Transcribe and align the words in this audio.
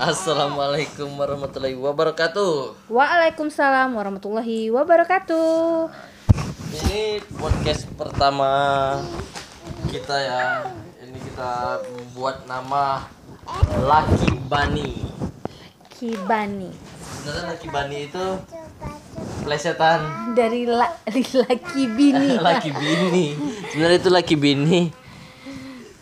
Assalamualaikum 0.00 1.12
warahmatullahi 1.12 1.76
wabarakatuh. 1.76 2.88
Waalaikumsalam 2.88 3.92
warahmatullahi 3.92 4.72
wabarakatuh. 4.72 5.92
Ini 6.72 7.20
podcast 7.36 7.84
pertama 8.00 8.48
kita 9.92 10.16
ya. 10.16 10.72
Ini 11.04 11.20
kita 11.20 11.84
membuat 11.84 12.48
nama 12.48 13.04
Lucky 13.76 14.40
Bunny. 14.48 15.04
Kibani 15.92 16.72
Sebenarnya 16.96 17.52
Lucky 17.52 17.68
Bunny 17.68 17.98
itu 18.08 18.26
plesetan 19.44 20.32
dari 20.32 20.64
la, 20.64 20.96
dari 21.04 21.28
laki 21.28 21.82
bini. 21.92 22.40
Lucky 22.40 22.72
Bini. 22.72 23.26
Sebenarnya 23.76 23.98
itu 24.00 24.08
Lucky 24.08 24.36
Bini. 24.40 24.80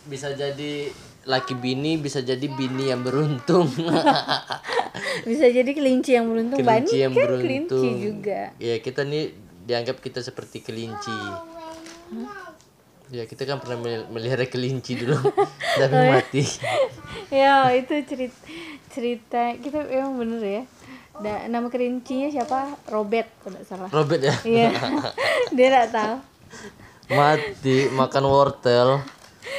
Bisa 0.07 0.31
jadi 0.31 0.87
Lucky 1.21 1.53
Bini, 1.53 1.95
bisa 1.95 2.19
jadi 2.19 2.41
bini 2.47 2.87
yang 2.87 3.01
beruntung. 3.01 3.67
Bisa 5.21 5.45
jadi 5.45 5.67
kelinci 5.67 6.11
yang 6.13 6.27
beruntung. 6.27 6.59
Bani 6.59 6.83
kelinci 6.83 6.97
yang 6.97 7.11
kan 7.11 7.21
beruntung. 7.21 7.45
kelinci 7.45 7.89
juga. 8.01 8.41
Ya 8.57 8.75
kita 8.77 9.03
nih 9.03 9.31
dianggap 9.63 9.99
kita 9.99 10.19
seperti 10.19 10.59
kelinci. 10.59 11.13
Ya 13.09 13.25
kita 13.25 13.43
kan 13.43 13.57
pernah 13.57 13.77
mel- 13.77 14.07
melihara 14.07 14.45
kelinci 14.45 14.95
dulu, 14.95 15.17
tapi 15.79 15.93
Oh, 15.93 16.03
mati. 16.09 16.43
Ya 17.29 17.69
itu 17.69 17.93
cerita 18.03 18.37
cerita 18.89 19.41
kita 19.55 19.85
emang 19.87 20.17
bener 20.17 20.41
ya. 20.41 20.63
Da, 21.15 21.45
nama 21.45 21.67
kelincinya 21.67 22.25
siapa? 22.27 22.79
Robert 22.87 23.27
kalau 23.39 23.59
salah. 23.61 23.89
Robert 23.89 24.21
ya, 24.21 24.33
Iya. 24.41 24.71
Dia 25.51 25.67
nggak 25.69 25.89
tahu. 25.91 26.15
mati 27.11 27.75
makan 27.89 28.23
wortel 28.25 29.01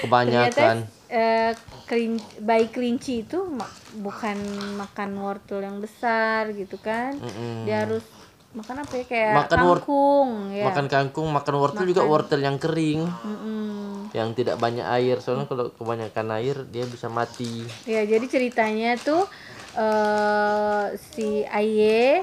kebanyakan. 0.00 0.86
Ternyata 0.86 0.99
eh, 1.10 1.52
kelin- 1.84 2.22
bayi 2.38 2.70
kelinci 2.70 3.26
itu 3.26 3.42
ma- 3.42 3.66
bukan 3.98 4.38
makan 4.78 5.10
wortel 5.18 5.60
yang 5.60 5.82
besar 5.82 6.54
gitu 6.54 6.78
kan. 6.78 7.18
Mm-mm. 7.18 7.66
Dia 7.66 7.82
harus 7.84 8.06
makan 8.50 8.82
apa 8.82 8.94
ya 8.98 9.04
kayak 9.06 9.34
Makan 9.46 9.58
kangkung 9.58 10.30
ya. 10.54 10.64
Makan 10.70 10.86
kangkung, 10.86 11.28
makan 11.30 11.54
wortel 11.58 11.86
juga 11.86 12.02
wortel 12.06 12.40
yang 12.42 12.58
kering, 12.58 13.02
Mm-mm. 13.06 14.10
yang 14.14 14.30
tidak 14.34 14.58
banyak 14.58 14.86
air. 14.86 15.18
Soalnya 15.18 15.50
kalau 15.50 15.74
kebanyakan 15.74 16.26
air 16.38 16.62
dia 16.70 16.86
bisa 16.86 17.10
mati. 17.10 17.66
Ya, 17.86 18.06
jadi 18.06 18.26
ceritanya 18.26 18.94
tuh 18.98 19.26
eh 19.74 20.84
si 21.14 21.46
Aye 21.46 22.22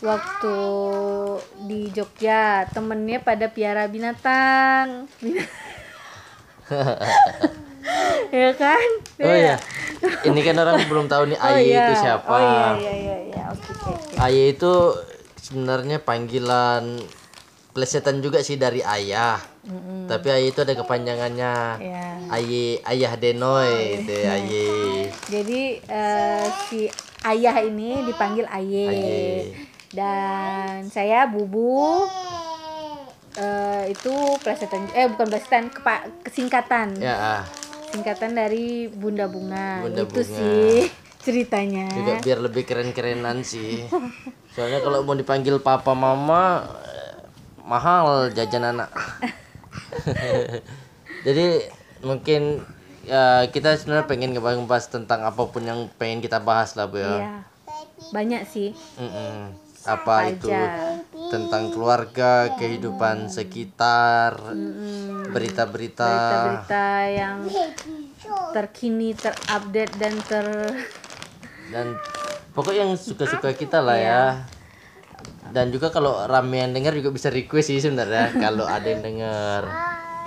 waktu 0.00 0.56
di 1.64 1.90
Jogja 1.92 2.64
temennya 2.72 3.20
pada 3.20 3.48
piara 3.48 3.88
binatang. 3.88 5.08
Ya 8.28 8.50
kan? 8.54 8.88
Oh 9.24 9.34
iya, 9.34 9.56
ini 10.28 10.40
kan 10.44 10.54
orang 10.60 10.84
belum 10.86 11.08
tahu 11.08 11.32
nih 11.32 11.38
Oh 11.42 11.48
Aye 11.48 11.64
iya. 11.64 11.84
itu 11.88 11.92
siapa. 11.96 12.28
Oh 12.28 12.40
iya 12.40 12.68
iya 12.76 12.94
iya 12.94 13.16
iya. 13.32 13.42
Oke 13.50 13.70
oke. 13.72 13.88
oke. 13.88 14.14
Aye 14.20 14.44
itu 14.52 14.72
sebenarnya 15.40 15.98
panggilan 16.04 17.00
plesetan 17.72 18.20
juga 18.20 18.44
sih 18.44 18.60
dari 18.60 18.84
ayah. 18.84 19.40
Tapi 20.08 20.28
Aye 20.28 20.52
itu 20.52 20.60
ada 20.64 20.76
kepanjangannya. 20.76 21.54
Ya. 21.80 22.06
Aye 22.28 22.84
ayah 22.84 23.12
Denoy 23.16 24.04
itu 24.04 24.16
Aye. 24.24 24.68
Jadi 25.28 25.62
eh, 25.88 26.46
si 26.68 26.88
ayah 27.24 27.56
ini 27.64 28.04
dipanggil 28.04 28.44
Aye. 28.48 28.86
Aye. 28.88 29.32
Dan 29.88 30.84
saya 30.92 31.24
Bubu 31.24 32.04
eh, 33.38 33.82
itu 33.88 34.14
plesetan 34.44 34.84
eh 34.92 35.08
bukan 35.08 35.26
plesetan 35.32 35.72
kepa, 35.72 36.08
kesingkatan. 36.26 36.98
Ya, 37.00 37.16
ah. 37.16 37.42
Singkatan 37.92 38.36
dari 38.36 38.88
Bunda 38.92 39.26
Bunga. 39.26 39.82
Bunda 39.84 40.04
itu 40.04 40.20
Bunga. 40.22 40.36
sih 40.36 40.90
ceritanya. 41.18 41.86
juga 41.92 42.12
biar 42.22 42.38
lebih 42.40 42.62
keren-kerenan 42.64 43.42
sih. 43.44 43.84
Soalnya 44.54 44.80
kalau 44.80 45.04
mau 45.04 45.16
dipanggil 45.18 45.60
papa 45.60 45.92
mama 45.92 46.64
eh, 46.84 47.24
mahal 47.64 48.32
jajan 48.32 48.76
anak. 48.76 48.90
Jadi 51.26 51.68
mungkin 52.00 52.62
ya 53.04 53.48
kita 53.48 53.74
sebenarnya 53.76 54.06
pengen 54.06 54.30
ngebahas 54.36 54.88
tentang 54.88 55.24
apa 55.24 55.42
pun 55.48 55.64
yang 55.64 55.88
pengen 55.96 56.20
kita 56.22 56.38
bahas 56.40 56.76
lah 56.76 56.86
bu 56.86 57.00
ya. 57.00 57.12
Iya. 57.12 57.34
Banyak 58.14 58.42
sih. 58.46 58.72
Mm-mm. 58.96 59.67
Apa 59.88 60.28
itu 60.28 60.52
aja. 60.52 61.00
tentang 61.28 61.72
keluarga, 61.72 62.52
kehidupan 62.54 63.28
sekitar, 63.28 64.36
berita-berita. 65.28 66.08
Berita-berita 66.08 66.86
yang 67.08 67.38
terkini, 68.52 69.12
terupdate 69.12 69.94
dan 69.96 70.14
ter 70.22 70.46
dan 71.68 71.86
pokok 72.52 72.72
yang 72.72 72.96
suka-suka 72.96 73.52
kita 73.52 73.78
lah 73.78 73.94
Iya. 73.94 74.08
ya 74.08 74.22
dan 75.48 75.68
juga 75.68 75.88
kalau 75.88 76.24
rame 76.24 76.60
yang 76.60 76.72
dengar 76.72 76.92
juga 76.92 77.08
bisa 77.08 77.28
request 77.28 77.68
sih 77.68 77.80
sebenarnya 77.80 78.36
kalau 78.36 78.64
ada 78.64 78.84
yang 78.84 79.00
dengar 79.00 79.62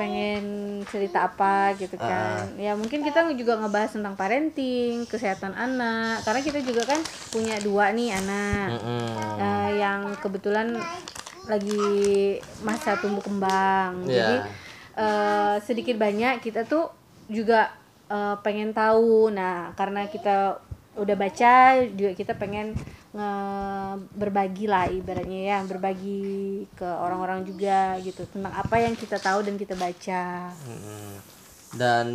pengen 0.01 0.43
cerita 0.89 1.29
apa 1.29 1.77
gitu 1.77 1.93
Ah. 2.01 2.09
kan. 2.09 2.57
Ya 2.57 2.73
mungkin 2.73 3.05
kita 3.05 3.29
juga 3.37 3.61
ngebahas 3.61 3.93
tentang 3.93 4.17
parenting, 4.17 5.05
kesehatan 5.05 5.53
anak. 5.53 6.25
Karena 6.25 6.41
kita 6.41 6.59
juga 6.65 6.89
kan 6.89 6.97
punya 7.29 7.61
dua 7.61 7.93
nih 7.93 8.09
anak. 8.17 8.81
Mm-mm. 8.81 9.05
eh, 9.37 9.69
yang 9.77 10.09
kebetulan 10.17 10.73
lagi 11.45 11.85
masa 12.65 12.97
tumbuh 12.97 13.21
kembang. 13.21 14.09
Iya. 14.09 14.17
Jadi 14.17 14.35
eh, 14.97 15.55
sedikit 15.61 15.95
banyak 16.01 16.41
kita 16.41 16.65
tuh 16.65 16.89
juga 17.29 17.69
eh, 18.09 18.35
pengen 18.41 18.73
tahu. 18.73 19.29
Nah, 19.29 19.77
karena 19.77 20.09
kita 20.09 20.57
udah 20.91 21.15
baca 21.15 21.79
juga 21.95 22.11
kita 22.11 22.35
pengen 22.35 22.75
nge 23.11 23.31
berbagi 24.15 24.67
lah 24.67 24.87
ibaratnya 24.87 25.41
ya, 25.51 25.57
berbagi 25.67 26.63
ke 26.75 26.87
orang-orang 26.87 27.43
juga 27.43 27.95
gitu 28.03 28.23
tentang 28.27 28.51
apa 28.55 28.75
yang 28.79 28.95
kita 28.95 29.19
tahu 29.19 29.43
dan 29.43 29.55
kita 29.55 29.75
baca. 29.75 30.51
Dan 31.71 32.07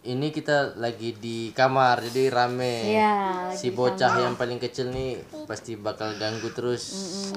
ini 0.00 0.32
kita 0.32 0.80
lagi 0.80 1.12
di 1.16 1.52
kamar 1.52 2.00
jadi 2.08 2.32
rame 2.32 2.88
Iya, 2.88 3.16
si 3.52 3.68
bocah 3.68 4.20
yang 4.20 4.36
paling 4.36 4.56
kecil 4.56 4.88
nih 4.92 5.20
pasti 5.44 5.76
bakal 5.76 6.16
ganggu 6.16 6.48
terus 6.56 6.92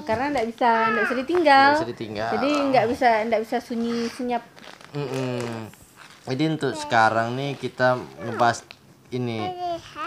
karena 0.07 0.31
nggak 0.31 0.47
bisa 0.47 0.69
nggak 0.95 1.03
bisa 1.07 1.15
ditinggal. 1.19 1.67
Nggak 1.67 1.79
bisa 1.79 1.91
ditinggal 1.91 2.31
Jadi 2.39 2.49
nggak 2.71 2.85
bisa 2.87 3.07
nggak 3.27 3.41
bisa 3.43 3.57
sunyi 3.59 4.07
senyap. 4.07 4.43
Mm-mm. 4.95 5.67
jadi 6.31 6.43
untuk 6.47 6.71
sekarang 6.75 7.35
nih 7.35 7.59
kita 7.59 7.99
ngebahas 8.23 8.63
ini 9.07 9.39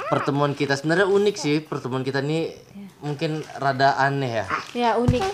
pertemuan 0.09 0.53
kita 0.53 0.77
sebenarnya 0.77 1.09
unik 1.09 1.37
sih 1.37 1.57
pertemuan 1.65 2.05
kita 2.05 2.21
nih 2.21 2.53
mungkin 3.01 3.41
rada 3.57 3.97
aneh 3.97 4.45
ya 4.45 4.47
Ya 4.77 4.91
unik. 5.01 5.25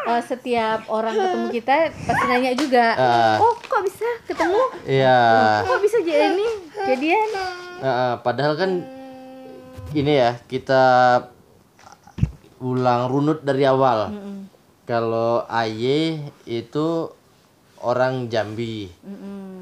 Eh, 0.00 0.22
setiap 0.24 0.88
orang 0.88 1.12
ketemu 1.12 1.46
kita 1.52 1.74
pasti 2.08 2.24
nanya 2.24 2.52
juga. 2.56 2.86
Ah. 2.96 3.36
oh 3.36 3.52
kok 3.52 3.84
bisa 3.84 4.08
ketemu? 4.24 4.62
iya 4.88 5.60
Kok 5.68 5.80
bisa 5.84 5.98
jadi 6.00 6.32
ini 6.32 6.46
jadian? 6.88 7.28
Heeh, 7.84 8.12
padahal 8.24 8.54
kan 8.56 8.70
ini 9.92 10.12
ya 10.16 10.40
kita 10.48 10.82
ulang 12.60 13.12
runut 13.12 13.44
dari 13.44 13.68
awal. 13.68 14.08
Kalau 14.88 15.44
Aye 15.46 16.32
itu 16.48 17.12
orang 17.80 18.28
Jambi, 18.28 18.88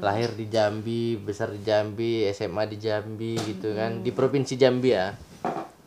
lahir 0.03 0.35
di 0.35 0.51
Jambi, 0.51 1.15
besar 1.19 1.51
di 1.51 1.61
Jambi, 1.63 2.27
SMA 2.31 2.67
di 2.67 2.77
Jambi 2.79 3.35
gitu 3.39 3.71
kan, 3.75 4.03
di 4.03 4.11
provinsi 4.11 4.59
Jambi 4.59 4.89
ya. 4.91 5.15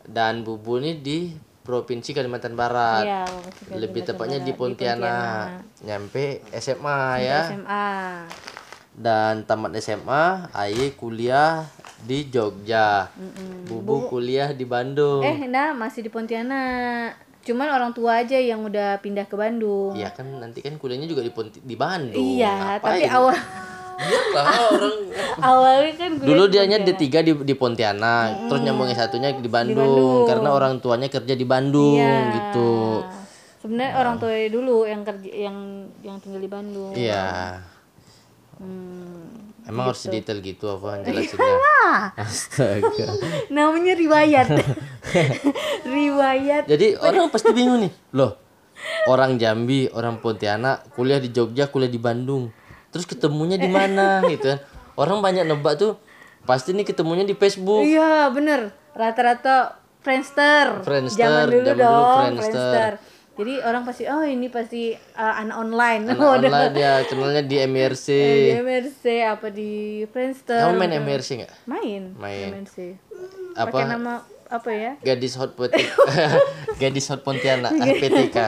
Dan 0.02 0.42
Bubu 0.42 0.82
ini 0.82 0.98
di 0.98 1.32
provinsi 1.62 2.10
Kalimantan 2.10 2.58
Barat. 2.58 3.06
Kalimantan 3.06 3.78
Lebih 3.78 4.02
tepatnya 4.02 4.38
Barat, 4.42 4.48
di 4.48 4.52
Pontianak. 4.58 5.46
Nyampe 5.86 6.24
SMA 6.58 6.98
ya. 7.22 7.40
SMA. 7.48 7.88
Dan 8.92 9.48
tamat 9.48 9.72
SMA, 9.80 10.52
Aye 10.52 10.92
kuliah 10.92 11.64
di 12.04 12.28
Jogja. 12.28 13.08
Bubu 13.64 14.10
kuliah 14.10 14.52
di 14.52 14.68
Bandung. 14.68 15.24
Eh, 15.24 15.48
nah 15.48 15.72
masih 15.72 16.04
di 16.04 16.10
Pontianak. 16.12 17.31
Cuman 17.42 17.68
orang 17.68 17.90
tua 17.90 18.22
aja 18.22 18.38
yang 18.38 18.62
udah 18.62 19.02
pindah 19.02 19.26
ke 19.26 19.34
Bandung. 19.34 19.98
Iya 19.98 20.14
kan 20.14 20.26
nanti 20.38 20.62
kan 20.62 20.78
kuliahnya 20.78 21.10
juga 21.10 21.26
di 21.26 21.30
di 21.58 21.74
Bandung. 21.74 22.38
Iya, 22.38 22.78
tapi 22.78 23.02
Ngapain? 23.02 23.10
awal 23.10 23.36
Iyalah, 24.02 24.46
orang 24.66 24.96
awalnya 25.52 25.92
kan 25.94 26.10
gue 26.18 26.26
dulu 26.26 26.42
dianya 26.50 26.82
D3 26.82 27.02
di 27.22 27.32
di 27.46 27.54
Pontianak, 27.54 28.50
terus 28.50 28.60
nyambung 28.66 28.90
satunya 28.90 29.30
di 29.30 29.46
Bandung, 29.46 30.26
karena 30.26 30.48
orang 30.50 30.82
tuanya 30.82 31.06
kerja 31.06 31.34
di 31.38 31.46
Bandung 31.46 32.02
Iya. 32.02 32.34
gitu. 32.34 33.02
Sebenarnya 33.62 33.94
orang 33.94 34.18
tua 34.18 34.34
dulu 34.50 34.90
yang 34.90 35.06
kerja 35.06 35.30
yang 35.30 35.56
yang 36.02 36.18
tinggal 36.18 36.42
di 36.42 36.50
Bandung. 36.50 36.90
Iya. 36.98 37.62
Hmm. 38.58 39.54
Emang 39.62 39.94
harus 39.94 40.02
detail 40.10 40.42
gitu 40.42 40.66
apa 40.66 40.98
jelasinnya? 41.06 41.54
Astaga. 42.18 43.06
Namanya 43.54 43.94
riwayat. 43.94 44.46
riwayat. 45.96 46.64
Jadi 46.66 46.94
orang 46.98 47.28
pasti 47.28 47.50
bingung 47.50 47.82
nih. 47.82 47.92
Loh, 48.14 48.38
orang 49.10 49.36
Jambi, 49.36 49.90
orang 49.90 50.22
Pontianak, 50.22 50.90
kuliah 50.94 51.18
di 51.18 51.30
Jogja, 51.30 51.68
kuliah 51.68 51.90
di 51.90 51.98
Bandung. 51.98 52.50
Terus 52.92 53.08
ketemunya 53.08 53.56
di 53.58 53.68
mana 53.68 54.20
gitu 54.32 54.56
kan. 54.56 54.58
Orang 54.94 55.24
banyak 55.24 55.48
nebak 55.48 55.80
tuh 55.80 55.96
pasti 56.44 56.76
nih 56.76 56.84
ketemunya 56.84 57.24
di 57.24 57.34
Facebook. 57.34 57.82
Iya, 57.82 58.28
bener. 58.30 58.74
rata-rata 58.92 59.80
Friendster. 60.04 60.84
Friendster, 60.84 61.16
Zaman 61.24 61.46
dulu 61.48 61.64
zaman 61.64 61.78
dulu 61.78 61.80
dong, 61.80 62.32
Friendster. 62.36 62.92
Jadi 63.32 63.54
orang 63.64 63.82
pasti 63.88 64.04
oh 64.04 64.20
ini 64.20 64.52
pasti 64.52 64.92
uh, 64.92 65.34
anak 65.40 65.56
online. 65.56 66.02
Anak 66.04 66.20
Oh, 66.28 66.36
online 66.36 66.76
ya 66.76 66.92
kenalnya 67.08 67.40
di 67.40 67.56
MRC 67.56 68.06
di 68.12 68.52
MRC 68.60 69.02
apa 69.24 69.46
di 69.48 69.70
Friendster. 70.12 70.60
kamu 70.68 70.76
main 70.76 70.92
MRC 71.00 71.28
nggak 71.40 71.52
Main. 71.64 72.02
Main. 72.20 72.48
MRC. 72.52 72.76
apa 73.56 73.72
Pakai 73.72 73.88
nama 73.88 74.20
apa 74.52 74.70
ya? 74.70 74.92
gadis 75.00 75.32
hot 75.40 75.56
Pontianak 75.56 75.88
gadis 76.80 77.08
hot 77.08 77.24
Pontianak 77.24 77.72
ah, 77.72 77.88
PTK 77.96 78.38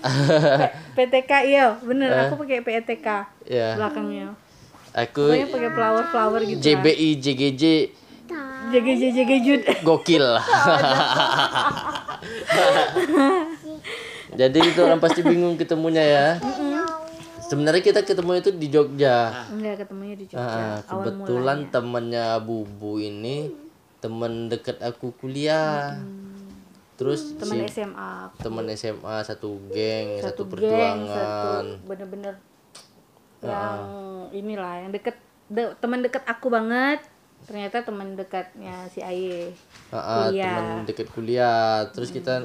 PTK 0.96 1.32
iya, 1.44 1.76
bener. 1.80 2.08
Aku 2.28 2.40
pakai 2.40 2.64
PTK 2.64 3.06
ya 3.48 3.76
belakangnya. 3.76 4.32
aku 4.90 5.22
Pokoknya 5.30 5.48
pakai 5.52 5.70
flower-flower 5.70 6.40
gitu 6.48 6.58
lah. 6.58 6.64
JBI 6.64 7.08
JGJ 7.20 7.64
JGJ 8.70 9.02
JGJud. 9.16 9.62
gokil. 9.82 10.22
Jadi 14.40 14.58
itu 14.62 14.78
orang 14.78 15.02
pasti 15.02 15.26
bingung 15.26 15.58
ketemunya 15.58 16.04
ya. 16.06 16.26
Sebenarnya 17.50 17.82
kita 17.82 18.06
ketemu 18.06 18.38
itu 18.38 18.54
di 18.54 18.70
Jogja. 18.70 19.50
Enggak 19.50 19.82
ketemunya 19.82 20.14
di 20.14 20.30
Jogja. 20.30 20.46
Ah, 20.46 20.78
awal 20.86 21.02
kebetulan 21.02 21.58
temennya 21.74 22.38
Bubu 22.38 23.02
ini 23.02 23.50
temen 24.00 24.48
deket 24.48 24.80
aku 24.80 25.12
kuliah 25.14 25.96
terus 26.96 27.32
teman 27.34 27.64
si 27.64 27.80
SMA. 27.80 28.12
temen 28.36 28.64
SMA 28.70 29.16
satu 29.22 29.56
geng 29.68 30.18
satu, 30.18 30.24
Satu 30.26 30.42
geng, 30.44 30.50
perjuangan 30.50 31.08
satu 31.08 31.50
bener-bener 31.84 32.34
yang 33.40 33.80
inilah 34.30 34.74
yang 34.78 34.90
deket 34.90 35.16
de- 35.46 35.72
teman 35.76 36.00
deket 36.00 36.20
aku 36.24 36.48
banget. 36.48 37.00
Ternyata 37.40 37.80
teman 37.80 38.12
dekatnya 38.12 38.84
si 38.86 39.00
Aye. 39.00 39.48
Ah, 39.88 40.28
Kuliah. 40.28 40.44
temen 40.54 40.84
deket 40.84 41.08
kuliah 41.08 41.88
terus 41.90 42.10
kita 42.10 42.44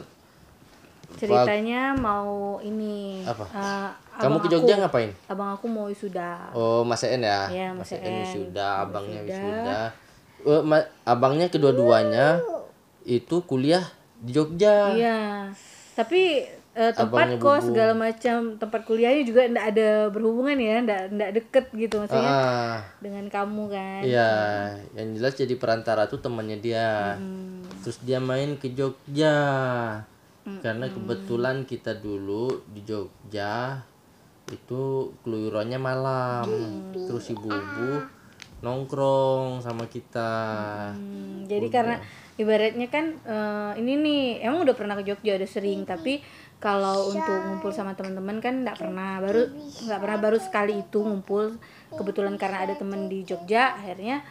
Ceritanya 1.15 1.93
mau 1.93 2.57
ini 2.59 3.21
Apa? 3.21 3.45
eh, 3.45 3.89
kamu 4.17 4.35
ke 4.37 4.47
Jogja 4.47 4.73
aku- 4.73 4.81
ngapain 4.81 5.11
Abang 5.27 5.51
aku 5.51 5.67
mau 5.67 5.85
wisuda. 5.85 6.49
oh 6.51 6.81
Mas 6.81 7.03
En 7.03 7.21
ya 7.21 7.45
Iya, 7.45 7.67
Mas 7.71 7.91
En. 7.91 8.01
wisuda 8.01 8.81
abangnya 8.81 9.21
Wisuda. 9.21 9.79
Eh, 10.45 10.61
abangnya 11.03 11.49
kedua-duanya 11.49 12.37
itu 13.01 13.41
kuliah 13.43 13.81
di 14.17 14.29
Jogja 14.31 14.93
Iya. 14.93 15.49
Tapi 15.93 16.45
eh, 16.75 16.91
tempat 16.91 17.33
Abangnya 17.33 17.39
kos 17.39 17.63
Bubu. 17.63 17.67
segala 17.71 17.93
macam 17.95 18.37
tempat 18.55 18.81
kuliahnya 18.83 19.23
juga 19.23 19.41
ndak 19.47 19.65
ada 19.71 19.89
berhubungan 20.11 20.57
ya, 20.59 20.75
ndak 20.83 21.01
ndak 21.09 21.29
deket 21.33 21.65
gitu 21.71 21.95
maksudnya 21.97 22.29
Ah, 22.29 22.77
dengan 22.99 23.25
kamu 23.25 23.63
kan. 23.69 24.01
Iya, 24.03 24.31
yang 24.93 25.15
jelas 25.15 25.33
jadi 25.33 25.55
perantara 25.55 26.05
tuh 26.05 26.19
temannya 26.19 26.59
dia. 26.59 27.15
Terus 27.81 27.97
dia 28.01 28.19
main 28.19 28.53
ke 28.55 28.69
Jogja. 28.69 29.37
Karena 30.45 30.85
kebetulan 30.85 31.65
kita 31.65 31.95
dulu 31.95 32.61
di 32.69 32.85
Jogja 32.85 33.81
itu 34.45 34.83
keluyurannya 35.23 35.79
malam. 35.79 36.45
Terus 36.93 37.23
si 37.23 37.33
Bubu 37.33 38.03
nongkrong 38.65 39.61
sama 39.61 39.85
kita. 39.85 40.33
Hmm, 40.97 41.45
jadi 41.45 41.67
karena 41.69 41.95
ibaratnya 42.41 42.89
kan 42.89 43.05
eh, 43.21 43.71
ini 43.79 43.93
nih 44.01 44.21
emang 44.41 44.65
udah 44.65 44.75
pernah 44.75 44.97
ke 44.97 45.05
Jogja 45.05 45.37
udah 45.37 45.45
sering 45.45 45.85
tapi 45.85 46.19
kalau 46.57 47.13
untuk 47.13 47.37
ngumpul 47.45 47.69
sama 47.69 47.93
teman-teman 47.93 48.41
kan 48.41 48.65
nggak 48.65 48.81
pernah. 48.81 49.21
Baru 49.21 49.53
nggak 49.85 49.99
pernah 50.01 50.17
baru 50.17 50.37
sekali 50.41 50.81
itu 50.81 51.05
ngumpul. 51.05 51.61
Kebetulan 51.93 52.41
karena 52.41 52.65
ada 52.65 52.73
temen 52.73 53.05
di 53.05 53.21
Jogja 53.21 53.77
akhirnya 53.77 54.25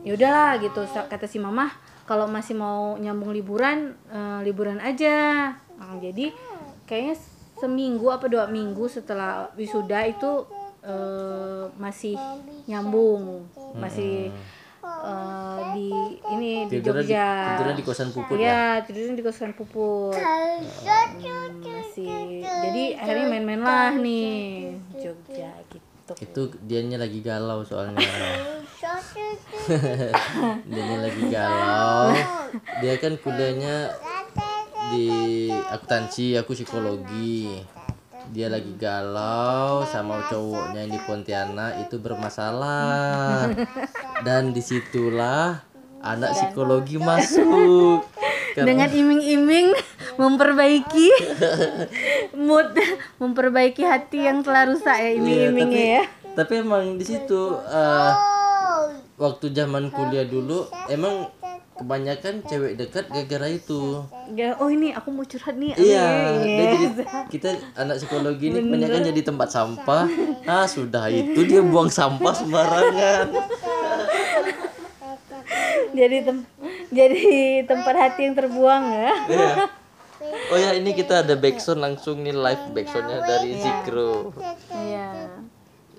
ya 0.00 0.16
udahlah 0.16 0.56
gitu. 0.64 0.88
Kata 0.88 1.28
si 1.28 1.36
mama 1.36 1.68
kalau 2.08 2.24
masih 2.24 2.56
mau 2.56 2.96
nyambung 2.96 3.36
liburan 3.36 3.92
eh, 4.08 4.40
liburan 4.40 4.80
aja. 4.80 5.52
Nah, 5.76 6.00
jadi 6.00 6.32
kayaknya 6.88 7.20
seminggu 7.60 8.10
apa 8.10 8.26
dua 8.26 8.50
minggu 8.50 8.88
setelah 8.90 9.52
wisuda 9.54 10.08
itu 10.10 10.44
eh, 10.84 11.64
masih 11.80 12.14
nyambung 12.68 13.48
masih 13.74 14.28
eh, 14.84 15.58
di 15.72 15.88
ini 16.36 16.50
di 16.68 16.78
Tidurnya 16.78 17.02
di, 17.02 17.08
Jogja 17.08 17.28
tidurnya 17.56 17.76
di 17.76 17.84
kosan 17.84 18.08
puput 18.12 18.36
ya. 18.36 18.44
Iya, 18.44 18.62
tidurnya 18.84 19.14
di 19.16 19.24
kosan 19.24 19.50
puput. 19.56 20.14
Hmm, 20.14 20.60
masih. 21.64 22.44
Jadi 22.44 22.84
akhirnya 22.98 23.26
main-main 23.30 23.62
lah 23.62 23.90
nih 23.96 24.76
Jogja 24.98 25.50
gitu. 25.72 26.12
Itu 26.20 26.42
dianya 26.68 27.00
lagi 27.00 27.24
galau 27.24 27.64
soalnya. 27.64 27.96
dianya 30.68 30.98
lagi 31.00 31.22
galau. 31.32 32.12
Dia 32.84 32.94
kan 33.00 33.16
kuliahnya 33.16 33.88
di 34.92 35.08
akuntansi, 35.48 36.36
aku 36.36 36.52
psikologi. 36.52 37.64
Dia 38.30 38.48
lagi 38.48 38.72
galau 38.74 39.84
sama 39.84 40.24
cowoknya 40.26 40.80
yang 40.80 40.92
di 40.92 41.00
Pontianak 41.00 41.72
itu 41.80 41.98
bermasalah. 41.98 43.50
Dan 44.22 44.50
di 44.50 44.60
situlah 44.60 45.60
anak 46.00 46.32
psikologi 46.32 46.96
masuk. 46.96 48.06
Karena- 48.54 48.66
Dengan 48.70 48.88
iming-iming 48.88 49.74
memperbaiki 50.14 51.08
mood, 52.38 52.70
memperbaiki 53.18 53.82
hati 53.82 54.22
yang 54.22 54.40
telah 54.40 54.70
rusak 54.70 54.94
ya 54.94 55.10
Iya, 55.10 55.18
iming-imingnya 55.18 55.74
tapi, 55.74 55.90
ya. 55.90 56.02
tapi 56.38 56.52
emang 56.62 56.94
di 56.94 57.02
situ 57.02 57.40
eh, 57.58 58.12
waktu 59.16 59.50
zaman 59.50 59.90
kuliah 59.90 60.22
dulu 60.22 60.70
emang 60.86 61.26
kebanyakan 61.74 62.46
cewek 62.46 62.78
dekat 62.78 63.10
gara-gara 63.10 63.48
itu. 63.50 64.06
Ya, 64.30 64.54
oh 64.62 64.70
ini 64.70 64.94
aku 64.94 65.10
mau 65.10 65.26
curhat 65.26 65.58
nih. 65.58 65.74
Iya, 65.74 66.06
Amin. 66.38 66.46
dia 66.46 66.66
jadi 66.78 67.04
kita 67.26 67.48
anak 67.74 67.98
psikologi 67.98 68.54
ini 68.54 68.62
kebanyakan 68.62 69.00
jadi 69.10 69.20
tempat 69.26 69.48
sampah. 69.50 70.06
Ah, 70.46 70.66
sudah 70.70 71.10
itu 71.10 71.40
dia 71.42 71.60
buang 71.60 71.90
sampah 71.90 72.34
sembarangan. 72.34 73.26
jadi 75.98 76.26
tem 76.26 76.38
jadi 76.90 77.22
tempat 77.66 77.94
hati 77.94 78.20
yang 78.30 78.34
terbuang 78.38 78.84
ya. 78.94 79.12
Iya. 79.30 79.54
Oh 80.24 80.58
ya, 80.58 80.70
ini 80.78 80.94
kita 80.96 81.26
ada 81.26 81.34
backsound 81.36 81.82
langsung 81.82 82.22
nih 82.22 82.32
live 82.32 82.64
backsoundnya 82.70 83.20
dari 83.26 83.50
Zikro. 83.58 84.32
Iya. 84.70 85.42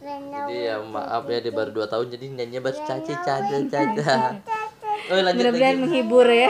Jadi 0.06 0.70
ya 0.70 0.78
maaf 0.86 1.26
ya 1.26 1.42
dia 1.42 1.50
baru 1.50 1.82
2 1.82 1.90
tahun 1.90 2.06
jadi 2.14 2.26
nyanyinya 2.38 2.62
baru 2.62 2.78
caca 2.86 3.14
caca 3.26 3.58
caca. 3.66 4.16
Oh. 5.12 5.22
Mudah-mudahan 5.22 5.78
menghibur 5.78 6.28
ya. 6.28 6.50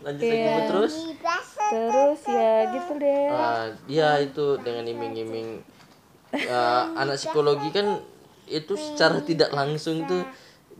Lanjut 0.00 0.24
lagi 0.24 0.46
Bu, 0.48 0.60
terus. 0.70 0.94
Terus 1.70 2.20
ya 2.26 2.52
gitu 2.72 2.92
deh. 2.98 3.26
Ah, 3.30 3.66
ya 3.86 4.18
itu 4.18 4.58
dengan 4.62 4.84
iming-iming 4.88 5.60
ah, 6.50 6.94
anak 6.96 7.18
psikologi 7.18 7.68
kan 7.70 8.00
itu 8.50 8.74
secara 8.74 9.22
tidak 9.22 9.54
langsung 9.54 10.02
tuh 10.10 10.26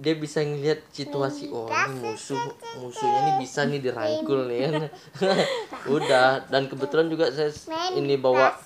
dia 0.00 0.16
bisa 0.16 0.40
ngelihat 0.40 0.80
situasi 0.90 1.52
oh 1.52 1.68
ini 1.68 2.00
musuh 2.00 2.40
musuhnya 2.80 3.18
ini 3.20 3.32
bisa 3.44 3.68
nih 3.68 3.84
dirangkul 3.84 4.48
nih 4.48 4.58
kan 4.66 4.74
udah 5.96 6.48
dan 6.48 6.66
kebetulan 6.72 7.12
juga 7.12 7.28
saya 7.28 7.52
ini 7.94 8.16
bawa 8.16 8.56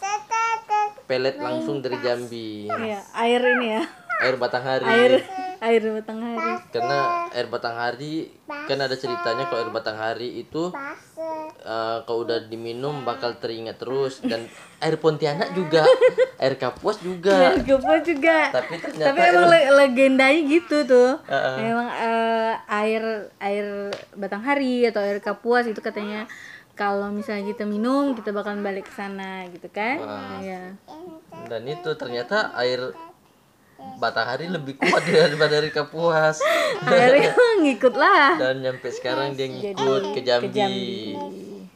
pelet 1.04 1.36
langsung 1.36 1.82
dari 1.84 1.98
Jambi 2.00 2.70
Iya, 2.70 3.02
air 3.12 3.42
ini 3.44 3.66
ya. 3.76 3.82
Air 4.16 4.36
Batanghari 4.36 4.84
Air 4.84 5.12
air 5.60 5.80
Batanghari. 5.82 6.52
karena 6.68 6.98
air 7.30 7.46
Batanghari 7.46 8.14
kan 8.44 8.78
ada 8.78 8.92
ceritanya 8.94 9.44
kalau 9.44 9.60
air 9.60 9.72
Batanghari 9.72 10.28
itu 10.38 10.68
eh, 11.16 11.98
kalau 12.00 12.18
udah 12.20 12.44
diminum 12.44 13.00
bakal 13.02 13.32
teringat 13.34 13.76
terus 13.76 14.20
dan 14.20 14.44
air 14.78 14.96
Pontianak 14.96 15.50
juga 15.52 15.80
air 16.42 16.54
Kapuas 16.54 17.00
juga 17.00 17.50
Air 17.50 17.64
Gopo 17.64 17.94
juga. 18.02 18.52
tapi 18.52 18.76
ternyata 18.76 19.08
Tapi 19.08 19.20
emang 19.24 19.46
le- 19.48 19.70
legendanya 19.74 20.40
gitu 20.44 20.76
tuh. 20.84 21.10
Heeh. 21.24 21.56
Emang 21.64 21.88
eh, 21.88 22.52
air 22.68 23.02
air 23.38 23.66
Batanghari 24.12 24.84
atau 24.84 25.00
air 25.00 25.18
Kapuas 25.18 25.64
itu 25.64 25.80
katanya 25.80 26.28
kalau 26.74 27.08
misalnya 27.08 27.46
kita 27.46 27.64
minum 27.64 28.12
kita 28.12 28.30
bakalan 28.30 28.60
balik 28.60 28.84
ke 28.84 28.92
sana 28.92 29.46
gitu 29.48 29.70
kan. 29.70 29.96
Iya. 30.38 30.74
dan 31.44 31.62
itu 31.64 31.90
ternyata 31.94 32.52
air 32.54 32.92
Batanghari 33.94 34.46
lebih 34.48 34.74
kuat 34.76 35.02
daripada 35.04 35.56
air 35.56 35.70
Kapuas 35.70 36.38
Akhirnya 36.82 37.32
ngikut 37.62 37.94
lah. 37.94 38.36
dan 38.36 38.60
nyampe 38.60 38.88
sekarang 38.90 39.32
dia 39.32 39.48
ngikut 39.48 40.02
ke 40.12 40.20
Jambi. 40.20 41.14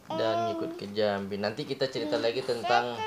dan 0.09 0.51
ngikut 0.51 0.73
ke 0.75 0.87
Jambi. 0.91 1.37
Nanti 1.39 1.63
kita 1.63 1.87
cerita 1.87 2.19
lagi 2.19 2.43
tentang 2.43 2.99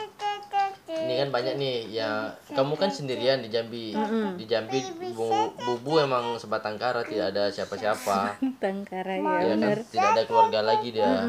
ini 0.91 1.17
kan 1.17 1.29
banyak 1.31 1.55
nih 1.55 1.75
ya 1.89 2.29
kamu 2.51 2.75
kan 2.75 2.91
sendirian 2.91 3.41
di 3.41 3.49
Jambi. 3.49 3.95
Di 4.35 4.45
Jambi 4.45 4.79
bu, 5.11 5.27
bubu 5.55 5.99
emang 5.99 6.35
sebatang 6.37 6.75
kara 6.75 7.01
tidak 7.03 7.31
ada 7.35 7.47
siapa-siapa. 7.49 8.37
Tangkara 8.59 9.15
ya 9.17 9.33
ya 9.43 9.55
kan? 9.55 9.81
tidak 9.87 10.09
ada 10.13 10.23
keluarga 10.27 10.59
lagi 10.61 10.91
dia. 10.91 11.23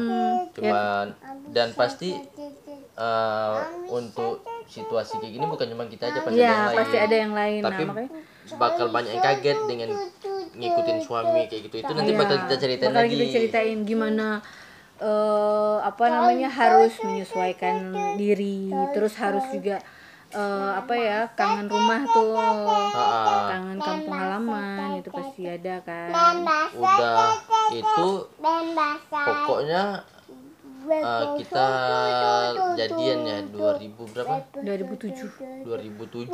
Cuman 0.53 1.15
dan 1.51 1.71
pasti 1.73 2.15
eh, 2.93 3.55
untuk 3.89 4.45
situasi 4.65 5.17
kayak 5.17 5.33
gini 5.33 5.45
bukan 5.45 5.67
cuma 5.67 5.83
kita 5.85 6.03
aja 6.07 6.19
pasti 6.21 6.35
ada 6.35 6.41
Iya, 6.41 6.49
yang 6.49 6.65
lain. 6.65 6.77
pasti 6.77 6.97
ada 6.97 7.15
yang 7.15 7.33
lain. 7.33 7.61
tapi 7.61 7.73
nah, 7.75 7.87
makanya 7.89 8.11
bakal 8.53 8.85
banyak 8.89 9.11
yang 9.11 9.23
kaget 9.23 9.59
dengan 9.65 9.89
ngikutin 10.53 10.97
suami 10.99 11.41
kayak 11.47 11.61
gitu. 11.65 11.75
Itu 11.79 11.91
nanti 11.91 12.11
bakal 12.13 12.35
kita 12.43 12.55
ceritain 12.57 12.89
bakal 12.89 13.03
lagi. 13.03 13.15
kita 13.15 13.25
ceritain 13.31 13.79
gimana 13.83 14.27
eh 14.95 15.77
apa 15.81 16.05
namanya 16.05 16.47
harus 16.47 16.93
menyesuaikan 17.01 17.75
diri 18.15 18.69
terus 18.93 19.17
harus 19.17 19.41
juga 19.49 19.81
eh, 20.29 20.71
apa 20.73 20.93
ya 20.93 21.19
kangen 21.33 21.67
rumah 21.67 22.05
tuh. 22.05 22.37
Ah, 22.93 23.49
kangen 23.49 23.79
kampung 23.79 24.13
halaman 24.13 24.99
itu 24.99 25.09
pasti 25.09 25.43
ada 25.43 25.75
kan. 25.81 26.09
Udah 26.73 27.35
itu 27.71 28.09
pokoknya 29.09 29.83
eh, 30.89 31.23
kita 31.39 31.65
jadian 32.75 33.19
ya 33.23 33.37
2000 33.47 34.13
berapa? 34.13 34.33
2007 34.59 35.63
2007 35.63 36.27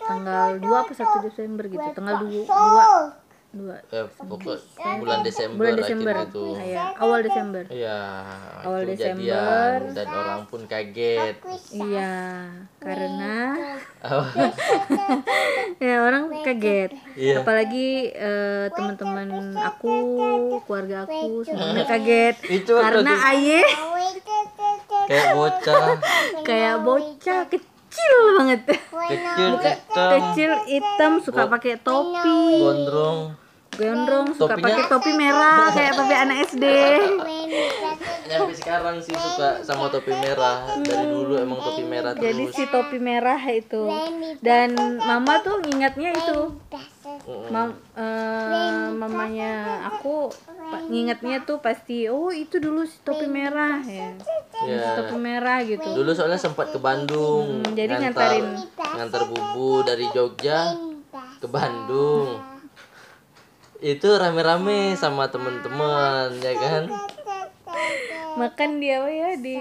tanggal 0.00 0.50
2 0.58 0.82
apa 0.82 0.92
1 0.92 1.26
Desember 1.26 1.64
gitu? 1.66 1.88
Tanggal 1.94 2.16
2 2.22 2.44
2 2.44 3.23
2 3.54 3.94
eh, 3.94 4.06
pokok 4.18 4.56
bulan 4.98 5.20
Desember, 5.22 5.58
bulan 5.62 5.74
Desember. 5.78 6.14
akhir 6.14 6.28
itu. 6.30 6.46
Ya, 6.60 6.84
awal 6.98 7.18
Desember. 7.22 7.62
Iya, 7.70 7.98
Awal 8.64 8.80
itu 8.82 8.90
Desember. 8.94 9.22
jadian 9.22 9.80
dan 9.94 10.08
orang 10.10 10.40
pun 10.46 10.60
kaget. 10.66 11.36
iya 11.70 12.14
karena 12.78 13.36
ya 15.84 15.94
orang 16.02 16.24
kaget. 16.42 16.90
Iya. 17.14 17.40
apalagi 17.40 18.10
eh, 18.10 18.66
teman-teman 18.74 19.54
aku 19.56 19.94
keluarga 20.66 21.06
aku 21.06 21.46
semuanya 21.46 21.84
kaget. 21.86 22.36
Itu 22.50 22.74
karena? 22.76 23.12
Aye 23.24 23.62
Kayak 25.04 25.36
bocah. 25.36 25.86
Kayak 26.42 26.76
bocah 26.80 27.40
kecil 27.48 28.16
banget. 28.40 28.60
Kecil 28.88 29.50
hitam, 29.60 30.10
kecil 30.16 30.50
hitam 30.64 31.12
suka 31.20 31.44
pakai 31.46 31.76
topi. 31.76 32.40
Gondrong. 32.60 33.36
Gondrong 33.74 34.26
suka 34.30 34.54
Topinya- 34.54 34.66
pakai 34.72 34.84
topi 34.86 35.12
merah 35.12 35.60
kayak 35.76 35.92
topi 35.94 36.14
anak 36.14 36.36
SD 36.46 36.64
sekarang 38.54 38.96
sih 38.98 39.12
suka 39.12 39.60
sama 39.60 39.86
topi 39.88 40.10
merah. 40.12 40.64
Dari 40.76 41.06
dulu 41.06 41.34
emang 41.36 41.60
topi 41.60 41.84
merah 41.84 42.12
jadi 42.14 42.44
terus. 42.44 42.56
si 42.56 42.64
topi 42.66 42.98
merah 42.98 43.38
itu 43.44 43.84
dan 44.40 44.74
mama 44.98 45.38
tuh 45.40 45.60
ngingatnya 45.60 46.10
itu 46.10 46.38
Mm-mm. 47.24 47.48
Mam, 47.48 47.68
eh, 47.94 48.88
mamanya 48.90 49.52
aku 49.86 50.28
pa- 50.48 50.82
ngingetnya 50.82 51.44
tuh 51.44 51.56
pasti 51.58 52.04
oh 52.06 52.28
itu 52.28 52.56
dulu 52.58 52.82
si 52.82 52.96
topi 52.98 53.26
merah 53.26 53.80
ya 53.80 54.12
Ya. 54.64 54.96
topi 54.96 55.16
merah 55.16 55.60
gitu 55.60 55.84
Dulu 55.84 56.10
soalnya 56.10 56.38
sempat 56.38 56.70
ke 56.70 56.78
Bandung. 56.78 57.60
Hmm, 57.60 57.74
jadi 57.74 57.90
ngantar, 57.92 58.38
ngantarin. 58.38 58.46
ngantar 58.96 59.22
bubu 59.26 59.82
dari 59.82 60.06
Jogja 60.08 60.72
ke 61.36 61.46
Bandung. 61.46 62.38
Itu 63.78 64.08
rame-rame 64.12 64.94
sama 64.94 65.26
temen-temen 65.26 66.38
ya 66.38 66.54
kan? 66.54 66.84
makan 68.34 68.82
dia 68.82 68.98
apa 68.98 69.10
ya? 69.10 69.30
Di 69.36 69.56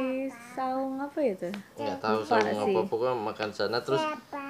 saung 0.51 0.97
apa 0.97 1.19
itu? 1.21 1.45
Nggak 1.77 1.97
tahu 1.99 2.17
Lupa 2.19 2.29
sama 2.31 2.49
sih. 2.65 2.73
apa 2.73 2.79
pokoknya 2.83 3.15
makan 3.15 3.49
sana 3.51 3.77
terus 3.79 4.01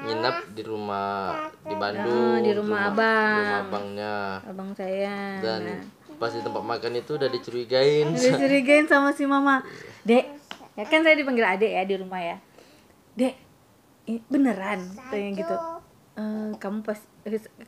nginap 0.01 0.47
di 0.51 0.63
rumah 0.63 1.35
di 1.59 1.75
Bandung 1.75 2.31
Ah, 2.33 2.39
di 2.39 2.51
rumah 2.53 2.79
abang. 2.87 3.35
rumah 3.35 3.59
abangnya. 3.61 4.15
Abang 4.43 4.69
saya. 4.71 5.39
Dan 5.39 5.59
nah, 5.61 5.79
pas 6.15 6.31
di 6.31 6.39
tempat 6.39 6.63
makan 6.63 6.91
itu 6.95 7.11
udah 7.13 7.27
dicurigain. 7.27 8.15
Dicurigain 8.15 8.87
sama 8.87 9.11
si 9.11 9.27
mama. 9.27 9.59
Dek 10.03 10.23
ya 10.73 10.83
kan 10.87 11.03
saya 11.03 11.15
dipanggil 11.15 11.43
adek 11.45 11.71
ya 11.73 11.83
di 11.83 11.95
rumah 11.99 12.19
ya. 12.19 12.37
Dek 13.15 13.35
beneran? 14.27 14.87
Tanya 15.07 15.29
gitu. 15.35 15.55
"Eh, 16.15 16.51
kamu 16.59 16.79
pas 16.79 16.99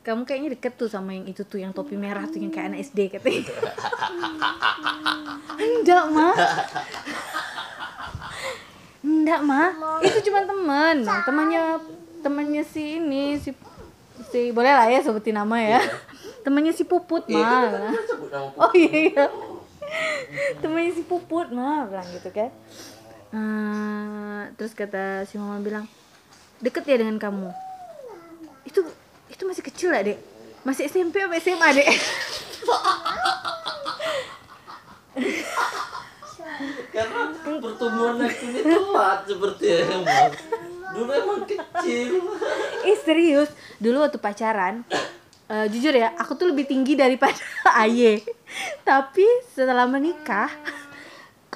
kamu 0.04 0.28
kayaknya 0.28 0.48
deket 0.52 0.76
tuh 0.76 0.88
sama 0.88 1.16
yang 1.16 1.26
itu 1.26 1.42
tuh 1.42 1.56
yang 1.56 1.72
topi 1.72 1.96
merah 1.96 2.28
tuh 2.28 2.36
yang 2.36 2.52
kayak 2.52 2.72
anak 2.72 2.84
SD 2.84 3.08
katanya. 3.08 3.42
Enggak 5.56 6.04
mah 6.12 6.34
enggak 9.06 9.40
mah 9.42 9.70
itu 10.02 10.18
cuma 10.30 10.42
teman 10.42 11.02
temannya 11.02 11.62
temannya 12.22 12.62
si 12.66 12.98
ini 12.98 13.38
si 13.38 13.54
si 14.30 14.50
boleh 14.50 14.70
lah 14.70 14.86
ya 14.90 15.02
sebutin 15.02 15.38
nama 15.38 15.56
ya. 15.58 15.80
Temannya 16.46 16.70
si 16.74 16.86
puput 16.86 17.26
mah 17.26 17.74
sebut 18.06 18.30
nama 18.30 18.54
oh 18.54 18.72
iya. 18.74 19.14
Iya 19.14 19.26
temennya 20.60 20.92
si 20.94 21.02
puput 21.06 21.50
mah 21.54 21.86
bilang 21.90 22.06
gitu 22.14 22.30
kan. 22.34 22.50
Eh, 23.34 24.40
terus 24.58 24.72
kata 24.74 25.26
si 25.26 25.38
mama 25.38 25.58
bilang 25.62 25.84
deket 26.62 26.86
ya 26.86 26.96
dengan 27.02 27.18
kamu. 27.18 27.50
Itu 28.66 28.86
itu 29.36 29.44
masih 29.44 29.64
kecil 29.68 29.92
lah 29.92 30.00
dek. 30.00 30.16
Masih 30.64 30.88
SMP 30.88 31.20
apa 31.20 31.36
SMA 31.36 31.68
dek. 31.76 31.88
Karena 36.88 37.20
pertumbuhan 37.60 38.24
ini 38.24 38.60
telat 38.64 39.28
seperti 39.28 39.64
emang 39.84 40.02
dulu 40.96 41.10
emang 41.12 41.40
kecil. 41.44 42.24
Eh 42.88 42.96
serius. 43.04 43.52
Dulu 43.76 44.08
waktu 44.08 44.16
pacaran 44.16 44.88
eh, 45.52 45.66
jujur 45.68 45.92
ya 45.92 46.16
aku 46.16 46.38
tuh 46.38 46.48
lebih 46.48 46.64
tinggi 46.64 46.96
daripada 46.96 47.36
Aye. 47.84 48.24
Tapi 48.88 49.26
setelah 49.52 49.84
menikah 49.84 50.48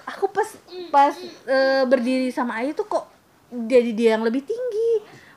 aku 0.04 0.28
pas 0.28 0.48
pas 0.92 1.16
eh, 1.48 1.82
berdiri 1.88 2.28
sama 2.28 2.60
Aye 2.60 2.76
tuh 2.76 2.84
kok 2.84 3.08
jadi 3.48 3.90
dia 3.96 4.08
yang 4.20 4.24
lebih 4.28 4.44
tinggi. 4.44 4.90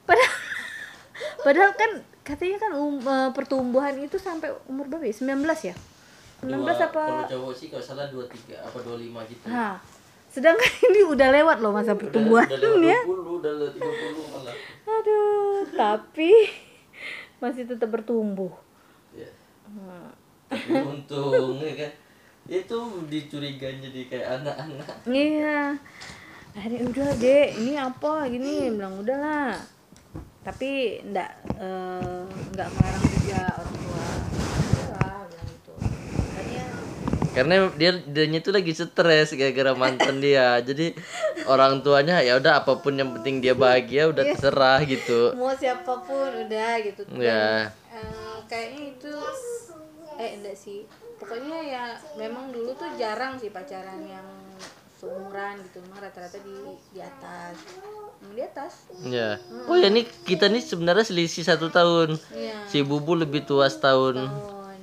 Padahal 0.03 0.35
padahal 1.47 1.71
kan 1.79 2.12
katanya 2.23 2.57
kan 2.57 2.71
um, 2.73 2.97
eh, 2.99 3.29
pertumbuhan 3.35 3.93
itu 3.99 4.15
sampai 4.15 4.49
umur 4.65 4.87
berapa 4.87 5.03
ya 5.03 5.15
19 5.15 5.43
ya 5.43 5.75
19 6.43 6.59
Dua- 6.59 6.75
apa 6.75 7.03
kalau 7.03 7.23
cowok 7.27 7.53
sih 7.55 7.67
kalau 7.67 7.83
salah 7.83 8.07
23 8.07 8.55
apa 8.59 8.77
25 8.79 9.31
gitu 9.31 9.45
nah 9.47 9.75
sedangkan 10.31 10.71
ini 10.89 11.01
udah 11.05 11.29
lewat 11.29 11.57
loh 11.59 11.71
masa 11.71 11.93
pertumbuhan 11.93 12.47
udah 12.47 12.59
lewat 12.59 12.83
ya 12.83 12.99
20 13.05 13.39
udah 13.43 13.51
lewat 13.59 13.73
30 13.75 14.33
malah 14.33 14.55
aduh 14.83 15.61
tapi 15.75 16.31
masih 17.43 17.67
tetap 17.67 17.91
bertumbuh 17.91 18.51
Ya. 19.13 19.29
Tapi 20.49 20.73
untung 20.91 21.57
ya 21.57 21.73
kan. 21.77 21.91
Itu 22.45 22.77
dicurigain 23.07 23.79
jadi 23.79 24.01
kayak 24.05 24.27
anak-anak. 24.41 24.87
Iya. 25.07 25.77
Akhirnya 26.53 26.81
udah 26.85 27.09
deh, 27.17 27.45
ini 27.57 27.73
apa 27.73 28.29
gini 28.29 28.69
bilang 28.69 29.01
udahlah. 29.01 29.57
Tapi 30.43 30.99
enggak 30.99 31.31
eh, 31.55 32.23
enggak 32.51 32.67
melarang 32.75 33.05
juga 33.07 33.41
orang 33.63 33.77
tua. 33.79 34.05
Udahlah 34.59 35.19
bilang 35.31 35.47
gitu. 35.47 35.73
Makanya 36.11 36.65
Karena 37.33 37.53
dia 37.79 37.91
dianya 38.03 38.39
tuh 38.43 38.53
lagi 38.53 38.71
stres 38.75 39.29
gara-gara 39.33 39.71
mantan 39.73 40.19
dia. 40.19 40.59
Jadi 40.59 40.93
orang 41.47 41.79
tuanya 41.79 42.19
ya 42.19 42.37
udah 42.37 42.61
apa 42.61 42.83
pun 42.83 42.93
yang 42.99 43.15
penting 43.15 43.39
dia 43.39 43.55
bahagia 43.55 44.11
udah 44.11 44.23
terserah 44.35 44.83
gitu. 44.83 45.31
mau 45.39 45.55
siapa 45.55 46.03
pun 46.03 46.29
udah 46.43 46.71
gitu. 46.83 47.01
Ya. 47.17 47.71
eh, 47.89 48.35
kayaknya 48.51 48.99
itu 48.99 49.13
eh 50.19 50.29
enggak 50.37 50.57
sih. 50.59 50.83
Pokoknya 51.23 51.63
ya 51.63 51.83
memang 52.19 52.51
dulu 52.51 52.75
tuh 52.75 52.91
jarang 52.99 53.39
sih 53.39 53.47
pacaran 53.47 54.03
yang 54.03 54.42
seumuran 55.03 55.59
gitu. 55.67 55.83
Memang 55.83 55.99
rata-rata 55.99 56.39
di 56.39 56.55
di 56.95 56.99
atas. 57.03 57.55
Di 58.23 58.39
atas. 58.39 58.73
Ya. 59.03 59.35
Oh 59.67 59.75
ya 59.75 59.91
nih 59.91 60.07
kita 60.23 60.47
nih 60.47 60.63
sebenarnya 60.63 61.03
selisih 61.03 61.43
satu 61.43 61.67
tahun. 61.67 62.15
Iya. 62.31 62.63
Si 62.71 62.79
Bubu 62.87 63.19
lebih 63.19 63.43
tua 63.43 63.67
setahun. 63.67 64.15
tahun. 64.15 64.79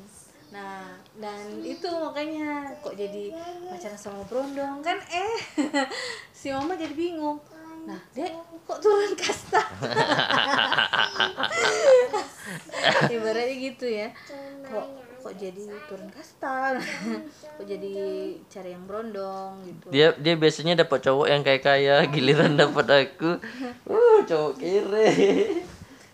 Nah, 0.52 1.00
dan 1.16 1.64
itu 1.64 1.88
makanya 1.88 2.76
kok 2.84 2.92
jadi 2.92 3.32
pacaran 3.72 3.96
sama 3.96 4.20
Brondong 4.28 4.84
kan 4.84 5.00
eh 5.08 5.36
si 6.36 6.52
mama 6.52 6.76
jadi 6.76 6.92
bingung. 6.92 7.40
Nah, 7.80 7.96
Dek, 8.12 8.28
kok 8.68 8.76
turun 8.84 9.16
kasta? 9.16 9.64
Ibaratnya 13.16 13.56
gitu 13.56 13.88
ya. 13.88 14.12
Kok 14.68 15.09
kok 15.20 15.34
jadi 15.36 15.62
turun 15.86 16.08
kasta? 16.08 16.80
kok 17.56 17.64
jadi 17.64 17.92
cari 18.48 18.72
yang 18.72 18.84
brondong 18.84 19.60
gitu. 19.62 19.86
Dia 19.92 20.16
dia 20.16 20.34
biasanya 20.34 20.80
dapat 20.80 21.04
cowok 21.04 21.26
yang 21.28 21.42
kayak 21.42 21.62
kaya, 21.62 21.96
giliran 22.08 22.56
dapat 22.56 22.86
aku. 22.88 23.36
Uh, 23.84 24.18
cowok 24.24 24.52
kere. 24.56 25.08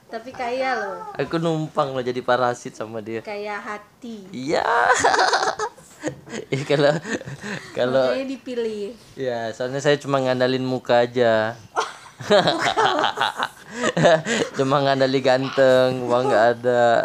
Tapi 0.07 0.31
kaya 0.31 0.79
loh, 0.79 1.03
Aku 1.19 1.35
numpang 1.37 1.91
loh 1.91 1.99
jadi 2.01 2.23
parasit 2.23 2.75
sama 2.75 3.03
dia. 3.03 3.23
kayak 3.23 3.59
hati. 3.59 4.23
Iya. 4.31 4.63
Ih 6.55 6.63
kalau 6.63 6.95
kalau 7.75 8.15
Makanya 8.15 8.29
dipilih. 8.29 8.95
ya 9.19 9.51
soalnya 9.51 9.83
saya 9.83 9.99
cuma 9.99 10.23
ngandalin 10.23 10.63
muka 10.63 11.03
aja. 11.03 11.59
cuma 14.57 14.79
ngandali 14.81 15.19
ganteng, 15.19 16.07
uang 16.07 16.31
nggak 16.31 16.45
ada. 16.55 17.03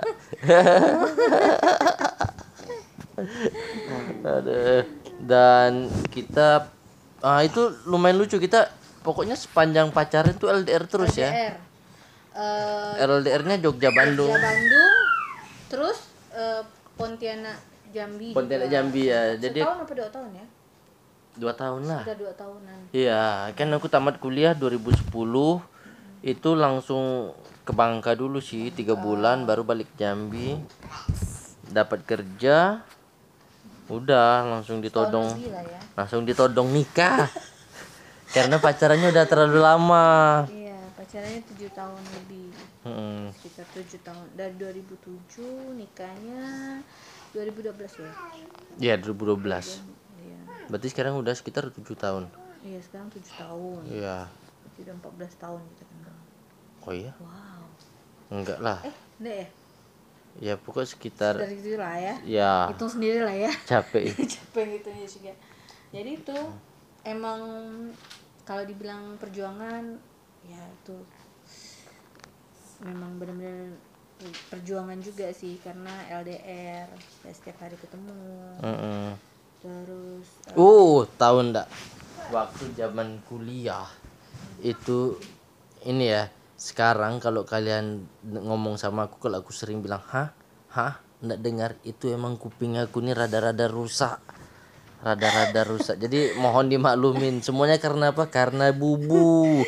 Aduh. 4.25 4.81
Dan 5.21 5.85
kita 6.09 6.71
ah 7.21 7.45
itu 7.45 7.69
lumayan 7.85 8.17
lucu 8.17 8.41
kita 8.41 8.73
pokoknya 9.05 9.37
sepanjang 9.37 9.93
pacaran 9.93 10.33
tuh 10.33 10.49
LDR 10.49 10.89
terus 10.89 11.13
ya. 11.17 11.29
R. 11.29 11.55
Eh, 12.31 13.05
LDR-nya 13.05 13.61
Jogja 13.61 13.93
Bandung. 13.93 14.31
Jogja 14.31 14.41
Bandung 14.41 14.95
terus 15.69 15.97
eh, 16.33 16.65
Pontianak 16.97 17.59
Jambi 17.93 18.33
Pontianak 18.33 18.67
juga. 18.67 18.73
Jambi 18.73 19.03
ya. 19.07 19.21
Jadi 19.37 19.59
setahun 19.61 19.85
apa 19.85 19.93
dua 19.93 20.09
tahun 20.09 20.31
ya 20.33 20.45
dua 21.31 21.53
tahun 21.55 21.87
lah. 21.87 22.03
udah 22.03 22.17
dua 22.19 22.33
tahunan 22.35 22.77
Iya, 22.91 23.55
kan 23.55 23.71
aku 23.71 23.87
tamat 23.87 24.19
kuliah 24.19 24.51
2010 24.51 25.07
itu 26.21 26.49
langsung 26.59 27.31
ke 27.71 27.79
Bangka 27.79 28.19
dulu 28.19 28.43
sih 28.43 28.67
tiga 28.75 28.99
bulan 28.99 29.47
baru 29.47 29.63
balik 29.63 29.95
Jambi. 29.95 30.59
Dapat 31.71 32.03
kerja 32.03 32.83
udah 33.87 34.43
langsung 34.43 34.83
ditodong. 34.83 35.39
Gila 35.39 35.63
ya? 35.63 35.79
Langsung 35.95 36.27
ditodong 36.27 36.67
nikah. 36.75 37.31
Karena 38.35 38.59
pacarannya 38.59 39.15
udah 39.15 39.23
terlalu 39.23 39.59
lama. 39.63 40.07
Iya 40.51 40.75
pacarannya 40.99 41.41
tujuh 41.47 41.71
tahun 41.71 42.03
lebih. 42.19 42.51
Mm-mm. 42.83 43.31
sekitar 43.39 43.63
tujuh 43.71 43.99
tahun. 44.03 44.25
Dari 44.35 44.51
2007 44.59 45.79
nikahnya 45.79 46.43
2012 47.31 47.71
ya? 48.03 48.13
Iya 48.83 48.93
2012 48.99 49.79
iya. 50.19 50.39
Berarti 50.67 50.87
sekarang 50.91 51.15
udah 51.15 51.31
sekitar 51.31 51.71
tujuh 51.71 51.95
tahun. 51.95 52.27
Iya 52.67 52.83
sekarang 52.83 53.07
tujuh 53.15 53.31
tahun. 53.31 53.81
Iya. 53.87 54.27
Berarti 54.27 54.79
udah 54.83 54.95
14 55.23 55.39
tahun 55.39 55.61
kita 55.71 55.83
kenal 55.87 56.15
oh 56.85 56.93
iya? 56.93 57.13
Wow 57.21 57.50
enggak 58.31 58.59
lah. 58.63 58.79
Eh 58.87 58.95
enggak 59.19 59.35
ya? 59.35 59.47
Ya 60.39 60.53
pokoknya 60.55 60.87
sekitar 60.87 61.35
dari 61.35 61.59
situ 61.59 61.75
lah 61.75 61.99
ya. 61.99 62.15
Ya. 62.23 62.53
Hitung 62.71 62.87
sendiri 62.87 63.19
lah 63.19 63.35
ya. 63.35 63.51
Capek. 63.67 64.15
Capek 64.39 64.65
gitu 64.79 64.89
ya 64.89 65.07
juga 65.07 65.33
jadi 65.91 66.15
itu 66.15 66.37
emang 67.03 67.41
kalau 68.47 68.63
dibilang 68.63 69.19
perjuangan 69.19 69.99
ya 70.47 70.63
itu 70.81 70.95
memang 72.81 73.19
benar-benar 73.19 73.75
perjuangan 74.49 74.97
juga 75.03 75.29
sih 75.35 75.59
karena 75.61 75.91
LDR 76.23 76.87
ya 77.27 77.31
setiap 77.35 77.61
hari 77.61 77.75
ketemu. 77.77 78.15
Mm-mm. 78.63 79.07
terus 79.61 80.27
eh, 80.49 80.57
Uh, 80.57 81.05
tahu 81.19 81.51
ndak? 81.53 81.69
Waktu 82.33 82.73
zaman 82.73 83.21
kuliah 83.27 83.85
itu 84.63 85.19
ini 85.85 86.09
ya. 86.09 86.25
Sekarang 86.61 87.17
kalau 87.17 87.41
kalian 87.41 88.05
ngomong 88.21 88.77
sama 88.77 89.09
aku 89.09 89.17
kalau 89.17 89.41
aku 89.41 89.49
sering 89.49 89.81
bilang, 89.81 89.97
"Hah? 90.13 90.29
Hah? 90.69 91.01
Ndak 91.25 91.39
dengar." 91.41 91.71
Itu 91.81 92.13
emang 92.13 92.37
kuping 92.37 92.77
aku 92.77 93.01
ini 93.01 93.17
rada-rada 93.17 93.65
rusak. 93.65 94.21
Rada-rada 95.01 95.65
rusak. 95.65 95.97
Jadi 95.97 96.37
mohon 96.37 96.69
dimaklumin. 96.69 97.41
Semuanya 97.41 97.81
karena 97.81 98.13
apa? 98.13 98.29
Karena 98.29 98.69
bubu. 98.69 99.65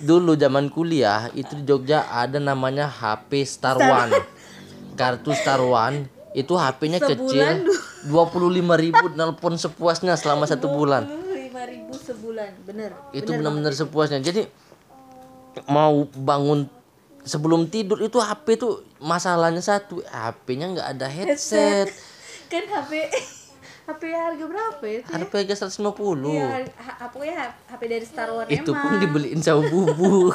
Dulu 0.00 0.32
zaman 0.32 0.72
kuliah 0.72 1.28
itu 1.36 1.60
di 1.60 1.68
Jogja 1.68 2.08
ada 2.08 2.40
namanya 2.40 2.88
HP 2.88 3.44
Star 3.44 3.76
One. 3.76 4.16
Kartu 4.96 5.36
Star 5.36 5.60
One 5.60 6.08
itu 6.32 6.56
HP-nya 6.56 7.04
kecil. 7.04 7.68
25.000 8.08 8.80
ribu 8.80 9.12
nelpon 9.12 9.60
sepuasnya 9.60 10.16
selama 10.16 10.48
satu 10.48 10.72
bulan. 10.72 11.04
lima 11.36 11.68
ribu 11.68 11.92
sebulan 11.92 12.64
bener 12.64 12.96
Itu 13.12 13.36
benar-benar 13.36 13.76
sepuasnya. 13.76 14.24
Jadi 14.24 14.48
mau 15.66 16.06
bangun 16.12 16.68
sebelum 17.20 17.68
tidur 17.68 18.00
itu 18.00 18.16
HP 18.16 18.56
tuh 18.56 18.80
masalahnya 18.96 19.60
satu, 19.60 20.00
HP-nya 20.06 20.72
nggak 20.72 20.88
ada 20.96 21.06
headset. 21.06 21.92
kan 22.48 22.64
HP 22.64 23.06
HP 23.86 24.02
harga 24.16 24.44
berapa 24.44 24.82
ya 24.82 24.96
itu? 25.02 25.10
HP 25.12 25.32
harga 25.36 25.54
150. 25.68 25.84
Iya, 26.26 26.48
pokoknya 27.10 27.34
HP 27.68 27.80
dari 27.84 28.06
Star 28.06 28.30
Wars 28.30 28.48
Itu 28.48 28.72
emang. 28.72 28.82
pun 28.82 28.92
dibeliin 28.98 29.40
sama 29.40 29.62
bubu. 29.72 30.30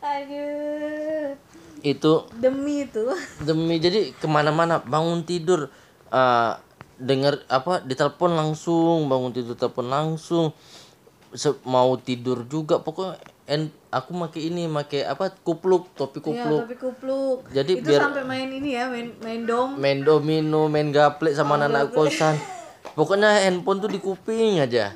Aduh, 0.00 1.36
itu 1.80 2.12
demi 2.36 2.84
itu. 2.84 3.04
demi 3.40 3.76
jadi 3.76 4.12
ke 4.12 4.26
mana-mana 4.26 4.80
bangun 4.80 5.24
tidur 5.24 5.68
eh 6.10 6.52
dengar 7.00 7.40
apa 7.48 7.80
ditelepon 7.80 8.36
langsung 8.36 9.08
bangun 9.08 9.32
tidur 9.32 9.56
telepon 9.56 9.88
langsung 9.88 10.52
mau 11.62 11.94
tidur 11.96 12.42
juga 12.44 12.82
pokoknya 12.82 13.18
en 13.46 13.66
aku 13.90 14.14
make 14.14 14.38
ini 14.38 14.66
make 14.66 15.02
apa 15.02 15.34
kupluk 15.36 15.90
topi 15.94 16.18
Ya, 16.18 16.46
kupluk. 16.46 16.60
tapi 16.62 16.76
kupluk. 16.78 17.38
Jadi 17.50 17.72
itu 17.78 17.90
biar- 17.90 18.06
sampai 18.06 18.22
main 18.22 18.46
ini 18.46 18.70
ya, 18.74 18.86
main 18.86 19.10
main 19.18 19.42
dom. 19.42 19.74
main 19.74 19.98
domino 20.00 20.70
main 20.70 20.90
gaplek 20.90 21.34
sama 21.34 21.58
anak 21.58 21.90
kosan. 21.90 22.38
Pokoknya 22.94 23.42
handphone 23.42 23.82
tuh 23.82 23.90
di 23.90 23.98
kuping 23.98 24.62
aja. 24.62 24.94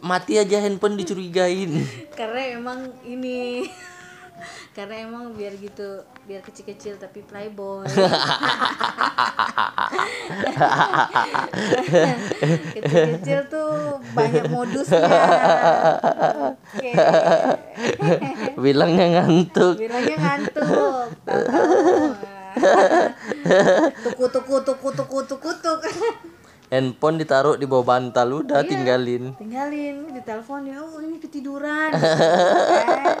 Mati 0.00 0.36
aja 0.36 0.60
handphone 0.60 0.96
dicurigain. 0.96 1.72
Karena 2.18 2.40
emang 2.56 2.80
ini 3.04 3.64
karena 4.76 5.04
emang 5.04 5.36
biar 5.36 5.52
gitu, 5.60 6.00
biar 6.30 6.46
kecil-kecil 6.46 6.94
tapi 6.94 7.26
playboy. 7.26 7.90
kecil-kecil 12.78 13.50
tuh 13.50 13.98
banyak 14.14 14.46
modusnya. 14.46 15.10
Oke. 16.54 16.94
bilangnya 18.62 19.18
ngantuk 19.18 19.74
Bilangnya 19.74 20.16
ngantuk. 20.22 21.10
Tuku 24.06 24.26
tuku 24.30 24.54
tuku 24.62 24.88
tuku 24.94 25.18
tuku 25.26 25.50
handphone 26.70 27.18
ditaruh 27.18 27.58
di 27.58 27.66
bawah 27.66 27.82
bantal 27.82 28.46
udah 28.46 28.62
tinggalin 28.62 29.34
Tinggalin 29.34 30.14
di 30.14 30.22
telepon 30.22 30.70
ya, 30.70 30.78
oh 30.78 31.02
ini 31.02 31.18
ketiduran. 31.18 31.90
Kan? 31.90 33.18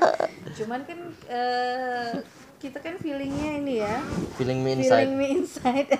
Cuman 0.54 0.86
kan 0.86 0.98
eh, 1.26 2.22
kita 2.60 2.76
kan 2.76 2.94
feelingnya 2.94 3.56
ini 3.56 3.80
ya, 3.80 4.04
feeling 4.36 4.60
me 4.60 4.76
inside 4.76 5.00
feeling 5.02 5.16
me 5.16 5.26
inside. 5.34 5.88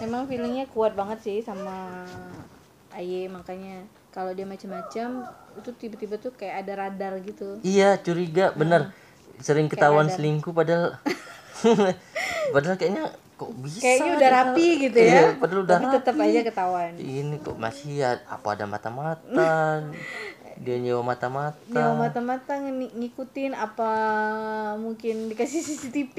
Emang 0.00 0.24
feelingnya 0.24 0.70
kuat 0.70 0.94
banget 0.94 1.18
sih 1.20 1.38
sama 1.40 2.06
Aye 2.88 3.26
makanya 3.26 3.82
kalau 4.08 4.30
dia 4.30 4.46
macam-macam 4.46 5.26
itu 5.56 5.70
tiba-tiba 5.74 6.14
tuh 6.16 6.30
kayak 6.30 6.62
ada 6.62 6.86
radar 6.86 7.18
gitu. 7.20 7.58
Iya 7.60 7.98
curiga 7.98 8.54
bener 8.54 8.94
sering 9.42 9.66
ketahuan 9.66 10.06
selingkuh 10.06 10.54
padahal 10.54 10.94
padahal 12.54 12.78
kayaknya 12.78 13.10
kok 13.34 13.50
bisa 13.58 13.82
Kayaknya 13.82 14.10
udah 14.14 14.30
rapi 14.30 14.62
tahu? 14.64 14.82
gitu 14.86 14.98
ya. 15.02 15.10
Iya, 15.10 15.24
padahal 15.34 15.60
udah 15.66 15.74
Tapi 15.74 15.86
tetap 15.90 16.14
aja 16.22 16.40
ketahuan. 16.46 16.92
ini 16.94 17.36
kok 17.42 17.56
masih 17.58 17.90
ya 17.98 18.10
apa 18.30 18.46
ada 18.54 18.64
mata-mata 18.64 19.50
dia 20.60 20.76
nyewa 20.78 21.02
mata-mata. 21.02 21.58
Nyawa 21.66 22.06
mata-mata 22.06 22.54
ng- 22.58 22.94
ngikutin 22.94 23.52
apa 23.52 23.90
mungkin 24.76 25.26
dikasih 25.26 25.60
CCTV. 25.66 26.14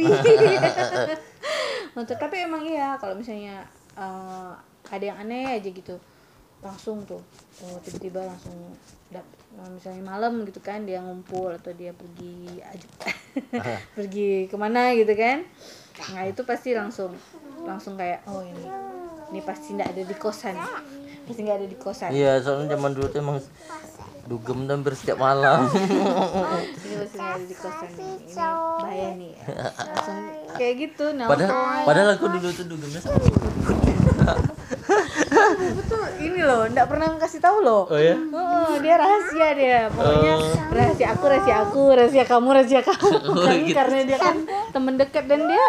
Untuk 1.95 2.17
tapi 2.23 2.43
emang 2.43 2.63
iya 2.63 2.99
kalau 2.99 3.15
misalnya 3.15 3.63
eh, 3.95 4.51
ada 4.91 5.03
yang 5.03 5.17
aneh 5.19 5.55
aja 5.55 5.69
gitu. 5.69 5.95
Langsung 6.59 7.05
tuh 7.05 7.21
oh 7.63 7.77
tiba-tiba 7.85 8.25
langsung 8.25 8.55
dap- 9.07 9.37
misalnya 9.71 10.03
malam 10.03 10.43
gitu 10.43 10.59
kan 10.59 10.83
dia 10.83 10.99
ngumpul 10.99 11.47
atau 11.47 11.71
dia 11.71 11.95
pergi 11.95 12.59
aja 12.59 12.87
pergi 13.97 14.51
ke 14.51 14.55
mana 14.59 14.91
gitu 14.91 15.13
kan. 15.15 15.45
Nah 16.11 16.23
itu 16.27 16.43
pasti 16.43 16.75
langsung 16.75 17.15
langsung 17.63 17.95
kayak 17.95 18.27
oh 18.27 18.43
ini 18.43 18.65
ini 19.31 19.39
pasti 19.41 19.73
nggak 19.73 19.89
ada 19.95 20.01
di 20.03 20.15
kosan. 20.17 20.55
Pasti 21.25 21.39
nggak 21.41 21.57
ada 21.63 21.67
di 21.69 21.77
kosan. 21.77 22.09
Iya 22.11 22.41
soalnya 22.43 22.75
zaman 22.75 22.91
dulu 22.93 23.07
tuh 23.07 23.19
emang 23.23 23.37
dugem 24.25 24.65
dan 24.65 24.81
setiap 24.81 25.21
malam 25.21 25.69
ini 25.69 27.45
di 27.45 27.55
kosan 27.55 27.89
ini 27.93 28.25
bahaya 28.33 29.09
nih 29.13 29.31
ya. 29.37 29.45
langsung 29.69 30.17
kayak 30.57 30.73
gitu 30.81 31.05
nah 31.13 31.29
padahal 31.29 31.53
padahal 31.85 32.09
aku 32.17 32.25
dulu 32.33 32.49
tuh 32.49 32.65
dugemnya 32.65 32.99
sama 33.05 33.21
aku 35.45 35.81
tuh 35.85 36.01
ini 36.25 36.41
loh 36.41 36.65
nggak 36.65 36.87
pernah 36.89 37.07
kasih 37.21 37.37
tahu 37.37 37.57
loh 37.61 37.85
oh 37.85 38.01
ya 38.01 38.17
Oh, 38.75 38.81
dia 38.81 38.97
rahasia 38.97 39.47
dia. 39.53 39.79
Pokoknya 39.93 40.35
rahasia 40.73 41.07
aku, 41.13 41.25
rahasia 41.29 41.55
aku, 41.63 41.81
rahasia 41.93 42.23
kamu, 42.25 42.49
rahasia 42.49 42.81
kamu. 42.81 43.09
Kan 43.45 43.59
karena 43.71 43.99
dia 44.03 44.17
kan 44.19 44.35
temen 44.73 44.97
dekat 44.97 45.25
dan 45.29 45.41
dia 45.45 45.65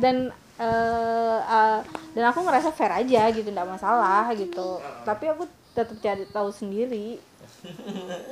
dan 0.00 0.16
eh, 0.58 1.38
eh, 1.38 1.78
dan 2.16 2.24
aku 2.32 2.40
ngerasa 2.42 2.72
fair 2.72 2.90
aja 2.90 3.30
gitu, 3.30 3.52
nggak 3.52 3.68
masalah 3.68 4.32
gitu. 4.34 4.80
Tapi 5.04 5.24
aku 5.28 5.44
tetap 5.76 5.94
cari 6.02 6.24
tahu 6.26 6.48
sendiri. 6.50 7.20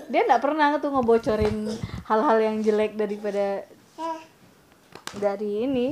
Dia 0.06 0.22
nggak 0.22 0.42
pernah 0.42 0.78
tuh 0.78 0.90
ngebocorin 0.90 1.66
hal-hal 2.06 2.38
yang 2.38 2.56
jelek 2.62 2.94
daripada 2.94 3.66
dari 5.16 5.64
ini 5.64 5.86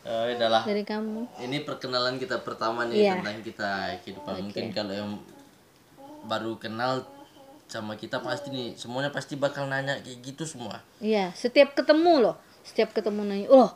oh 0.00 0.24
udahlah 0.26 0.64
dari 0.64 0.80
kamu. 0.80 1.28
ini 1.44 1.60
perkenalan 1.60 2.16
kita 2.16 2.40
pertama 2.40 2.88
nih 2.88 3.04
Iya. 3.04 3.12
tentang 3.20 3.38
kita 3.44 3.70
kehidupan 4.00 4.34
mungkin 4.48 4.64
kalau 4.72 4.92
yang 4.96 5.10
baru 6.24 6.56
kenal 6.56 7.04
sama 7.66 7.94
kita 7.94 8.18
pasti 8.18 8.48
nih 8.50 8.68
semuanya 8.74 9.12
pasti 9.12 9.36
bakal 9.36 9.68
nanya 9.68 10.00
kayak 10.00 10.18
gitu 10.24 10.42
semua 10.42 10.82
Iya, 10.98 11.30
setiap 11.36 11.76
ketemu 11.76 12.18
loh, 12.18 12.36
setiap 12.64 12.90
ketemu 12.90 13.22
nanya, 13.22 13.46
loh, 13.46 13.70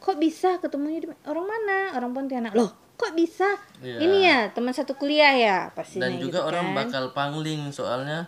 kok 0.00 0.16
bisa 0.16 0.58
ketemunya 0.58 0.98
di 0.98 1.08
orang 1.24 1.46
mana? 1.46 1.78
Orang 1.94 2.10
Pontianak. 2.10 2.52
Loh, 2.58 2.74
kok 2.96 3.12
bisa? 3.12 3.48
Iya. 3.84 4.00
Ini 4.00 4.18
ya 4.24 4.38
teman 4.56 4.72
satu 4.72 4.96
kuliah 4.96 5.36
ya, 5.36 5.56
pasti 5.76 6.00
dan 6.00 6.16
juga 6.16 6.42
gitu 6.42 6.48
orang 6.48 6.72
kan. 6.72 6.76
bakal 6.84 7.04
pangling 7.12 7.68
soalnya 7.70 8.26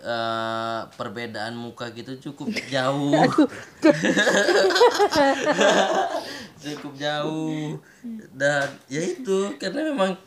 eh, 0.00 0.80
perbedaan 0.96 1.54
muka 1.54 1.92
gitu 1.92 2.30
cukup 2.30 2.50
jauh 2.70 3.12
cukup 6.62 6.92
jauh 6.98 7.78
dan 8.34 8.66
ya 8.90 9.02
itu 9.02 9.54
karena 9.58 9.94
memang 9.94 10.18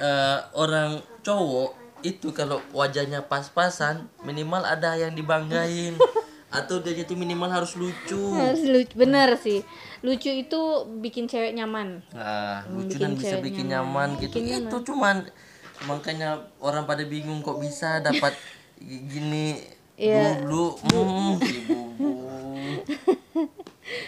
eh, 0.00 0.38
orang 0.56 1.00
cowok 1.24 1.76
itu 2.06 2.30
kalau 2.30 2.62
wajahnya 2.70 3.26
pas-pasan 3.26 4.06
minimal 4.22 4.62
ada 4.62 4.94
yang 4.94 5.18
dibanggain 5.18 5.98
atau 6.48 6.80
dia 6.80 6.96
itu 6.96 7.12
minimal 7.12 7.50
harus 7.52 7.74
lucu 7.74 8.16
harus 8.40 8.62
lucu 8.62 8.92
bener 8.94 9.36
sih 9.36 9.60
lucu 10.00 10.30
itu 10.30 10.60
bikin 10.98 11.26
cewek 11.26 11.52
nyaman 11.52 12.00
Nah, 12.10 12.64
lucu 12.68 12.94
bikin 12.94 13.00
dan 13.00 13.12
bisa 13.14 13.36
bikin 13.38 13.66
nyaman, 13.68 14.16
gitu. 14.16 14.38
itu 14.38 14.76
cuman 14.84 15.28
makanya 15.84 16.30
orang 16.58 16.84
pada 16.84 17.02
bingung 17.02 17.38
kok 17.38 17.56
bisa 17.56 18.00
dapat 18.00 18.32
gini 18.80 19.60
Iya. 19.94 20.46
dulu. 20.46 20.78
Hmm, 20.86 21.34
bubu. 21.42 22.10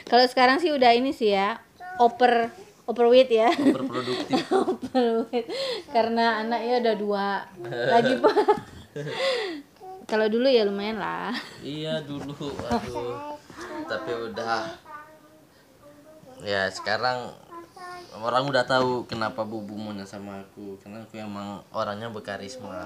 kalau 0.06 0.22
sekarang 0.24 0.58
sih 0.58 0.70
udah 0.70 0.90
ini 0.92 1.10
sih 1.10 1.34
ya 1.34 1.58
oper 1.98 2.54
overweight 2.86 3.26
ya 3.28 3.50
Berproduktif. 3.50 4.38
overweight 4.54 5.50
karena 5.88 6.40
anaknya 6.40 6.74
udah 6.80 6.94
dua 6.96 7.26
lagi 7.90 8.14
pak 8.16 8.36
kalau 10.10 10.26
dulu 10.26 10.44
ya 10.44 10.66
lumayan 10.66 10.98
lah. 10.98 11.30
Iya 11.60 12.02
dulu, 12.02 12.34
aduh. 12.60 13.38
Tapi 13.86 14.10
udah. 14.26 14.66
Ya 16.40 16.66
sekarang 16.66 17.30
orang 18.16 18.44
udah 18.44 18.64
tahu 18.64 19.04
kenapa 19.04 19.42
bubu 19.42 19.72
maunya 19.72 20.02
sama 20.02 20.42
aku. 20.42 20.76
Karena 20.78 21.00
aku 21.00 21.14
emang 21.14 21.62
orangnya 21.70 22.08
berkarisma. 22.08 22.82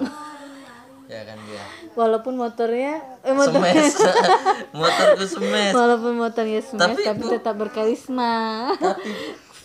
Ya 1.04 1.20
kan 1.22 1.36
dia 1.44 1.60
walaupun 1.92 2.32
motornya 2.34 2.96
eh, 3.20 3.30
motor, 3.30 3.60
semes. 3.60 3.92
Motorku 4.80 5.24
semes. 5.26 5.72
Walaupun 5.72 6.16
motornya 6.16 6.60
smash 6.60 6.80
Tapi 6.80 7.00
tapi, 7.04 7.20
bu- 7.20 7.30
tetap 7.30 7.54
berkarisma. 7.54 8.32
Tapi 8.74 9.12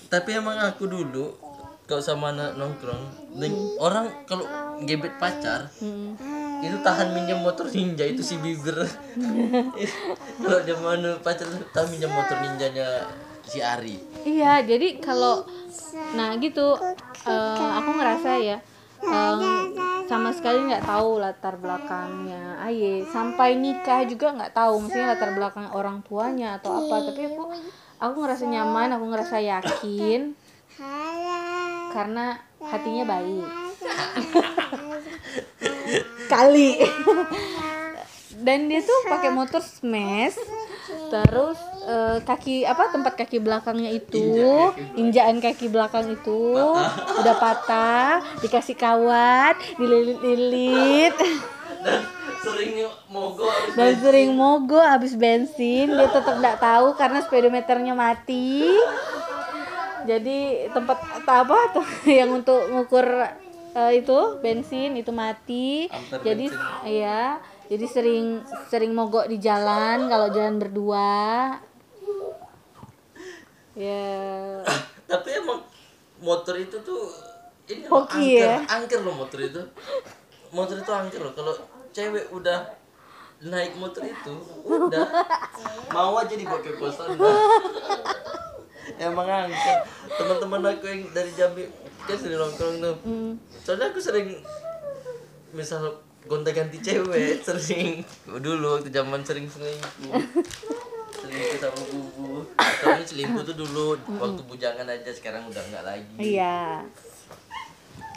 tapi 0.09 0.29
emang 0.33 0.59
aku 0.59 0.83
dulu 0.83 1.31
kalau 1.85 2.03
sama 2.03 2.29
anak 2.29 2.53
nongkrong 2.53 3.03
ning- 3.33 3.55
orang 3.79 4.11
kalau 4.25 4.43
gebet 4.81 5.15
pacar 5.15 5.71
Hmm. 5.79 6.13
Itu 6.59 6.77
tahan 6.83 7.15
minjem 7.15 7.39
motor 7.39 7.71
ninja 7.71 8.03
itu 8.03 8.19
si 8.19 8.35
bibir 8.39 8.75
kalau 10.43 10.59
zaman 10.67 10.99
pacar 11.23 11.47
tahan 11.71 11.87
minjem 11.87 12.11
motor 12.11 12.37
ninjanya 12.43 13.07
si 13.49 13.57
Ari. 13.63 13.97
Iya, 14.27 14.61
jadi 14.61 15.01
kalau 15.01 15.41
nah 16.13 16.37
gitu 16.37 16.77
eh, 17.25 17.69
aku 17.81 17.89
ngerasa 17.97 18.31
ya 18.37 18.57
em, 19.01 19.73
sama 20.05 20.29
sekali 20.29 20.69
nggak 20.69 20.85
tahu 20.85 21.17
latar 21.17 21.57
belakangnya. 21.57 22.61
Aye 22.61 23.01
sampai 23.09 23.57
nikah 23.57 24.05
juga 24.05 24.37
nggak 24.37 24.53
tahu 24.53 24.85
maksudnya 24.85 25.17
latar 25.17 25.33
belakang 25.33 25.67
orang 25.73 26.05
tuanya 26.05 26.61
atau 26.61 26.77
apa. 26.77 27.09
Tapi 27.09 27.21
aku 27.33 27.43
aku 27.97 28.15
ngerasa 28.21 28.45
nyaman 28.45 28.89
aku 28.93 29.05
ngerasa 29.09 29.37
yakin. 29.41 30.37
Karena 31.89 32.37
hatinya 32.61 33.03
baik 33.09 33.49
kali 36.29 36.77
dan 38.45 38.71
dia 38.71 38.79
tuh 38.79 38.99
pakai 39.07 39.29
motor 39.33 39.59
smash. 39.59 40.39
Terus 41.09 41.59
eh, 41.85 42.17
kaki 42.23 42.65
apa 42.65 42.93
tempat 42.93 43.13
kaki 43.19 43.41
belakangnya 43.41 43.91
itu 43.93 44.71
injakan 44.97 45.41
kaki 45.43 45.67
belakang 45.69 46.05
itu 46.13 46.55
udah 47.19 47.35
patah 47.37 48.23
dikasih 48.41 48.77
kawat 48.77 49.59
dililit-lilit. 49.77 51.13
Dan 51.79 52.01
sering 52.39 52.71
mogok 53.11 53.55
dan 53.75 53.91
sering 53.99 54.31
mogok 54.31 54.83
habis 54.83 55.15
bensin 55.19 55.91
dia 55.91 56.07
tetap 56.07 56.39
tidak 56.39 56.57
tahu 56.63 56.95
karena 56.95 57.19
speedometernya 57.23 57.93
mati. 57.93 58.63
Jadi 60.07 60.71
tempat 60.71 60.97
apa 61.27 61.57
tuh 61.75 61.87
yang 62.17 62.31
untuk 62.31 62.71
ngukur 62.71 63.05
eh, 63.75 63.91
itu 64.01 64.19
bensin 64.39 64.95
itu 64.95 65.11
mati. 65.13 65.89
Amper 65.89 66.19
jadi 66.23 66.45
iya. 66.87 67.41
Jadi 67.69 67.85
sering 67.85 68.41
sering 68.69 68.91
mogok 68.97 69.29
di 69.29 69.37
jalan 69.37 70.09
kalau 70.09 70.27
jalan 70.33 70.57
berdua. 70.57 71.57
Ya. 73.77 74.09
Tapi 75.11 75.29
emang 75.37 75.61
motor 76.19 76.57
itu 76.57 76.81
tuh 76.81 77.13
ini 77.69 77.85
loh, 77.85 78.01
Hoki 78.01 78.41
angker 78.41 78.49
ya? 78.49 78.57
angker. 78.65 78.99
Loh 79.05 79.13
motor 79.13 79.39
itu. 79.41 79.61
Motor 80.49 80.81
itu 80.81 80.91
angker 80.91 81.21
loh. 81.21 81.33
Kalau 81.37 81.53
cewek 81.93 82.33
udah 82.33 82.79
naik 83.39 83.71
motor 83.79 84.03
itu 84.03 84.35
udah 84.67 85.07
mau 85.95 86.11
aja 86.19 86.35
dibawa 86.35 86.59
ke 86.59 86.75
kosan 86.75 87.15
emang 88.97 89.27
angker. 89.27 89.77
Teman-teman 90.17 90.61
aku 90.73 90.85
yang 90.89 91.01
dari 91.13 91.31
Jambi 91.37 91.63
kan 92.07 92.15
sering 92.17 92.39
nongkrong 92.41 92.75
tuh. 92.81 92.95
Mm, 93.05 93.31
soalnya 93.61 93.93
aku 93.93 93.99
sering 94.01 94.41
misal 95.53 96.01
gonta 96.25 96.53
ganti 96.53 96.77
cewek 96.81 97.41
sering 97.47 98.05
dulu 98.25 98.79
waktu 98.79 98.89
zaman 98.89 99.21
sering 99.21 99.45
selingkuh. 99.45 100.13
Selingkuh 101.19 101.57
sama 101.61 101.83
bubu. 101.93 102.47
Soalnya 102.57 103.05
selingkuh 103.05 103.43
tuh 103.45 103.55
dulu 103.57 103.99
waktu 104.17 104.41
bujangan 104.47 104.87
aja 104.89 105.11
sekarang 105.13 105.45
udah 105.45 105.61
nggak 105.69 105.85
lagi. 105.85 106.15
Iya. 106.17 106.87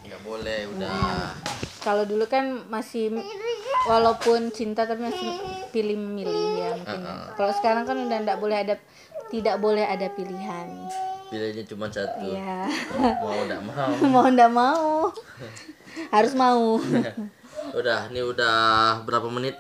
Nggak 0.09 0.23
boleh 0.25 0.61
udah. 0.73 1.37
Kalau 1.83 2.07
dulu 2.07 2.25
kan 2.31 2.63
masih 2.71 3.11
walaupun 3.87 4.55
cinta 4.55 4.87
tapi 4.87 5.03
masih 5.03 5.31
pilih 5.75 5.99
memilih 5.99 6.49
ya 6.55 6.71
mungkin. 6.79 7.01
Ya. 7.03 7.15
kalau 7.35 7.53
sekarang 7.57 7.85
kan 7.89 7.97
udah 7.99 8.19
tidak 8.23 8.39
boleh 8.39 8.57
ada 8.63 8.75
tidak 9.33 9.57
boleh 9.59 9.89
ada 9.89 10.13
pilihan. 10.13 10.69
Pilihannya 11.33 11.65
cuma 11.65 11.89
satu. 11.89 12.21
Iya. 12.29 12.69
mau 13.25 13.41
nggak 13.49 13.63
mau. 13.73 13.93
Mau 14.05 14.27
ndak 14.29 14.51
mau. 14.53 15.09
Harus 16.13 16.37
mau. 16.37 16.77
Udah 17.79 18.13
ini 18.13 18.21
udah 18.21 19.01
berapa 19.09 19.33
menit? 19.33 19.57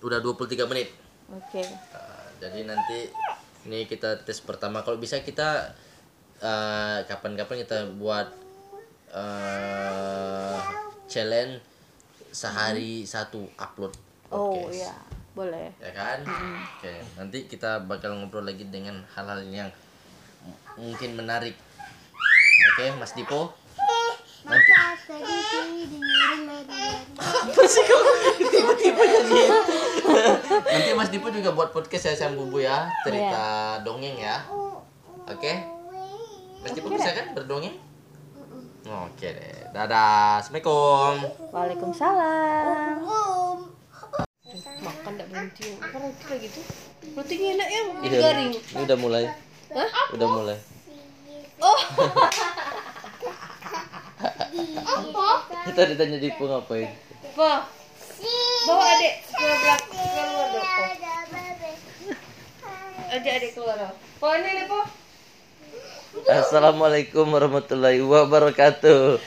Udah 0.00 0.16
23 0.24 0.64
menit. 0.64 0.88
Oke. 1.28 1.60
Uh, 1.92 2.24
jadi 2.40 2.64
nanti 2.64 3.12
ini 3.68 3.84
kita 3.84 4.24
tes 4.24 4.40
pertama. 4.40 4.80
Kalau 4.80 4.96
bisa 4.96 5.20
kita 5.20 5.76
uh, 6.40 7.04
kapan-kapan 7.04 7.68
kita 7.68 7.92
buat 8.00 8.32
uh, 9.12 10.56
challenge 11.04 11.60
sehari 12.30 13.02
satu 13.04 13.44
upload 13.58 13.92
oh 14.30 14.54
podcast. 14.70 14.86
ya 14.86 15.09
boleh. 15.36 15.70
Ya 15.78 15.90
kan? 15.94 16.26
Oke 16.78 16.92
nanti 17.14 17.46
kita 17.46 17.86
bakal 17.86 18.18
ngobrol 18.18 18.44
lagi 18.44 18.66
dengan 18.66 19.06
hal-hal 19.14 19.40
yang 19.46 19.70
mungkin 20.74 21.14
menarik. 21.14 21.54
Oke 22.74 22.92
Mas 22.98 23.14
Dipo 23.16 23.54
nanti 24.40 24.72
apa 27.20 27.62
sih 27.68 27.82
kok 27.84 28.02
tiba-tiba 28.40 29.02
jadi? 29.04 29.42
Nanti 30.64 30.90
Mas 30.96 31.12
Dipo 31.12 31.28
juga 31.28 31.52
buat 31.52 31.70
podcast 31.76 32.08
ya 32.08 32.14
sama 32.16 32.40
Bubu 32.40 32.64
ya. 32.64 32.88
Cerita 33.04 33.78
dongeng 33.84 34.16
ya. 34.16 34.40
Oke? 35.28 35.60
Mas 36.64 36.72
Dipo 36.72 36.88
bisa 36.88 37.12
kan 37.12 37.36
berdongeng? 37.36 37.76
Oke 38.88 39.28
deh. 39.28 39.68
Dadah. 39.70 40.40
Assalamualaikum. 40.40 41.20
Waalaikumsalam 41.52 43.29
apa 45.40 45.96
roti 45.96 46.24
lagi 46.28 46.48
tuh 46.52 46.64
rotinya 47.16 47.48
enak 47.56 47.68
ya 47.72 47.80
Iya, 48.00 48.18
garing. 48.20 48.50
Ini 48.52 48.82
udah 48.84 48.98
mulai. 49.00 49.24
Udah 50.12 50.28
mulai. 50.28 50.58
Kita 55.64 55.82
ditanya 55.86 56.18
Dipo 56.20 56.44
ngapain 56.44 56.90
po 57.30 57.46
bawa 58.68 58.84
adik 58.84 59.14
keluar 59.32 59.78
keluar 59.88 60.48
dong 60.52 60.66
po 60.68 60.82
ajak 63.10 63.32
adik 63.40 63.50
keluar 63.56 63.76
dong. 63.80 63.94
Po 64.20 64.26
ini 64.36 64.50
nih 64.60 64.66
po 64.68 64.80
Assalamualaikum 66.28 67.26
warahmatullahi 67.32 68.02
wabarakatuh 68.02 69.22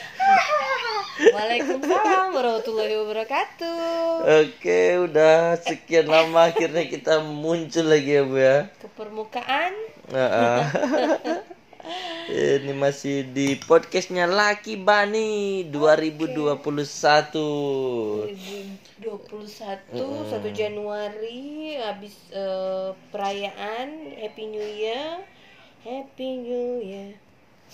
Waalaikumsalam 1.14 2.34
warahmatullahi 2.34 2.98
wabarakatuh. 2.98 4.26
Oke, 4.42 4.98
udah 4.98 5.54
sekian 5.62 6.10
lama 6.10 6.50
akhirnya 6.50 6.90
kita 6.90 7.22
muncul 7.22 7.86
lagi 7.86 8.18
ya 8.18 8.22
Bu 8.26 8.34
ya. 8.34 8.66
ke 8.82 8.90
permukaan. 8.98 9.70
Nah, 10.10 10.66
Ini 12.24 12.72
masih 12.74 13.30
di 13.30 13.60
podcastnya 13.60 14.26
Laki 14.26 14.80
Bani 14.80 15.68
2021 15.70 16.58
2021 18.98 19.04
1 19.04 20.32
Januari 20.50 21.76
habis 21.78 22.16
eh, 22.34 22.90
perayaan 23.14 24.18
Happy 24.18 24.44
New 24.50 24.66
Year. 24.66 25.22
Happy 25.84 26.40
New 26.42 26.80
Year 26.80 27.23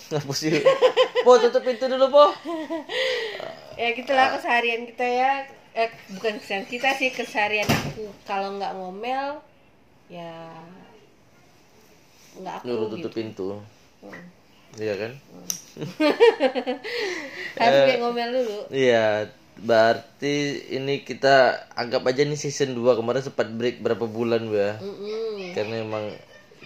Apa 0.17 0.33
sih? 0.33 0.61
Po 1.23 1.37
tutup 1.37 1.63
pintu 1.63 1.85
dulu 1.87 2.07
Po 2.11 2.25
ya 3.79 3.95
gitulah 3.95 4.35
keseharian 4.37 4.83
kita 4.93 5.05
ya 5.07 5.31
eh, 5.73 5.89
bukan 6.13 6.37
keseharian 6.37 6.67
kita 6.67 6.89
sih 6.99 7.09
keseharian 7.09 7.65
aku 7.65 8.11
kalau 8.27 8.59
nggak 8.59 8.75
ngomel 8.77 9.39
ya 10.11 10.51
nggak 12.37 12.53
aku 12.61 12.65
Nyuruh 12.67 12.87
gitu 12.91 12.97
tutup 13.07 13.11
pintu. 13.15 13.47
Hmm. 14.03 14.23
Iya 14.79 14.93
kan? 14.95 15.11
harus 17.59 17.79
Eh. 17.91 17.99
ngomel 17.99 18.29
dulu 18.31 18.59
Iya, 18.71 19.27
berarti 19.59 20.63
ini 20.71 21.03
kita 21.03 21.67
anggap 21.75 22.07
aja 22.07 22.23
nih 22.23 22.39
season 22.39 22.71
2 22.71 22.95
kemarin 22.95 23.19
sempat 23.19 23.51
break 23.51 23.83
berapa 23.83 24.07
bulan 24.07 24.47
Bu 24.47 24.55
ya. 24.55 24.79
Mm-mm. 24.79 25.51
Karena 25.51 25.75
emang 25.83 26.05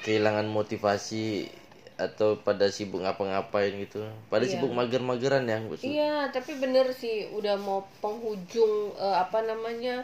kehilangan 0.05 0.45
motivasi 0.45 1.49
atau 1.95 2.35
pada 2.43 2.67
sibuk 2.67 2.99
ngapa-ngapain 3.03 3.71
gitu. 3.79 4.03
Pada 4.27 4.43
sibuk 4.43 4.71
mager-mageran 4.75 5.47
ya, 5.47 5.63
Bu. 5.63 5.79
Iya, 5.79 6.27
tapi 6.31 6.59
bener 6.59 6.91
sih 6.91 7.31
udah 7.31 7.55
mau 7.55 7.87
penghujung 8.03 8.95
eh, 8.99 9.15
apa 9.15 9.43
namanya 9.47 10.03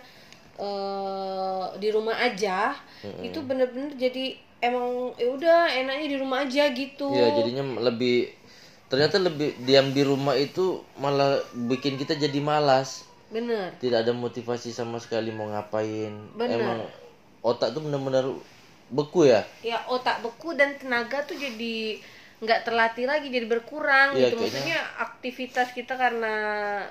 eh 0.56 1.66
di 1.80 1.90
rumah 1.92 2.16
aja. 2.16 2.76
Itu 3.20 3.44
bener-bener 3.44 3.96
jadi 4.00 4.40
emang 4.62 5.18
ya 5.18 5.28
udah 5.34 5.60
enaknya 5.74 6.08
di 6.08 6.18
rumah 6.22 6.48
aja 6.48 6.70
gitu. 6.72 7.12
Iya, 7.12 7.44
jadinya 7.44 7.64
lebih 7.92 8.32
ternyata 8.92 9.24
lebih 9.24 9.56
diam 9.64 9.96
di 9.96 10.04
rumah 10.04 10.36
itu 10.36 10.84
malah 11.00 11.44
bikin 11.56 12.00
kita 12.00 12.16
jadi 12.16 12.40
malas. 12.40 13.04
Bener. 13.32 13.76
Tidak 13.80 14.04
ada 14.04 14.12
motivasi 14.12 14.72
sama 14.76 15.00
sekali 15.00 15.32
mau 15.32 15.48
ngapain. 15.52 16.12
Bener. 16.36 16.60
Emang 16.60 16.80
otak 17.42 17.74
tuh 17.74 17.82
benar-benar 17.84 18.28
beku 18.92 19.24
ya. 19.24 19.42
Ya 19.62 19.80
otak 19.88 20.20
beku 20.20 20.54
dan 20.54 20.76
tenaga 20.76 21.24
tuh 21.24 21.34
jadi 21.34 21.98
nggak 22.38 22.62
terlatih 22.64 23.06
lagi 23.06 23.28
jadi 23.28 23.46
berkurang 23.46 24.14
Iya, 24.14 24.30
gitu. 24.30 24.38
kayaknya- 24.38 24.52
Maksudnya 24.52 24.80
aktivitas 25.00 25.68
kita 25.72 25.94
karena 25.96 26.36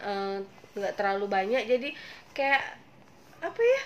eh, 0.00 0.34
nggak 0.72 0.94
terlalu 0.94 1.26
banyak 1.26 1.62
jadi 1.64 1.88
kayak 2.30 2.62
apa 3.40 3.60
ya? 3.60 3.80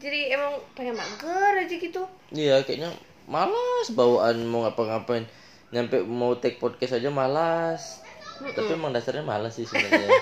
Jadi 0.00 0.20
emang 0.30 0.56
pengen 0.72 0.94
mager 0.94 1.52
aja 1.58 1.74
gitu. 1.76 2.02
Iya, 2.30 2.62
kayaknya 2.62 2.88
malas 3.26 3.88
bawaan 3.90 4.40
mau 4.42 4.64
ngapa-ngapain. 4.64 5.28
Nyampe 5.70 6.00
mau 6.02 6.32
take 6.34 6.56
podcast 6.56 6.96
aja 6.96 7.08
malas. 7.08 8.00
Tapi 8.40 8.72
emang 8.72 8.90
dasarnya 8.90 9.20
malas 9.20 9.52
sih 9.52 9.64
sebenarnya. 9.64 10.08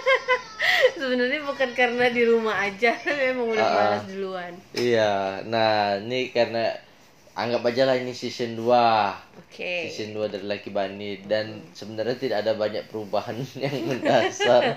Sebenarnya 0.91 1.41
bukan 1.41 1.71
karena 1.73 2.07
di 2.09 2.23
rumah 2.23 2.59
aja, 2.61 2.91
emang 3.07 3.47
udah 3.49 3.63
Ah. 3.63 3.75
malas 3.77 4.05
duluan. 4.07 4.53
iya. 4.73 5.39
Nah, 5.45 5.95
ini 5.97 6.29
karena 6.29 6.75
anggap 7.39 7.63
aja 7.65 7.87
lah 7.87 7.95
ini 7.95 8.11
season 8.11 8.59
2. 8.59 8.67
Oke. 9.39 9.87
Season 9.87 10.11
2 10.11 10.27
dari 10.27 10.43
Laki 10.43 10.69
Bani 10.69 11.23
dan 11.23 11.63
sebenarnya 11.71 12.19
tidak 12.19 12.39
ada 12.43 12.53
banyak 12.53 12.85
perubahan 12.85 13.39
yang 13.63 13.87
mendasar. 13.87 14.75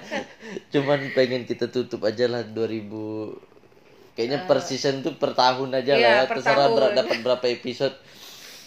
Cuman 0.70 1.10
pengen 1.12 1.44
kita 1.44 1.68
tutup 1.68 2.06
aja 2.06 2.30
lah 2.30 2.46
2000 2.46 3.50
kayaknya 4.12 4.44
per 4.44 4.60
season 4.60 5.02
tuh 5.02 5.16
per 5.16 5.32
tahun 5.34 5.72
aja 5.74 5.94
Iya, 5.96 6.04
lah 6.04 6.14
ya. 6.14 6.30
per 6.30 6.38
Terserah 6.38 6.68
ber- 6.70 6.94
dapat 6.94 7.18
berapa 7.20 7.46
episode. 7.50 7.96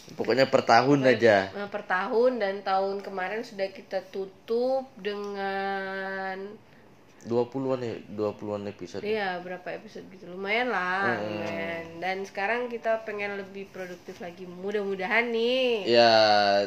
Pokoknya 0.05 0.51
per 0.51 0.67
tahun 0.67 1.01
aja. 1.07 1.49
Nah, 1.55 1.71
per 1.71 1.87
tahun 1.87 2.37
dan 2.37 2.61
tahun 2.61 3.01
kemarin 3.01 3.41
sudah 3.41 3.71
kita 3.71 4.05
tutup 4.11 4.85
dengan 4.99 6.45
20-an 7.25 7.81
ya, 7.81 7.95
20-an 8.11 8.63
episode. 8.67 9.01
Iya 9.01 9.41
berapa 9.41 9.65
episode 9.73 10.05
gitu 10.09 10.29
lumayan 10.29 10.69
lah 10.69 11.17
lumayan. 11.17 11.99
dan 11.99 12.21
sekarang 12.21 12.69
kita 12.69 13.01
pengen 13.03 13.35
lebih 13.35 13.65
produktif 13.69 14.19
lagi 14.19 14.45
mudah-mudahan 14.45 15.29
nih 15.29 15.89
Ya, 15.89 16.13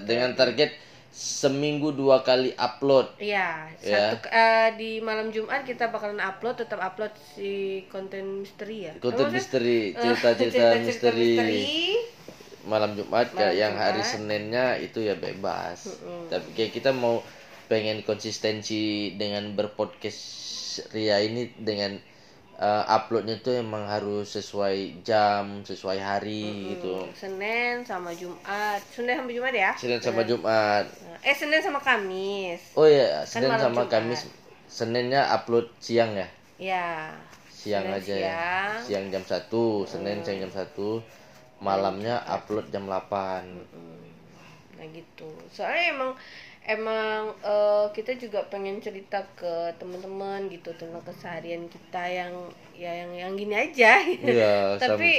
dengan 0.02 0.34
target 0.34 0.74
seminggu 1.10 1.90
dua 1.92 2.22
kali 2.22 2.54
upload. 2.54 3.10
Iya 3.18 3.70
Ya. 3.80 4.14
satu 4.14 4.28
eh, 4.28 4.70
di 4.76 4.92
malam 5.00 5.30
Jumat 5.30 5.62
kita 5.62 5.88
bakalan 5.88 6.18
upload 6.18 6.58
tetap 6.58 6.78
upload 6.80 7.10
si 7.32 7.82
konten 7.88 8.42
misteri 8.42 8.86
ya 8.86 8.94
Konten 8.98 9.30
misteri, 9.30 9.94
Eh, 9.94 9.96
cerita-cerita 9.96 10.58
cerita-cerita 10.74 10.78
misteri. 10.84 11.66
Malam 12.66 12.94
Jumat 12.94 13.32
Malam 13.32 13.56
yang 13.56 13.74
hari. 13.74 14.04
Seninnya 14.04 14.76
itu 14.76 15.00
ya 15.00 15.16
bebas. 15.16 16.02
Tapi 16.28 16.48
kayak 16.52 16.72
kita 16.74 16.92
mau 16.92 17.24
pengen 17.68 18.02
konsistensi 18.02 19.14
dengan 19.16 19.54
berpodcast 19.54 20.20
Ria 20.94 21.20
ini 21.22 21.50
dengan 21.58 21.98
eh, 22.58 22.84
uploadnya 22.88 23.42
tuh 23.42 23.60
emang 23.60 23.86
harus 23.86 24.34
sesuai 24.34 25.02
jam, 25.02 25.62
sesuai 25.64 26.00
hari 26.00 26.74
gitu. 26.78 27.06
Senin 27.14 27.82
sama 27.84 28.14
Jumat 28.14 28.82
Senin 28.90 29.18
sama 29.18 29.30
Jumat 29.30 29.54
ya 29.54 29.72
Senin 29.74 30.00
sama 30.02 30.22
Jumat. 30.24 30.86
eh 31.22 31.36
Senin 31.36 31.62
sama 31.62 31.80
Kamis 31.82 32.62
Oh 32.74 32.86
ya, 32.86 33.26
Senin 33.26 33.50
malam 33.50 33.74
sama 33.74 33.84
Jumat. 33.86 33.92
Kamis. 33.92 34.22
Seninnya 34.68 35.22
upload 35.32 35.72
siang 35.80 36.14
ya. 36.14 36.28
ya 36.58 36.88
siang 37.48 37.90
Senin 37.90 37.98
aja 37.98 38.14
ya 38.14 38.22
siang. 38.22 38.70
Hmm. 38.70 38.86
siang 38.86 39.06
jam 39.10 39.24
1 39.26 39.90
Senin 39.90 40.18
siang 40.22 40.38
jam 40.42 40.52
1 40.54 41.02
malamnya 41.60 42.22
upload 42.26 42.70
jam 42.70 42.86
8 42.86 43.10
nah 44.78 44.86
gitu 44.94 45.26
soalnya 45.50 45.90
emang 45.90 46.12
emang 46.76 47.22
eh, 47.54 47.86
kita 47.98 48.12
juga 48.24 48.40
pengen 48.52 48.78
cerita 48.86 49.20
ke 49.40 49.54
teman-teman 49.80 50.40
gitu 50.54 50.70
tentang 50.80 51.04
keseharian 51.10 51.64
kita 51.74 52.04
yang 52.20 52.34
ya 52.84 52.92
yang 53.02 53.12
yang 53.22 53.32
gini 53.42 53.56
aja. 53.66 53.92
Iya 54.22 54.80
sam- 54.80 54.82
tapi 54.82 55.12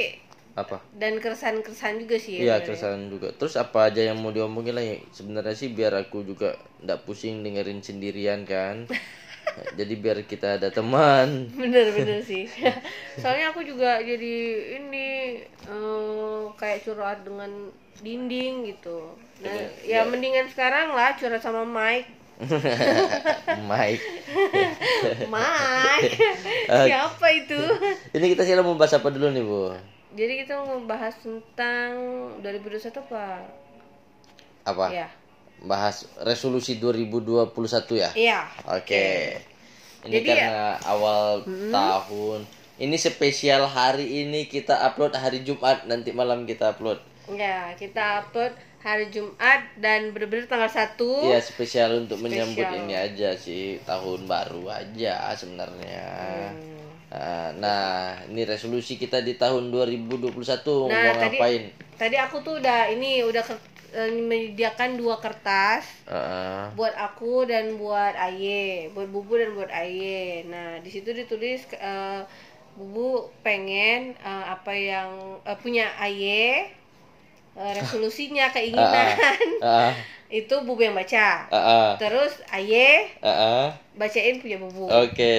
apa? 0.61 0.77
dan 1.01 1.13
keresahan-keresahan 1.23 1.97
juga 2.03 2.17
sih 2.25 2.35
iya 2.43 2.55
sebenarnya. 2.55 2.65
keresahan 2.65 3.03
juga. 3.13 3.27
Terus 3.39 3.55
apa 3.63 3.79
aja 3.91 4.01
yang 4.09 4.17
mau 4.23 4.31
diomongin 4.35 4.73
lah 4.77 4.85
ya 4.91 4.97
sebenarnya 5.17 5.55
sih 5.61 5.69
biar 5.77 5.93
aku 6.03 6.17
juga 6.29 6.49
ndak 6.83 6.99
pusing 7.05 7.35
dengerin 7.45 7.81
sendirian 7.87 8.41
kan. 8.53 8.75
Jadi 9.79 9.93
biar 10.03 10.17
kita 10.31 10.47
ada 10.57 10.69
teman. 10.77 11.29
Bener-bener 11.59 12.21
sih. 12.21 12.45
Soalnya 13.21 13.51
aku 13.51 13.61
juga 13.65 13.99
jadi 13.99 14.33
ini 14.79 15.07
eh, 15.65 16.41
kayak 16.59 16.79
curhat 16.85 17.25
dengan 17.27 17.73
dinding 17.99 18.63
gitu 18.69 19.17
nah 19.39 19.55
ya 19.87 20.03
mendingan 20.03 20.51
sekarang 20.51 20.91
lah 20.91 21.15
curhat 21.15 21.39
sama 21.39 21.63
Mike. 21.63 22.09
Mike. 23.71 24.03
Mike? 25.33 26.13
Siapa 26.67 27.27
itu? 27.35 27.59
Ini 28.15 28.25
kita 28.35 28.43
sih 28.47 28.55
mau 28.59 28.75
bahas 28.75 28.95
apa 28.95 29.07
dulu 29.11 29.27
nih 29.31 29.43
bu? 29.43 29.75
Jadi 30.15 30.33
kita 30.43 30.59
mau 30.63 30.79
bahas 30.83 31.15
tentang 31.19 31.91
2021 32.43 32.95
apa? 32.99 33.25
Apa? 34.67 34.85
Ya 34.91 35.07
bahas 35.63 36.07
resolusi 36.23 36.79
2021 36.79 37.51
ya? 37.99 38.09
Iya. 38.15 38.39
Oke. 38.71 39.35
Ini 40.07 40.11
Jadi 40.15 40.27
ya- 40.31 40.35
karena 40.39 40.67
awal 40.87 41.43
tahun. 41.67 42.39
Ini 42.79 42.95
spesial 42.95 43.67
hari 43.67 44.23
ini 44.23 44.47
kita 44.47 44.71
upload 44.87 45.11
hari 45.11 45.43
Jumat, 45.43 45.83
nanti 45.83 46.15
malam 46.15 46.47
kita 46.47 46.71
upload. 46.71 47.03
ya 47.29 47.77
kita 47.77 48.25
upload 48.25 48.49
hari 48.79 49.07
Jumat 49.07 49.75
dan 49.75 50.09
bener-bener 50.09 50.45
tanggal 50.45 50.67
1 50.67 50.95
Iya, 51.25 51.39
spesial 51.39 51.99
untuk 51.99 52.17
menyambut 52.17 52.63
Spesial. 52.63 52.79
ini 52.81 52.95
aja 52.95 53.29
sih, 53.33 53.75
tahun 53.83 54.23
baru 54.23 54.67
aja 54.67 55.31
sebenarnya. 55.33 56.07
Hmm. 56.49 56.77
Nah, 57.09 57.47
nah, 57.53 57.89
ini 58.23 58.45
resolusi 58.45 58.95
kita 58.95 59.19
di 59.19 59.33
tahun 59.33 59.67
2021 59.67 60.31
mau 60.85 60.93
Nah, 60.93 61.11
tadi- 61.17 61.35
ngapain? 61.35 61.63
tadi 61.97 62.15
aku 62.15 62.39
tuh 62.39 62.55
udah 62.57 62.87
ini 62.87 63.19
udah 63.21 63.41
ke- 63.41 63.67
eh, 63.91 64.13
menyediakan 64.13 64.95
dua 64.95 65.17
kertas 65.17 66.05
Heeh. 66.05 66.71
buat 66.71 66.93
aku 66.93 67.43
dan 67.43 67.75
buat 67.75 68.13
Aye, 68.13 68.87
buat 68.89 69.09
Bubu 69.09 69.35
dan 69.35 69.51
buat 69.51 69.67
Aye. 69.67 70.45
Nah, 70.45 70.77
di 70.79 70.87
situ 70.87 71.09
ditulis 71.09 71.65
eh, 71.73 72.21
Bubu 72.77 73.27
pengen 73.41 74.13
eh, 74.15 74.45
apa 74.47 74.71
yang 74.71 75.09
eh, 75.41 75.57
punya 75.57 75.89
Aye 75.99 76.77
resolusinya 77.59 78.47
keinginan 78.55 79.19
Heeh. 79.59 79.91
itu 80.29 80.53
Bubu 80.61 80.85
yang 80.85 80.93
baca. 80.93 81.49
Heeh. 81.49 81.87
Terus 81.97 82.37
Aye 82.53 83.09
Heeh. 83.17 83.65
bacain 83.97 84.37
punya 84.37 84.61
Bubu. 84.61 84.85
Oke, 84.85 85.35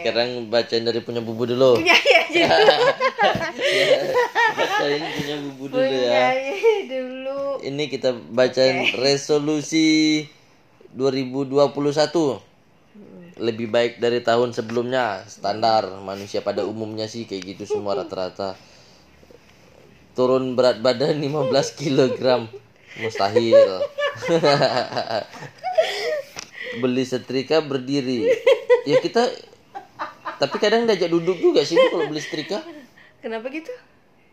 sekarang 0.00 0.48
bacain 0.48 0.86
dari 0.86 1.02
punya 1.02 1.18
bubu 1.18 1.44
dulu. 1.44 1.82
Punya 1.82 1.98
dulu. 2.30 2.74
Bacain 4.54 5.02
punya 5.18 5.36
bubu 5.42 5.64
dulu 5.66 5.82
punya 5.82 5.98
ya. 6.06 6.22
Aye 6.30 6.86
dulu. 6.86 7.58
Ini 7.66 7.84
kita 7.90 8.14
bacain 8.14 8.94
resolusi 8.96 10.24
2021. 10.94 11.74
Lebih 13.34 13.66
baik 13.66 13.98
dari 13.98 14.22
tahun 14.22 14.54
sebelumnya, 14.54 15.26
standar 15.26 15.90
manusia 16.06 16.38
pada 16.38 16.62
umumnya 16.62 17.10
sih 17.10 17.26
kayak 17.26 17.58
gitu 17.58 17.66
semua 17.66 17.98
rata-rata. 17.98 18.54
Turun 20.14 20.54
berat 20.54 20.78
badan 20.78 21.18
15 21.18 21.78
kg. 21.78 22.46
Mustahil. 23.02 23.58
Beli 26.82 27.04
setrika 27.06 27.62
berdiri. 27.62 28.30
Ya 28.86 29.02
kita 29.02 29.30
tapi 30.38 30.56
kadang 30.58 30.86
diajak 30.86 31.10
duduk 31.10 31.38
juga 31.38 31.62
sih 31.62 31.78
kalau 31.78 32.10
beli 32.10 32.22
setrika. 32.22 32.62
Kenapa 33.22 33.50
gitu? 33.50 33.70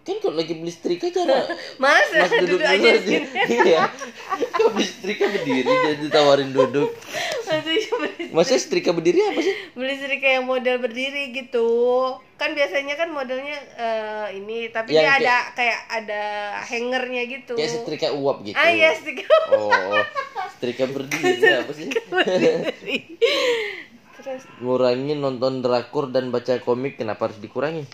kan 0.01 0.17
kalau 0.17 0.33
lagi 0.33 0.57
beli 0.57 0.73
setrika 0.73 1.13
cara 1.13 1.45
Masa 1.77 2.25
mas 2.25 2.33
duduk 2.41 2.57
duduk 2.57 2.57
dulu 2.57 2.65
aja 2.65 2.89
aja 2.89 2.99
sini. 3.05 3.27
iya 3.69 3.85
kalau 4.49 4.73
beli 4.73 4.87
setrika 4.89 5.29
berdiri 5.29 5.69
dia 5.69 5.93
ditawarin 6.01 6.49
duduk 6.49 6.89
masa 8.33 8.57
setrika 8.57 8.89
berdiri 8.89 9.21
apa 9.21 9.39
sih 9.45 9.50
yang 10.31 10.45
model 10.45 10.79
berdiri 10.79 11.31
gitu. 11.31 11.67
Kan 12.35 12.55
biasanya 12.55 12.95
kan 12.95 13.11
modelnya 13.11 13.57
eh, 13.77 14.27
ini 14.39 14.71
tapi 14.71 14.95
Yang 14.95 15.03
dia 15.03 15.11
kayak- 15.11 15.21
ada 15.21 15.37
kayak 15.53 15.79
ada 15.91 16.23
hangernya 16.65 17.23
gitu. 17.29 17.53
kayak 17.53 17.69
setrika 17.69 18.09
uap 18.15 18.41
gitu 18.41 18.57
Ah 18.57 18.69
iya 18.69 18.95
setrika 18.95 19.27
oh 19.51 19.69
setrika 20.57 20.89
berdiri 20.89 21.37
apa 21.61 21.71
sih 21.73 21.85
berdiri. 22.09 22.97
Terus, 24.21 24.45
nonton 25.17 25.65
drakor 25.65 26.13
dan 26.13 26.29
baca 26.29 26.61
komik 26.61 26.97
kenapa 26.97 27.29
harus 27.29 27.41
dikurangi 27.41 27.89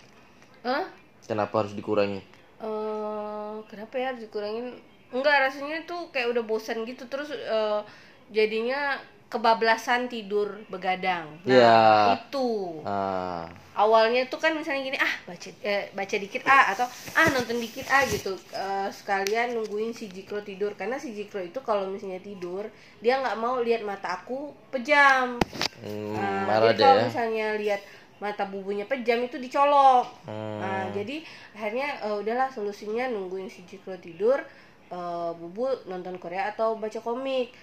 Hah? 0.60 0.84
kenapa 1.24 1.64
harus 1.64 1.72
dikurangi 1.72 2.20
eh 2.60 3.54
kenapa 3.68 3.94
ya 3.96 4.12
harus 4.12 4.28
dikurangin 4.28 4.76
enggak 5.08 5.48
rasanya 5.48 5.88
tuh 5.88 6.12
kayak 6.12 6.28
udah 6.36 6.44
bosan 6.44 6.84
gitu 6.84 7.08
terus 7.08 7.32
eh, 7.32 7.80
jadinya 8.28 9.00
kebablasan 9.28 10.08
tidur 10.08 10.60
begadang 10.72 11.26
nah 11.44 11.52
Iya. 11.52 11.78
itu 12.16 12.80
ah 12.88 13.44
awalnya 13.78 14.26
tuh 14.26 14.42
kan 14.42 14.50
misalnya 14.58 14.82
gini 14.82 14.98
ah 14.98 15.14
baca 15.22 15.48
eh, 15.62 15.86
baca 15.94 16.16
dikit 16.18 16.42
ah 16.48 16.74
atau 16.74 16.86
ah 17.14 17.28
nonton 17.30 17.62
dikit 17.62 17.86
ah 17.86 18.02
gitu 18.08 18.34
Eh, 18.50 18.88
sekalian 18.90 19.54
nungguin 19.54 19.94
si 19.94 20.10
Jikro 20.10 20.42
tidur 20.42 20.74
karena 20.74 20.98
si 20.98 21.14
Jikro 21.14 21.38
itu 21.38 21.62
kalau 21.62 21.86
misalnya 21.86 22.18
tidur 22.18 22.66
dia 22.98 23.22
nggak 23.22 23.38
mau 23.38 23.62
lihat 23.62 23.86
mata 23.86 24.18
aku 24.18 24.50
pejam 24.74 25.38
hmm, 25.84 26.42
marah 26.42 26.74
jadi 26.74 26.82
kalau 26.82 26.98
ya 26.98 27.06
misalnya 27.06 27.46
lihat 27.54 27.80
mata 28.18 28.50
bubunya 28.50 28.82
pejam 28.82 29.22
itu 29.22 29.38
dicolok. 29.38 30.10
Hmm. 30.26 30.58
Nah, 30.58 30.90
jadi 30.90 31.22
akhirnya 31.54 32.02
eh, 32.02 32.16
udahlah 32.18 32.50
solusinya 32.50 33.06
nungguin 33.06 33.46
si 33.46 33.62
Jikro 33.62 33.94
tidur, 34.02 34.42
eh, 34.90 35.30
bubu 35.38 35.70
nonton 35.86 36.18
Korea 36.18 36.50
atau 36.50 36.74
baca 36.74 36.98
komik. 36.98 37.54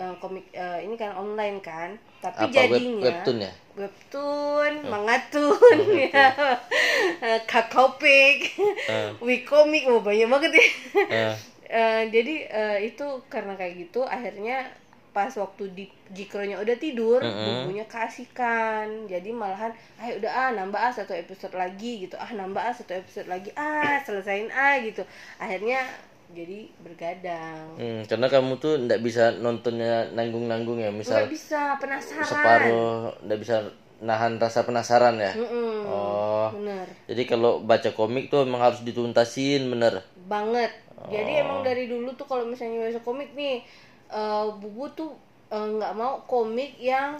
Eh, 0.00 0.14
komik 0.16 0.48
eh, 0.56 0.80
ini 0.88 0.96
kan 0.96 1.12
online 1.12 1.60
kan, 1.60 1.92
apa 2.24 2.48
tapi 2.48 2.48
web 2.48 2.72
jadinya 2.72 3.04
webtoon 3.04 3.38
ya? 3.44 3.52
Webtoon, 3.76 4.72
mangatun, 4.88 5.78
ya, 5.92 6.28
Eh, 7.28 7.40
kakaopik, 7.44 8.56
wikomik, 9.28 9.84
oh 9.92 10.00
banyak 10.00 10.24
banget 10.24 10.52
ya. 10.56 10.64
Eh, 11.04 11.34
Eh, 11.70 12.02
jadi 12.10 12.50
eh, 12.50 12.78
itu 12.90 13.06
karena 13.30 13.54
kayak 13.54 13.86
gitu 13.86 14.02
akhirnya 14.02 14.66
pas 15.14 15.30
waktu 15.38 15.70
di 15.70 15.86
Jikronya 16.10 16.58
udah 16.58 16.74
tidur 16.82 17.22
bubunya 17.22 17.86
kasihkan 17.86 19.06
jadi 19.06 19.30
malahan 19.30 19.70
ayo 20.02 20.18
udah 20.18 20.30
ah 20.34 20.50
nambah 20.50 20.78
ah 20.78 20.90
satu 20.90 21.14
episode 21.14 21.54
lagi 21.54 22.10
gitu. 22.10 22.18
Ah 22.18 22.34
nambah 22.34 22.58
ah 22.58 22.74
satu 22.74 22.98
episode 22.98 23.30
lagi 23.30 23.54
ah 23.54 24.02
selesain 24.02 24.50
ah 24.50 24.82
gitu. 24.82 25.06
Akhirnya 25.38 25.86
jadi 26.30 26.70
bergadang. 26.80 27.74
Hmm, 27.74 28.00
karena 28.06 28.26
kamu 28.30 28.52
tuh 28.56 28.78
ndak 28.78 29.00
bisa 29.02 29.34
nontonnya 29.36 30.08
nanggung-nanggung 30.14 30.78
ya 30.78 30.90
misal 30.94 31.26
nggak 31.26 31.32
bisa 31.34 31.74
penasaran. 31.80 32.26
separuh 32.26 33.10
ndak 33.26 33.38
bisa 33.42 33.56
nahan 34.00 34.40
rasa 34.40 34.64
penasaran 34.64 35.20
ya? 35.20 35.32
Mm-mm, 35.36 35.84
oh. 35.84 36.48
Bener. 36.56 36.88
Jadi 37.04 37.22
kalau 37.28 37.60
baca 37.60 37.90
komik 37.92 38.32
tuh 38.32 38.48
emang 38.48 38.64
harus 38.64 38.80
dituntasin 38.80 39.68
bener? 39.68 40.00
Banget. 40.24 40.72
Jadi 41.10 41.32
Oh. 41.36 41.42
emang 41.44 41.58
dari 41.64 41.88
dulu 41.88 42.12
tuh 42.14 42.24
kalau 42.24 42.44
misalnya 42.44 42.88
baca 42.88 43.00
komik 43.00 43.32
nih 43.34 43.60
eh, 44.08 44.46
bubu 44.56 44.88
tuh 44.92 45.12
eh, 45.48 45.66
nggak 45.76 45.92
mau 45.96 46.20
komik 46.24 46.76
yang 46.80 47.16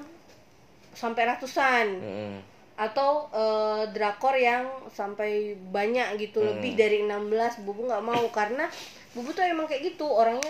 sampai 0.92 1.28
ratusan. 1.28 1.86
Mm-mm. 2.00 2.34
Atau 2.80 3.28
eh, 3.28 3.82
drakor 3.92 4.32
yang 4.40 4.64
sampai 4.88 5.52
banyak 5.60 6.16
gitu 6.16 6.40
lebih 6.40 6.72
dari 6.80 7.04
16 7.04 7.60
bubu 7.68 7.84
nggak 7.84 8.04
mau. 8.04 8.24
Karena 8.32 8.64
bubu 9.12 9.36
tuh 9.36 9.44
emang 9.44 9.68
kayak 9.68 9.92
gitu 9.92 10.08
orangnya 10.08 10.48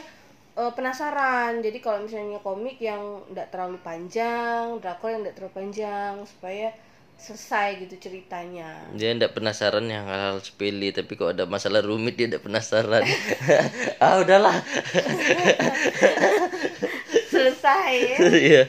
eh, 0.55 0.73
penasaran. 0.79 1.59
Jadi 1.59 1.79
kalau 1.83 2.07
misalnya 2.07 2.39
komik 2.39 2.79
yang 2.79 3.27
nggak 3.35 3.51
terlalu 3.51 3.83
panjang 3.83 4.79
drakor 4.79 5.11
yang 5.11 5.27
nggak 5.27 5.35
terlalu 5.35 5.55
panjang 5.59 6.15
supaya 6.23 6.71
selesai 7.21 7.85
gitu 7.85 8.09
ceritanya. 8.09 8.81
Dia 8.97 9.13
ndak 9.13 9.37
penasaran 9.37 9.85
yang 9.85 10.09
hal-hal 10.09 10.41
sepele 10.41 10.89
tapi 10.89 11.21
kalau 11.21 11.37
ada 11.37 11.45
masalah 11.45 11.85
rumit 11.85 12.17
dia 12.17 12.33
ndak 12.33 12.47
penasaran. 12.47 13.05
Ah 14.01 14.25
udahlah. 14.25 14.57
Selesai 17.31 17.93
ya. 18.01 18.19
Iya. 18.49 18.63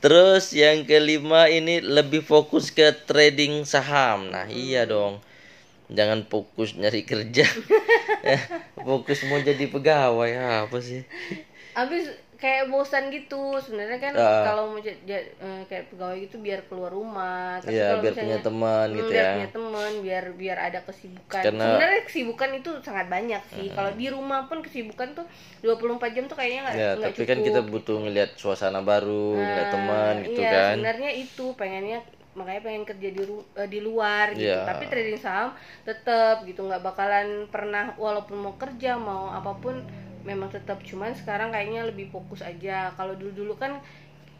Terus 0.00 0.56
yang 0.56 0.88
kelima 0.88 1.52
ini 1.52 1.84
lebih 1.84 2.24
fokus 2.24 2.72
ke 2.72 2.88
trading 3.04 3.68
saham. 3.68 4.32
Nah, 4.32 4.48
iya 4.48 4.88
dong. 4.88 5.20
Jangan 5.92 6.24
fokus 6.24 6.72
nyari 6.76 7.04
kerja. 7.04 7.44
Eh, 8.20 8.36
fokus 8.84 9.24
mau 9.32 9.40
jadi 9.40 9.64
pegawai 9.64 10.28
apa 10.68 10.76
sih? 10.84 11.00
habis 11.72 12.12
kayak 12.40 12.64
bosan 12.66 13.08
gitu 13.08 13.36
sebenarnya 13.56 14.00
kan 14.00 14.12
Ah. 14.14 14.40
kalau 14.42 14.62
mau 14.66 14.80
jadi 14.80 14.96
eh, 15.30 15.62
kayak 15.64 15.88
pegawai 15.88 16.16
gitu 16.18 16.36
biar 16.36 16.64
keluar 16.64 16.88
rumah 16.90 17.60
tapi 17.60 17.76
Iya, 17.76 17.84
kalau 17.86 18.00
biar 18.00 18.10
misalnya- 18.10 18.24
punya 18.26 18.38
teman 18.42 18.86
Hmm, 18.86 18.96
gitu 18.96 19.10
biar 19.10 19.20
ya. 19.20 19.30
punya 19.30 19.50
teman 19.52 19.90
biar 20.00 20.24
biar 20.34 20.58
ada 20.58 20.80
kesibukan 20.82 21.42
Karena- 21.42 21.64
sebenarnya 21.66 22.00
kesibukan 22.02 22.50
itu 22.54 22.70
sangat 22.80 23.06
banyak 23.06 23.42
sih 23.50 23.66
kalau 23.70 23.90
di 23.92 24.06
rumah 24.08 24.40
pun 24.42 24.58
kesibukan 24.58 25.08
tuh 25.12 25.26
24 25.60 26.10
jam 26.10 26.24
tuh 26.24 26.34
kayaknya 26.34 26.60
nggak 26.62 26.74
Ya, 26.74 26.90
tapi 26.98 27.22
kan 27.22 27.38
kita 27.38 27.60
cukup. 27.60 27.72
butuh 27.76 27.96
ngelihat 28.00 28.30
suasana 28.34 28.80
baru, 28.80 29.36
ngeliat 29.36 29.60
Nah, 29.62 29.70
teman 29.70 30.14
gitu 30.22 30.40
iya, 30.40 30.50
kan. 30.50 30.74
sebenarnya 30.74 31.10
itu 31.14 31.44
pengennya 31.54 31.98
makanya 32.30 32.62
pengen 32.62 32.84
kerja 32.84 33.08
di 33.10 33.20
ru- 33.20 33.48
eh, 33.52 33.66
di 33.66 33.80
luar 33.80 34.32
gitu 34.32 34.46
Iya. 34.48 34.62
tapi 34.64 34.86
trading 34.86 35.18
saham 35.18 35.50
tetap 35.82 36.40
gitu 36.42 36.62
nggak 36.62 36.78
bakalan 36.80 37.44
pernah 37.46 37.90
walaupun 37.96 38.38
mau 38.38 38.54
kerja 38.54 38.94
mau 38.94 39.28
apa 39.28 39.50
pun 39.56 39.82
memang 40.28 40.48
tetap 40.52 40.78
cuman 40.84 41.12
sekarang 41.16 41.48
kayaknya 41.54 41.86
lebih 41.90 42.06
fokus 42.14 42.40
aja. 42.44 42.92
Kalau 42.98 43.14
dulu 43.18 43.32
dulu 43.32 43.54
kan 43.58 43.72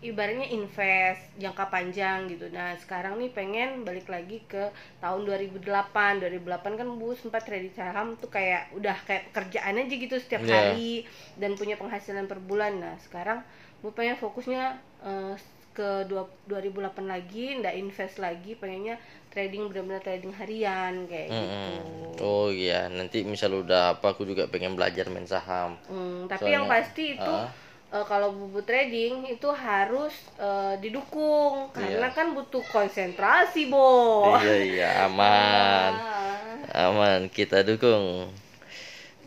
ibaratnya 0.01 0.49
invest 0.49 1.23
jangka 1.37 1.69
panjang 1.69 2.25
gitu. 2.33 2.49
Nah 2.57 2.73
sekarang 2.81 3.21
nih 3.21 3.31
pengen 3.37 3.85
balik 3.85 4.09
lagi 4.09 4.41
ke 4.49 4.73
tahun 5.03 5.21
2008 5.29 6.21
2008 6.25 6.73
kan 6.81 6.89
bu 7.01 7.13
sempat 7.13 7.45
trading 7.45 7.75
saham 7.77 8.17
tuh 8.17 8.33
kayak 8.33 8.73
udah 8.73 8.97
kayak 9.05 9.29
pekerjaan 9.29 9.77
aja 9.77 9.95
gitu 10.05 10.17
setiap 10.17 10.43
Iya. 10.49 10.73
hari 10.73 11.05
dan 11.37 11.53
punya 11.61 11.77
penghasilan 11.77 12.25
per 12.31 12.41
bulan. 12.41 12.81
Nah 12.81 12.97
sekarang 13.05 13.45
bu 13.85 13.93
pengen 13.93 14.17
fokusnya 14.17 14.63
eh, 15.05 15.35
ke 15.71 16.05
dua- 16.05 16.29
2008 16.45 17.07
lagi 17.07 17.55
ndak 17.57 17.75
invest 17.75 18.19
lagi 18.19 18.55
pengennya 18.55 18.99
trading 19.31 19.71
benar-benar 19.71 20.03
trading 20.03 20.35
harian 20.35 21.07
kayak 21.07 21.29
gitu 21.29 21.47
Mm-mm. 21.47 22.19
Oh 22.21 22.51
iya, 22.51 22.87
nanti 22.87 23.23
misal 23.23 23.55
udah 23.57 23.95
apa 23.95 24.11
aku 24.11 24.25
juga 24.25 24.45
pengen 24.47 24.75
belajar 24.75 25.07
main 25.07 25.25
saham. 25.25 25.79
Hmm, 25.87 26.27
tapi 26.27 26.45
Soalnya- 26.45 26.55
yang 26.59 26.67
pasti 26.67 27.15
itu 27.15 27.33
Ah. 27.33 27.47
eh, 27.91 28.05
kalau 28.05 28.31
bubu 28.31 28.61
trading 28.61 29.25
itu 29.25 29.47
harus 29.49 30.11
eh, 30.37 30.75
didukung 30.79 31.71
karena 31.71 32.11
kan 32.11 32.35
butuh 32.35 32.61
konsentrasi 32.67 33.67
bo 33.67 34.35
Iya 34.37 34.57
iya, 34.61 34.89
aman. 35.07 35.93
Ah. 35.95 36.89
Aman, 36.91 37.27
kita 37.29 37.63
dukung. 37.63 38.31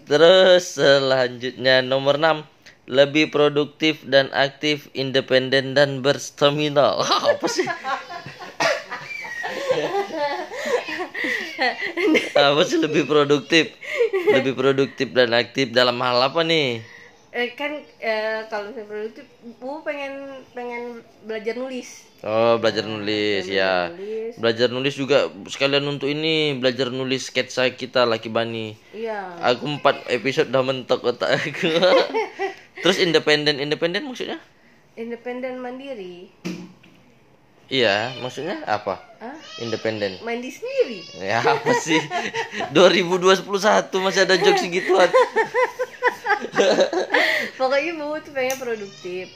Terus 0.03 0.75
selanjutnya 0.75 1.79
nomor 1.79 2.15
6 2.15 2.43
lebih 2.87 3.31
produktif 3.31 4.03
dan 4.03 4.27
aktif, 4.35 4.91
independen 4.91 5.71
dan 5.77 6.03
berstamina. 6.03 6.99
Wah, 6.99 7.21
apa 7.33 7.47
sih? 7.47 7.67
apa 12.33 12.61
sih 12.67 12.77
lebih 12.81 13.07
produktif? 13.07 13.71
Lebih 14.27 14.53
produktif 14.57 15.07
dan 15.15 15.31
aktif 15.35 15.71
dalam 15.71 15.97
hal 16.03 16.19
apa 16.19 16.41
nih? 16.43 16.83
eh, 17.33 17.49
kan 17.57 17.73
eh, 17.97 18.45
kalau 18.45 18.69
saya 18.77 18.85
produktif 18.85 19.25
bu 19.57 19.81
pengen 19.81 20.45
pengen 20.53 21.01
belajar 21.25 21.57
nulis 21.57 22.05
Oh, 22.23 22.55
belajar 22.55 22.87
nulis 22.87 23.49
ya. 23.51 23.91
nulis 23.91 24.37
Belajar 24.39 24.71
nulis 24.71 24.95
juga 24.95 25.27
sekalian 25.49 25.83
untuk 25.89 26.07
ini, 26.07 26.55
belajar 26.55 26.87
nulis 26.87 27.27
sketsa 27.27 27.67
kita 27.75 28.07
Laki 28.07 28.31
Bani. 28.31 28.79
iya 28.95 29.33
Aku 29.43 29.67
empat 29.67 30.07
episode 30.07 30.47
udah 30.47 30.63
mentok 30.63 31.03
otak 31.03 31.35
aku. 31.35 31.67
Terus 32.75 32.97
independen, 32.97 33.59
independen 33.59 34.03
maksudnya? 34.03 34.39
independen 34.93 35.57
mandiri 35.57 36.29
Iya, 37.65 38.13
maksudnya 38.19 38.61
apa? 38.63 39.01
Hah? 39.17 39.33
Independen. 39.57 40.21
mandi 40.21 40.45
sendiri 40.47 41.01
Ya 41.17 41.41
apa 41.41 41.73
sih? 41.75 41.97
2021 42.69 43.49
masih 43.97 44.21
ada 44.21 44.35
jokes 44.35 44.61
gituan. 44.63 45.09
pokoknya 47.55 47.91
bu 47.95 48.19
tuh 48.19 48.31
pengen 48.31 48.57
produktif 48.57 49.27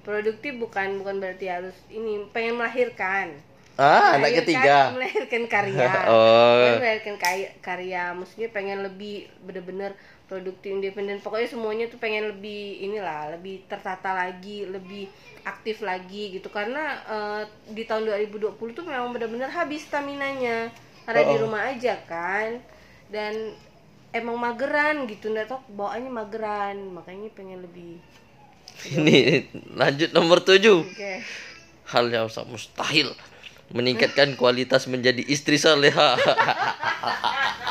produktif 0.00 0.52
bukan 0.56 0.98
bukan 0.98 1.16
berarti 1.18 1.46
harus 1.46 1.76
ini 1.88 2.26
pengen 2.28 2.56
melahirkan 2.56 3.34
Ah, 3.76 4.10
anak 4.10 4.34
Melahirkan- 4.34 4.38
ketiga. 4.42 4.78
melahirkan 4.96 5.42
karya 5.46 5.86
Oh. 6.10 6.58
Pengen 6.58 6.74
melahirkan 6.80 7.14
karya, 7.16 7.48
karya 7.60 8.02
maksudnya 8.10 8.48
pengen 8.50 8.82
lebih 8.82 9.14
bener-bener 9.40 9.94
produktif 10.28 10.68
independen. 10.68 11.18
Pokoknya 11.24 11.48
semuanya 11.48 11.88
tuh 11.88 11.96
pengen 11.98 12.28
lebih 12.30 12.84
inilah 12.84 13.34
lebih 13.34 13.64
tertata 13.66 14.12
lagi 14.12 14.68
lebih 14.68 15.08
aktif 15.42 15.80
lagi 15.80 16.36
gitu. 16.36 16.52
Karena 16.52 17.00
eh, 17.08 17.42
di 17.72 17.88
tahun 17.88 18.06
2020 18.06 18.54
tuh 18.76 18.84
memang 18.84 19.10
bener-bener 19.10 19.48
habis 19.48 19.88
stamina 19.88 20.28
nya 20.36 20.68
karena 21.08 21.22
di 21.24 21.36
rumah 21.40 21.62
aja 21.72 21.96
kan. 22.04 22.60
Dan 23.08 23.56
emang 24.12 24.36
mageran 24.36 25.08
gitu. 25.08 25.32
Nggak 25.32 25.48
tau 25.48 25.64
bawaannya 25.72 26.12
mageran. 26.12 26.76
Makanya 26.92 27.32
pengen 27.32 27.64
lebih 27.64 27.98
Ini 28.94 29.48
lanjut 29.74 30.14
nomor 30.14 30.44
tujuh. 30.44 30.86
oke. 30.86 31.14
Hal 31.88 32.04
yang 32.12 32.28
sangat 32.28 32.52
mustahil. 32.52 33.10
Meningkatkan 33.72 34.36
kualitas 34.36 34.88
menjadi 34.88 35.24
istri 35.24 35.56
soleha. 35.56 36.16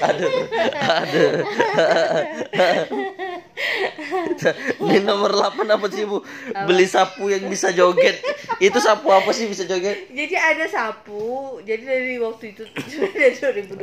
aduh, 0.00 0.48
aduh. 0.80 1.44
Ini 4.82 4.98
nomor 5.00 5.30
8 5.32 5.64
apa 5.66 5.86
sih 5.86 6.04
bu? 6.04 6.20
Beli 6.64 6.84
sapu 6.84 7.26
yang 7.26 7.46
bisa 7.46 7.70
joget. 7.70 8.18
Itu 8.58 8.78
sapu 8.78 9.08
apa 9.08 9.30
sih 9.30 9.46
bisa 9.46 9.64
joget? 9.64 10.10
jadi 10.10 10.34
ada 10.36 10.66
sapu 10.66 11.22
jadi 11.60 11.80
dari 11.80 12.16
waktu 12.16 12.52
itu 12.52 12.62
dari 13.14 13.32
2020 13.32 13.80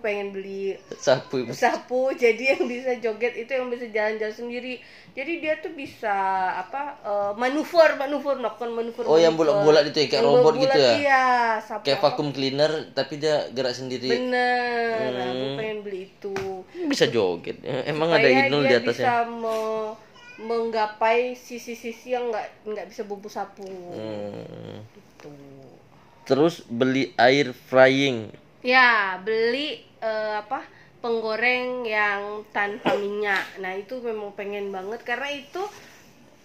pengen 0.00 0.28
beli 0.30 0.76
Sapu. 0.94 1.46
sapu 1.50 2.10
jadi 2.12 2.54
yang 2.54 2.64
bisa 2.64 2.92
joget 2.96 3.34
itu 3.36 3.50
yang 3.50 3.66
bisa 3.66 3.86
jalan-jalan 3.86 4.34
sendiri 4.34 4.74
jadi 5.10 5.32
dia 5.38 5.54
tuh 5.56 5.72
bisa 5.72 6.12
apa 6.54 6.82
eh, 7.00 7.32
manuver 7.34 7.96
manuver 7.96 8.34
melakukan 8.36 8.70
manuver 8.70 9.02
Oh, 9.02 9.16
yang 9.16 9.34
bulat-bulat 9.34 9.88
itu 9.88 9.98
ya, 9.98 10.08
kayak 10.08 10.22
Yang 10.22 10.30
robot 10.32 10.54
gitu 10.60 10.78
ya? 10.78 10.92
iya 10.96 11.24
sapu 11.58 11.82
Kayak 11.82 11.98
vakum 12.00 12.28
cleaner 12.30 12.72
tapi 12.90 13.14
dia 13.16 13.48
gerak 13.50 13.72
sendiri. 13.72 14.08
bener 14.08 15.10
aku 15.12 15.38
Hmm. 15.40 15.56
pengen 15.56 15.78
beli 15.80 16.00
itu 16.06 16.34
Bisa 16.82 17.06
joget. 17.06 17.58
Emang 17.62 18.08
ada 18.08 18.22
supaya 18.22 18.46
inul 18.46 18.62
di 18.62 18.74
atasnya. 18.74 19.06
bisa 19.06 19.16
me- 19.60 19.96
menggapai 20.40 21.36
sisi-sisi 21.36 22.16
yang 22.16 22.32
nggak 22.32 22.48
nggak 22.64 22.86
bisa 22.88 23.04
bumbu 23.04 23.28
sapu 23.28 23.60
Hmm. 23.68 24.80
gitu 24.96 25.30
Terus 26.24 26.62
beli 26.64 27.10
air 27.18 27.52
frying. 27.52 28.30
ya 28.62 29.16
beli 29.20 29.68
eh, 30.00 30.34
apa 30.36 30.60
penggoreng 31.00 31.80
yang 31.82 32.44
tanpa 32.52 32.92
minyak 32.94 33.40
nah 33.56 33.72
itu 33.72 34.00
memang 34.00 34.36
pengen 34.36 34.68
banget 34.68 35.00
karena 35.00 35.28
itu 35.32 35.62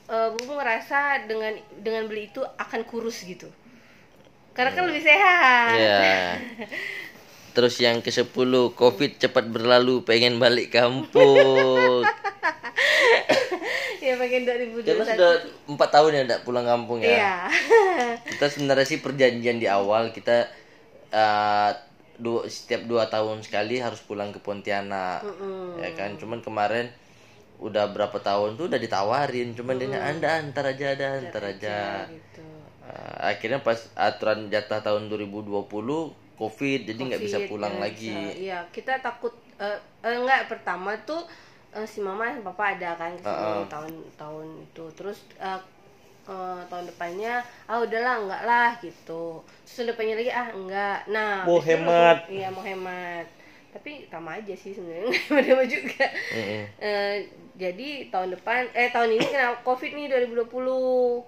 eh 0.07 0.29
Bubu 0.31 0.55
ngerasa 0.55 1.27
dengan 1.27 1.51
dengan 1.75 2.07
beli 2.07 2.29
itu 2.29 2.39
akan 2.39 2.81
kurus 2.87 3.19
gitu 3.23 3.51
karena 4.55 4.71
kan 4.71 4.87
lebih 4.87 5.03
sehat 5.03 5.75
Ya. 5.75 6.39
Terus 7.55 7.79
yang 7.79 8.03
ke-10, 8.03 8.51
Covid 8.75 9.11
cepat 9.15 9.47
berlalu, 9.47 10.03
pengen 10.03 10.37
balik 10.37 10.75
kampung. 10.75 12.03
ya 14.05 14.13
pengen 14.21 14.45
2021 14.45 14.85
Kita 14.85 15.03
sudah 15.17 15.31
empat 15.65 15.89
tahun 15.89 16.11
ya 16.13 16.21
tidak 16.29 16.41
pulang 16.45 16.67
kampung 16.67 17.01
ya. 17.01 17.09
iya 17.09 17.35
Kita 18.35 18.45
sebenarnya 18.53 18.85
sih 18.85 19.01
perjanjian 19.01 19.57
di 19.57 19.65
awal 19.65 20.13
kita 20.13 20.45
eh, 21.09 21.71
dua, 22.21 22.45
setiap 22.45 22.85
dua 22.85 23.09
tahun 23.09 23.41
sekali 23.41 23.81
harus 23.81 23.97
pulang 24.05 24.29
ke 24.29 24.37
Pontianak, 24.43 25.25
ya 25.81 25.89
kan. 25.97 26.21
Cuman 26.21 26.45
kemarin 26.45 26.91
udah 27.57 27.89
berapa 27.89 28.19
tahun 28.19 28.59
tuh 28.59 28.67
udah 28.67 28.77
ditawarin, 28.77 29.55
cuman 29.55 29.79
dia 29.79 29.95
anda 30.03 30.43
antar 30.43 30.75
aja 30.75 30.85
ada 30.93 31.07
antar 31.23 31.43
aja. 31.55 32.05
gitu 32.11 32.43
Eh, 32.85 33.33
akhirnya 33.33 33.65
pas 33.65 33.89
aturan 33.97 34.45
jatah 34.53 34.77
tahun 34.85 35.09
2020 35.09 35.65
covid 36.35 36.79
jadi 36.83 36.99
nggak 36.99 37.23
bisa 37.23 37.37
pulang 37.47 37.73
nggak 37.79 37.83
lagi 37.91 38.11
bisa. 38.11 38.35
Iya, 38.35 38.59
kita 38.69 38.93
takut 38.99 39.33
eh 39.55 39.79
eh, 40.03 40.15
enggak 40.15 40.51
pertama 40.51 40.91
tuh 41.07 41.23
eh, 41.71 41.87
si 41.87 41.99
mama 42.03 42.27
dan 42.27 42.43
papa 42.43 42.75
ada 42.75 42.95
kan 42.95 43.11
ke 43.15 43.23
sini 43.23 43.63
tahun 43.71 43.93
tahun 44.15 44.47
itu. 44.67 44.85
Terus 44.95 45.19
eh, 45.39 45.61
eh, 46.27 46.61
tahun 46.67 46.85
depannya 46.91 47.33
ah 47.65 47.77
udahlah 47.79 48.15
enggak 48.23 48.41
lah 48.43 48.69
gitu. 48.83 49.39
Terus 49.63 49.73
tahun 49.79 49.87
depannya 49.95 50.15
lagi 50.19 50.31
ah 50.31 50.47
enggak. 50.51 50.99
Nah, 51.09 51.47
Mau 51.47 51.59
hemat. 51.63 52.17
Iya, 52.27 52.47
mau 52.51 52.63
hemat. 52.63 53.25
Tapi 53.71 54.07
sama 54.07 54.39
aja 54.39 54.55
sih 54.55 54.71
sebenarnya 54.71 55.11
juga. 55.75 56.05
Mm-mm. 56.31 56.63
Eh, 56.79 57.15
jadi 57.55 58.11
tahun 58.11 58.35
depan 58.35 58.67
eh 58.71 58.91
tahun 58.91 59.15
ini 59.15 59.25
kena 59.25 59.63
covid 59.63 59.91
nih 59.91 60.11
2020 60.11 60.43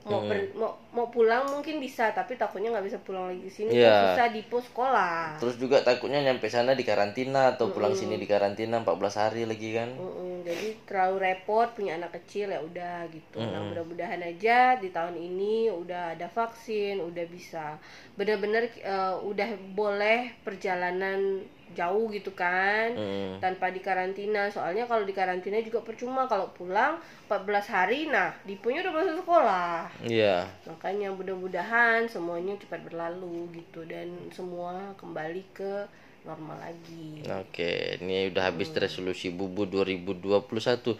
mau 0.04 0.22
per- 0.24 0.52
mau 0.54 0.72
mau 0.92 1.08
pulang 1.08 1.48
mungkin 1.48 1.78
bisa 1.78 2.12
tapi 2.12 2.36
takutnya 2.36 2.68
nggak 2.70 2.84
bisa 2.84 3.00
pulang 3.00 3.32
lagi 3.32 3.48
sini 3.48 3.72
Iya. 3.74 4.12
susah 4.12 4.28
di 4.30 4.42
pos 4.44 4.68
sekolah. 4.68 5.38
Terus 5.38 5.56
juga 5.56 5.80
takutnya 5.80 6.20
nyampe 6.20 6.46
sana 6.46 6.74
di 6.74 6.82
karantina 6.82 7.54
atau 7.54 7.70
pulang 7.70 7.94
sini 7.94 8.16
di 8.16 8.26
karantina 8.26 8.76
14 8.78 9.16
hari 9.16 9.44
lagi 9.44 9.72
kan? 9.72 9.88
Mm-mm, 9.90 10.44
jadi 10.44 10.68
terlalu 10.84 11.16
repot 11.24 11.68
punya 11.72 11.96
anak 11.96 12.12
kecil 12.14 12.50
ya 12.50 12.60
udah 12.60 13.08
gitu. 13.08 13.40
Nah 13.40 13.64
mudah-mudahan 13.64 14.20
aja 14.20 14.76
di 14.76 14.90
tahun 14.90 15.16
ini 15.16 15.70
udah 15.70 16.14
ada 16.14 16.28
vaksin 16.28 17.00
udah 17.00 17.26
bisa 17.26 17.80
benar-benar 18.14 18.68
eh, 18.76 19.16
udah 19.22 19.50
boleh 19.72 20.34
perjalanan 20.42 21.40
jauh 21.76 22.08
gitu 22.14 22.32
kan 22.32 22.96
Mm. 22.96 23.44
tanpa 23.44 23.72
dikarantina. 23.74 24.48
Soalnya 24.48 24.88
kalau 24.88 25.04
dikarantina 25.04 25.60
juga 25.60 25.84
percuma 25.84 26.30
kalau 26.30 26.48
pulang 26.56 27.00
14 27.28 27.68
hari 27.68 28.08
nah 28.08 28.32
dipunya 28.48 28.86
udah 28.86 28.94
masuk 28.96 29.16
sekolah. 29.26 29.92
Iya. 30.06 30.48
Makanya 30.70 31.12
mudah-mudahan 31.12 32.08
semuanya 32.08 32.56
cepat 32.62 32.84
berlalu 32.88 33.52
gitu 33.52 33.84
dan 33.84 34.08
semua 34.32 34.96
kembali 34.96 35.44
ke 35.52 35.88
normal 36.28 36.60
lagi. 36.60 37.24
Oke 37.28 38.00
ini 38.04 38.28
udah 38.32 38.52
habis 38.52 38.68
resolusi 38.76 39.32
bubu 39.32 39.64
2021 39.64 40.96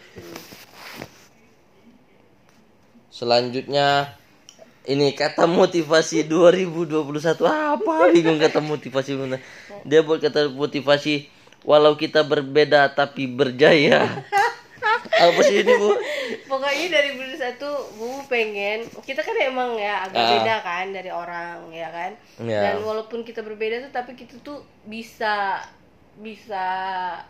selanjutnya 3.08 4.14
ini 4.88 5.12
kata 5.12 5.44
motivasi 5.46 6.24
2021 6.26 7.04
apa 7.44 7.96
bingung 8.10 8.40
kata 8.40 8.64
motivasi? 8.64 9.20
Mana 9.20 9.38
dia 9.84 10.00
buat 10.00 10.24
kata 10.24 10.48
motivasi 10.48 11.28
walau 11.68 12.00
kita 12.00 12.24
berbeda 12.24 12.96
tapi 12.96 13.28
berjaya. 13.28 14.08
Apa 15.18 15.42
sih 15.50 15.66
ini 15.66 15.74
bu? 15.74 15.90
Pokoknya 16.46 16.94
dari 16.94 17.18
bulan 17.18 17.36
satu 17.36 17.70
bu 17.98 18.22
pengen 18.30 18.86
kita 19.02 19.26
kan 19.26 19.34
emang 19.42 19.74
ya 19.74 20.06
agak 20.06 20.22
Ah. 20.22 20.30
beda 20.38 20.56
kan 20.62 20.86
dari 20.94 21.10
orang 21.10 21.58
ya 21.74 21.90
kan? 21.90 22.12
Ya. 22.46 22.62
dan 22.62 22.86
walaupun 22.86 23.26
kita 23.26 23.42
berbeda 23.42 23.82
tuh 23.84 23.92
tapi 23.92 24.14
kita 24.14 24.38
tuh 24.46 24.62
bisa 24.86 25.58
bisa 26.18 26.66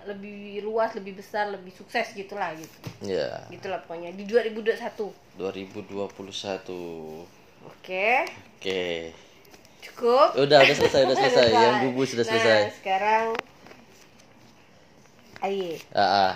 lebih 0.04 0.64
luas 0.64 0.92
lebih 0.96 1.16
besar 1.16 1.48
lebih 1.48 1.72
sukses 1.72 2.12
gitulah 2.12 2.52
gitu. 2.60 2.78
Ya. 3.08 3.40
Gitulah 3.48 3.80
pokoknya 3.88 4.12
di 4.12 4.28
2021 4.28 5.40
2021 5.40 7.37
oke. 7.66 8.10
Oke. 8.60 9.14
Cukup? 9.82 10.38
Udah 10.38 10.62
udah 10.62 10.76
selesai 10.76 11.02
udah 11.10 11.18
selesai. 11.24 11.48
Yang 11.50 11.76
bubu 11.90 12.02
sudah 12.06 12.26
nah, 12.26 12.32
selesai 12.36 12.62
sekarang 12.78 13.26
aye. 15.42 15.82
Ah, 15.94 16.34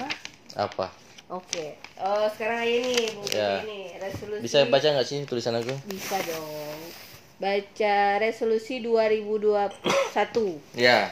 ah. 0.00 0.10
apa? 0.58 0.92
Oke. 1.32 1.80
Oh 1.96 2.28
sekarang 2.36 2.60
aye 2.62 2.84
nih 2.84 3.16
bu 3.16 3.22
Ya. 3.32 3.64
ini 3.64 3.96
resolusi 3.96 4.44
bisa 4.44 4.68
baca 4.68 4.86
nggak 4.92 5.06
sih 5.08 5.24
tulisan 5.24 5.56
aku? 5.56 5.72
Bisa 5.88 6.20
dong. 6.28 6.80
Baca 7.40 7.96
resolusi 8.20 8.84
2021. 8.84 10.60
ya. 10.78 11.10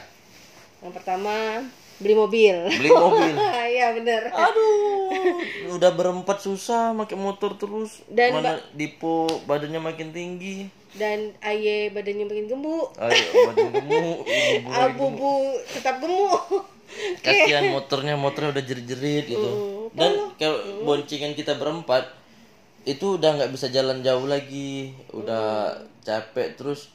Yang 0.83 0.93
pertama, 0.99 1.63
beli 2.03 2.13
mobil. 2.13 2.55
beli 2.67 2.91
mobil. 2.91 3.35
Iya, 3.73 3.97
bener. 3.97 4.29
aduh. 4.29 5.73
Udah 5.73 5.91
berempat 5.97 6.45
susah 6.45 6.93
pakai 6.93 7.17
motor 7.17 7.57
terus. 7.57 8.05
Dan 8.05 8.37
mana 8.37 8.61
dipo 8.77 9.25
badannya 9.49 9.81
makin 9.81 10.13
tinggi. 10.13 10.69
Dan 10.93 11.33
Aye 11.41 11.89
badannya 11.89 12.29
makin 12.29 12.45
gemuk. 12.45 12.93
ayo 13.01 13.25
badan 13.49 13.67
gemuk 13.73 14.19
ibu 14.61 14.69
Abu-bu 14.69 15.33
tetap 15.73 15.97
gemuk. 15.97 16.69
kasihan 17.25 17.73
motornya 17.73 18.13
motornya 18.13 18.53
udah 18.53 18.63
jerit-jerit 18.63 19.25
gitu. 19.25 19.49
Mm, 19.49 19.97
dan 19.97 20.11
kalau 20.37 20.59
boncengan 20.85 21.33
kita 21.33 21.57
berempat 21.57 22.13
itu 22.85 23.17
udah 23.17 23.41
nggak 23.41 23.51
bisa 23.57 23.73
jalan 23.73 24.05
jauh 24.05 24.29
lagi. 24.29 24.93
Udah 25.09 25.73
capek 26.05 26.53
terus. 26.53 26.93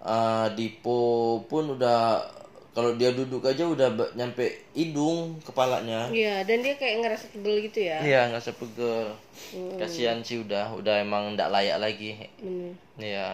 Eh, 0.00 0.46
Dipo 0.54 1.42
pun 1.50 1.74
udah 1.74 2.22
kalau 2.80 2.96
dia 2.96 3.12
duduk 3.12 3.44
aja 3.44 3.68
udah 3.68 3.92
nyampe 4.16 4.64
hidung 4.72 5.36
kepalanya 5.44 6.08
Iya, 6.08 6.40
dan 6.48 6.64
dia 6.64 6.74
kayak 6.80 7.04
ngerasa 7.04 7.28
pegel 7.36 7.60
gitu 7.68 7.84
ya. 7.84 8.00
iya 8.00 8.20
nggak 8.32 8.40
sepegel 8.40 9.12
kasihan 9.76 10.24
sih 10.24 10.40
udah 10.40 10.72
udah 10.80 11.04
emang 11.04 11.36
nggak 11.36 11.52
layak 11.52 11.76
lagi 11.76 12.16
Bener. 12.40 12.72
Iya 12.96 13.28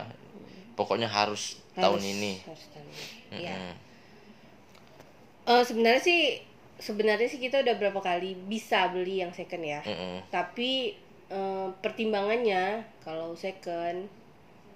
pokoknya 0.75 1.09
harus, 1.09 1.63
tahun 1.73 2.03
ini 2.03 2.43
Harus 2.45 2.67
tahu. 2.75 2.91
Iya. 3.33 3.55
Mm. 3.57 3.75
Eh, 5.47 5.63
sebenarnya 5.63 6.03
sih 6.03 6.21
sebenarnya 6.77 7.29
sih 7.31 7.41
kita 7.41 7.63
udah 7.65 7.75
berapa 7.81 8.01
kali 8.03 8.37
bisa 8.51 8.91
beli 8.93 9.25
yang 9.25 9.33
second 9.33 9.63
ya. 9.65 9.81
Mm-mm. 9.87 10.27
Tapi 10.29 10.93
eh, 11.31 11.69
pertimbangannya 11.81 12.83
kalau 13.01 13.33
second 13.39 14.11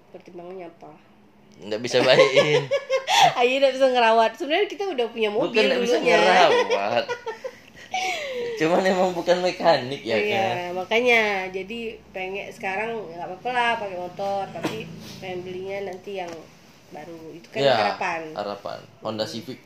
pertimbangannya 0.09 0.71
apa? 0.71 1.10
Nggak 1.61 1.81
bisa 1.81 2.01
baikin 2.01 2.65
Ayo 3.37 3.61
udah 3.61 3.71
bisa 3.71 3.85
ngerawat. 3.93 4.31
Sebenarnya 4.33 4.65
kita 4.65 4.83
udah 4.89 5.05
punya 5.13 5.29
mobil 5.29 5.53
bukan 5.53 5.63
nggak 5.69 5.83
bisa 5.85 5.97
ngerawat. 6.01 7.05
Cuman 8.57 8.81
emang 8.85 9.11
bukan 9.13 9.37
mekanik 9.41 10.01
ya 10.01 10.17
kan? 10.17 10.53
Iya, 10.57 10.69
makanya. 10.73 11.21
Jadi 11.53 11.97
pengen 12.15 12.49
sekarang 12.49 12.97
nggak 13.13 13.27
apa-apa 13.27 13.49
lah 13.53 13.71
pakai 13.77 13.97
motor, 13.97 14.41
tapi 14.49 14.89
pengen 15.21 15.45
belinya 15.45 15.77
nanti 15.91 16.17
yang 16.17 16.31
baru. 16.89 17.19
Itu 17.35 17.47
kan 17.53 17.59
ya 17.61 17.73
harapan. 17.77 18.21
harapan. 18.33 18.79
Honda 19.05 19.25
Civic. 19.27 19.59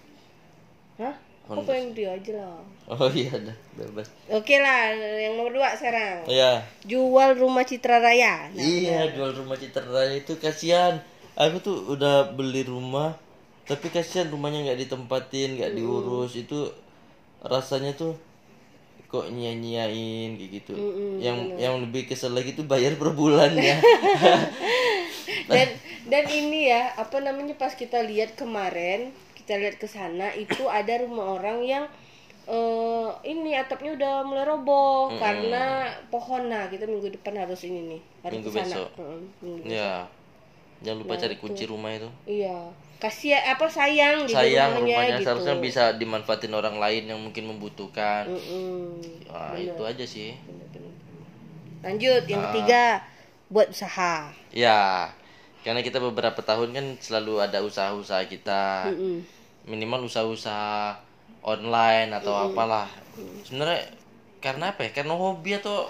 Hah? 0.99 1.15
Aku 1.45 1.61
Honda. 1.61 1.69
pengen 1.69 1.93
dia 1.93 2.09
aja 2.11 2.31
lah. 2.41 2.59
Oh 2.89 3.11
iya 3.13 3.33
dah. 3.37 3.57
Bebas. 3.77 4.09
Oke 4.33 4.57
lah 4.57 4.91
yang 4.95 5.37
nomor 5.37 5.53
dua 5.53 5.69
sekarang. 5.77 6.25
Ya 6.25 6.65
jual 6.85 7.37
rumah 7.37 7.65
Citra 7.65 7.97
Raya 7.97 8.49
nah, 8.53 8.61
iya 8.61 9.09
jual 9.13 9.33
rumah 9.33 9.57
Citra 9.57 9.85
Raya 9.89 10.21
itu 10.21 10.37
kasihan 10.37 11.01
aku 11.35 11.57
tuh 11.59 11.77
udah 11.91 12.31
beli 12.35 12.63
rumah 12.63 13.15
tapi 13.65 13.89
kasihan 13.89 14.29
rumahnya 14.29 14.61
nggak 14.71 14.79
ditempatin 14.85 15.57
nggak 15.57 15.73
diurus. 15.73 16.37
Itu 16.37 16.69
rasanya 17.41 17.97
tuh 17.97 18.13
kok 19.09 19.33
nyia-nyiain 19.33 20.37
kayak 20.37 20.51
gitu. 20.61 20.73
Yang 21.17 21.37
yang 21.57 21.81
lebih 21.81 22.05
kesel 22.05 22.33
lagi 22.37 22.53
tuh 22.53 22.69
bayar 22.69 22.93
per 22.97 23.13
bulan 23.17 23.53
ya. 23.57 23.77
Dan 25.49 25.69
dan 26.05 26.25
ini 26.29 26.69
ya 26.69 26.93
apa 26.97 27.21
namanya 27.21 27.57
pas 27.57 27.73
kita 27.73 28.01
lihat 28.01 28.37
kemarin 28.37 29.13
kita 29.37 29.57
lihat 29.57 29.77
ke 29.77 29.85
sana 29.89 30.33
itu 30.33 30.69
ada 30.81 31.01
rumah 31.01 31.37
orang 31.37 31.65
yang 31.65 31.85
eh 32.45 33.09
ini 33.25 33.57
atapnya 33.57 33.97
udah 33.97 34.13
mulai 34.21 34.45
roboh 34.45 35.13
karena 35.17 35.89
pohon. 36.13 36.45
Nah 36.45 36.69
kita 36.69 36.85
minggu 36.85 37.09
depan 37.17 37.41
harus 37.41 37.65
ini 37.65 37.97
nih 37.97 38.01
harus 38.21 38.37
Minggu 38.37 38.51
besok. 38.53 38.89
Heeh, 39.01 39.19
minggu 39.41 39.65
ya 39.69 40.05
jangan 40.79 40.97
lupa 41.01 41.15
cari 41.15 41.35
kunci 41.35 41.63
rumah 41.63 41.91
itu 41.91 42.09
Iya. 42.25 42.71
Kasih 42.95 43.35
apa 43.35 43.67
sayang 43.67 44.23
jadi 44.23 44.33
sayang 44.55 44.71
rumahnya 44.79 44.95
rumahnya 44.95 45.15
gitu. 45.19 45.25
seharusnya 45.27 45.55
bisa 45.59 45.83
dimanfaatin 45.93 46.51
orang 46.51 46.79
lain 46.79 47.03
yang 47.05 47.19
mungkin 47.19 47.43
membutuhkan 47.45 48.23
Mm-mm. 48.25 49.03
Wah, 49.27 49.51
itu 49.53 49.83
aja 49.83 50.05
sih. 50.05 50.31
Lanjut 51.81 52.23
yang 52.25 52.39
Ah. 52.39 52.45
ketiga 52.49 52.83
buat 53.45 53.69
usaha. 53.69 54.31
ya 54.49 55.11
karena 55.61 55.81
kita 55.81 55.97
beberapa 55.97 56.39
tahun 56.39 56.71
kan 56.71 56.85
selalu 56.97 57.41
ada 57.41 57.61
usaha-usaha 57.61 58.25
kita 58.25 58.89
Mm-mm. 58.89 59.21
minimal 59.65 60.05
usaha-usaha 60.05 60.97
online 61.41 62.09
atau 62.11 62.33
apalah 62.49 62.89
sebenarnya 63.43 63.85
karena 64.39 64.71
apa 64.71 64.85
ya 64.85 64.91
karena 64.93 65.13
hobi 65.13 65.57
atau 65.57 65.89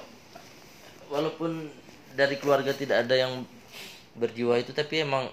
walaupun 1.07 1.67
dari 2.15 2.35
keluarga 2.35 2.71
tidak 2.71 3.03
ada 3.03 3.15
yang 3.15 3.43
berjiwa 4.15 4.55
itu 4.57 4.71
tapi 4.71 5.03
emang 5.03 5.27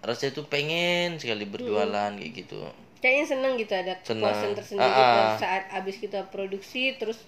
rasanya 0.00 0.30
itu 0.32 0.42
pengen 0.46 1.18
sekali 1.18 1.44
berjualan 1.44 2.10
kayak 2.12 2.32
gitu 2.36 2.62
Kayaknya 2.98 3.26
seneng 3.28 3.52
gitu 3.54 3.72
ada 3.72 3.94
Seneng. 4.02 4.26
kepuasan 4.26 4.50
tersendiri 4.54 4.90
Ah, 4.90 4.98
ah. 4.98 5.10
pada 5.14 5.32
saat 5.38 5.62
abis 5.72 5.96
kita 5.96 6.26
produksi 6.28 6.94
terus 6.94 7.22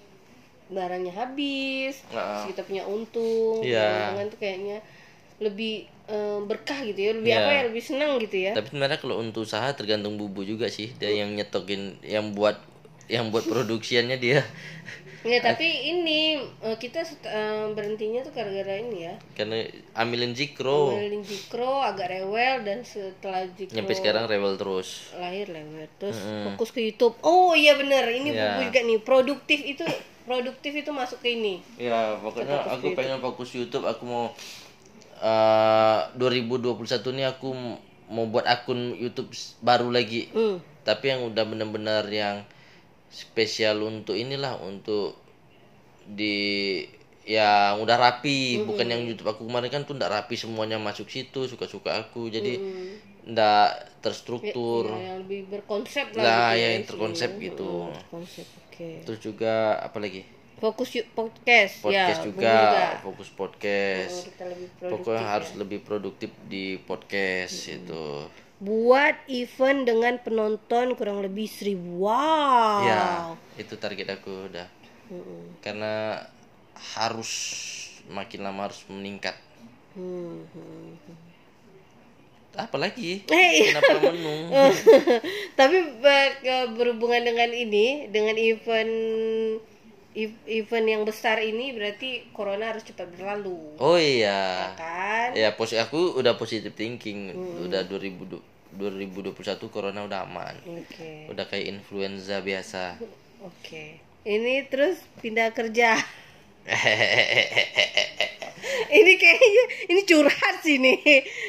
barangnya 0.67 1.11
habis, 1.13 2.03
Ah, 2.07 2.15
ah. 2.15 2.23
terus 2.33 2.55
kita 2.55 2.61
punya 2.63 2.83
untung, 2.85 3.59
untungan 3.59 4.27
tuh 4.27 4.39
kayaknya 4.39 4.79
lebih 5.37 5.87
eh, 6.05 6.39
berkah 6.43 6.79
gitu 6.83 6.99
ya, 7.01 7.11
lebih 7.15 7.31
Iya. 7.31 7.39
apa 7.39 7.51
ya, 7.51 7.61
lebih 7.71 7.83
senang 7.83 8.11
gitu 8.19 8.35
ya. 8.37 8.51
tapi 8.51 8.67
sebenarnya 8.67 8.99
kalau 8.99 9.15
untuk 9.17 9.43
usaha 9.43 9.67
tergantung 9.71 10.15
bubu 10.15 10.43
juga 10.43 10.67
sih 10.67 10.91
dia 10.93 11.07
yang 11.09 11.31
nyetokin 11.33 11.99
yang 12.03 12.31
buat 12.31 12.59
yang 13.07 13.31
buat 13.31 13.47
produksiannya 13.51 14.15
dia 14.15 14.43
Ya 15.21 15.37
tapi 15.37 15.63
ini 15.63 16.33
eh, 16.59 16.77
kita 16.77 17.05
eh, 17.05 17.65
berhentinya 17.71 18.21
tuh 18.21 18.33
gara-gara 18.33 18.73
ini 18.75 19.05
ya. 19.05 19.13
karena 19.31 19.61
ambilin 19.93 20.33
zikro 20.33 20.91
Ngelilin 20.91 21.21
Jikro 21.21 21.77
agak 21.77 22.09
rewel 22.09 22.61
dan 22.61 22.81
setelah 22.81 23.45
Jikro 23.47 23.77
nyampe 23.77 23.93
sekarang 23.93 24.25
rewel 24.25 24.57
terus 24.57 25.13
lahir 25.13 25.45
lewat 25.45 25.89
terus 25.95 26.17
fokus 26.43 26.69
ke 26.69 26.81
YouTube. 26.81 27.13
Oh 27.21 27.53
iya 27.53 27.77
bener 27.77 28.09
ini 28.09 28.31
Ya. 28.31 28.57
buku 28.57 28.67
juga 28.67 28.79
nih 28.81 28.99
produktif 28.99 29.59
itu 29.61 29.85
produktif 30.21 30.71
itu 30.75 30.89
masuk 30.89 31.19
ke 31.19 31.33
ini. 31.33 31.61
ya 31.75 32.17
pokoknya 32.17 32.57
aku 32.67 32.93
pengen 32.93 33.19
fokus 33.19 33.51
YouTube 33.51 33.85
aku 33.85 34.03
mau 34.03 34.25
eh 35.19 35.99
2021 36.15 36.81
nih 37.11 37.25
aku 37.27 37.53
mau 38.07 38.25
buat 38.25 38.43
akun 38.43 38.95
YouTube 38.95 39.29
baru 39.59 39.87
lagi 39.87 40.27
Hmm. 40.29 40.57
tapi 40.81 41.09
yang 41.09 41.23
udah 41.23 41.43
bener-bener 41.43 42.01
yang 42.07 42.41
spesial 43.11 43.83
untuk 43.83 44.15
inilah 44.15 44.57
untuk 44.63 45.19
di 46.07 46.81
yang 47.27 47.77
udah 47.83 47.97
rapi. 47.99 48.63
Bukan 48.65 48.87
yang 48.87 49.03
YouTube 49.05 49.29
aku 49.29 49.45
kemarin 49.45 49.69
kan 49.69 49.83
tuh 49.85 49.93
ndak 49.99 50.09
rapi 50.09 50.39
semuanya 50.39 50.81
masuk 50.81 51.11
situ 51.11 51.45
suka-suka 51.45 51.93
aku. 51.93 52.31
Jadi 52.31 52.57
ndak 53.27 54.01
terstruktur. 54.01 54.89
Ya, 54.89 55.13
yang 55.13 55.17
lebih 55.27 55.41
berkonsep 55.51 56.09
lah 56.17 56.23
lah 56.23 56.47
gitu 56.55 56.57
ya 56.57 56.65
ya 56.65 56.67
yang 56.73 56.85
terkonsep 56.89 57.29
gitu. 57.37 57.93
Konsep 58.09 58.47
oke. 58.49 58.89
terus 59.05 59.19
juga 59.21 59.77
apa 59.77 60.01
lagi? 60.01 60.25
Fokus 60.61 60.93
yuk 60.93 61.09
podcast, 61.17 61.81
podcast 61.81 62.21
ya. 62.21 62.25
juga, 62.29 62.53
buku 62.53 63.01
fokus 63.09 63.29
podcast. 63.33 64.13
Oh, 64.13 64.25
kita 64.29 64.45
lebih 64.45 64.67
produktif. 64.77 64.91
pokoknya 64.93 65.25
harus 65.25 65.49
lebih 65.57 65.79
produktif 65.81 66.29
di 66.45 66.65
podcast 66.85 67.55
itu 67.65 68.29
Buat 68.61 69.25
event 69.25 69.89
dengan 69.89 70.21
penonton 70.21 70.93
kurang 70.93 71.25
lebih 71.25 71.49
seribu. 71.49 72.05
Wow. 72.05 72.85
ya 72.85 73.01
itu 73.57 73.73
target 73.75 74.07
aku 74.13 74.47
udah 74.47 74.67
Mm-mm. 75.09 75.57
karena 75.59 76.21
harus 76.97 77.31
makin 78.07 78.41
lama 78.41 78.69
harus 78.69 78.81
meningkat 78.87 79.33
Hmm, 79.91 80.45
hmm. 80.47 80.93
apalagi 82.53 83.23
Eh, 83.27 83.71
kenapa 83.71 83.97
menung 84.07 84.47
Tapi 85.59 85.77
berhubungan 86.71 87.23
dengan 87.23 87.49
ini, 87.49 88.07
dengan 88.07 88.35
event 88.35 88.93
ev- 90.13 90.43
event 90.45 90.85
yang 90.85 91.03
besar 91.03 91.39
ini 91.39 91.71
berarti 91.71 92.27
corona 92.31 92.71
harus 92.71 92.83
cepat 92.83 93.07
berlalu. 93.11 93.75
oh 93.77 93.95
iya 93.95 94.71
Kan? 94.75 95.31
ya 95.33 95.55
pos 95.55 95.71
aku 95.71 96.15
udah 96.15 96.35
positive 96.35 96.71
thinking 96.71 97.31
udah 97.63 97.83
2000 97.83 98.50
2021 98.73 99.35
corona 99.67 99.99
udah 100.01 100.23
aman 100.23 100.55
Oke. 100.65 101.27
udah 101.27 101.43
kayak 101.45 101.67
influenza 101.69 102.39
biasa 102.39 102.95
Oke. 103.41 103.97
Ini 104.21 104.69
terus 104.69 105.01
pindah 105.17 105.49
kerja. 105.49 105.97
ini 108.91 109.11
kayaknya 109.17 109.63
ini 109.89 110.01
curhat 110.03 110.55
sih 110.61 110.77
nih. 110.77 110.99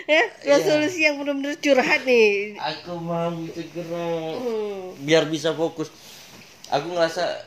Ya, 0.09 0.23
resolusi 0.49 1.03
yang 1.03 1.21
benar-benar 1.21 1.59
curhat 1.59 2.01
nih. 2.03 2.57
aku 2.57 2.93
mau 2.97 3.31
segera 3.47 4.35
Hmm. 4.35 4.97
biar 4.99 5.29
bisa 5.29 5.53
fokus 5.53 5.93
aku 6.67 6.91
ngerasa 6.91 7.45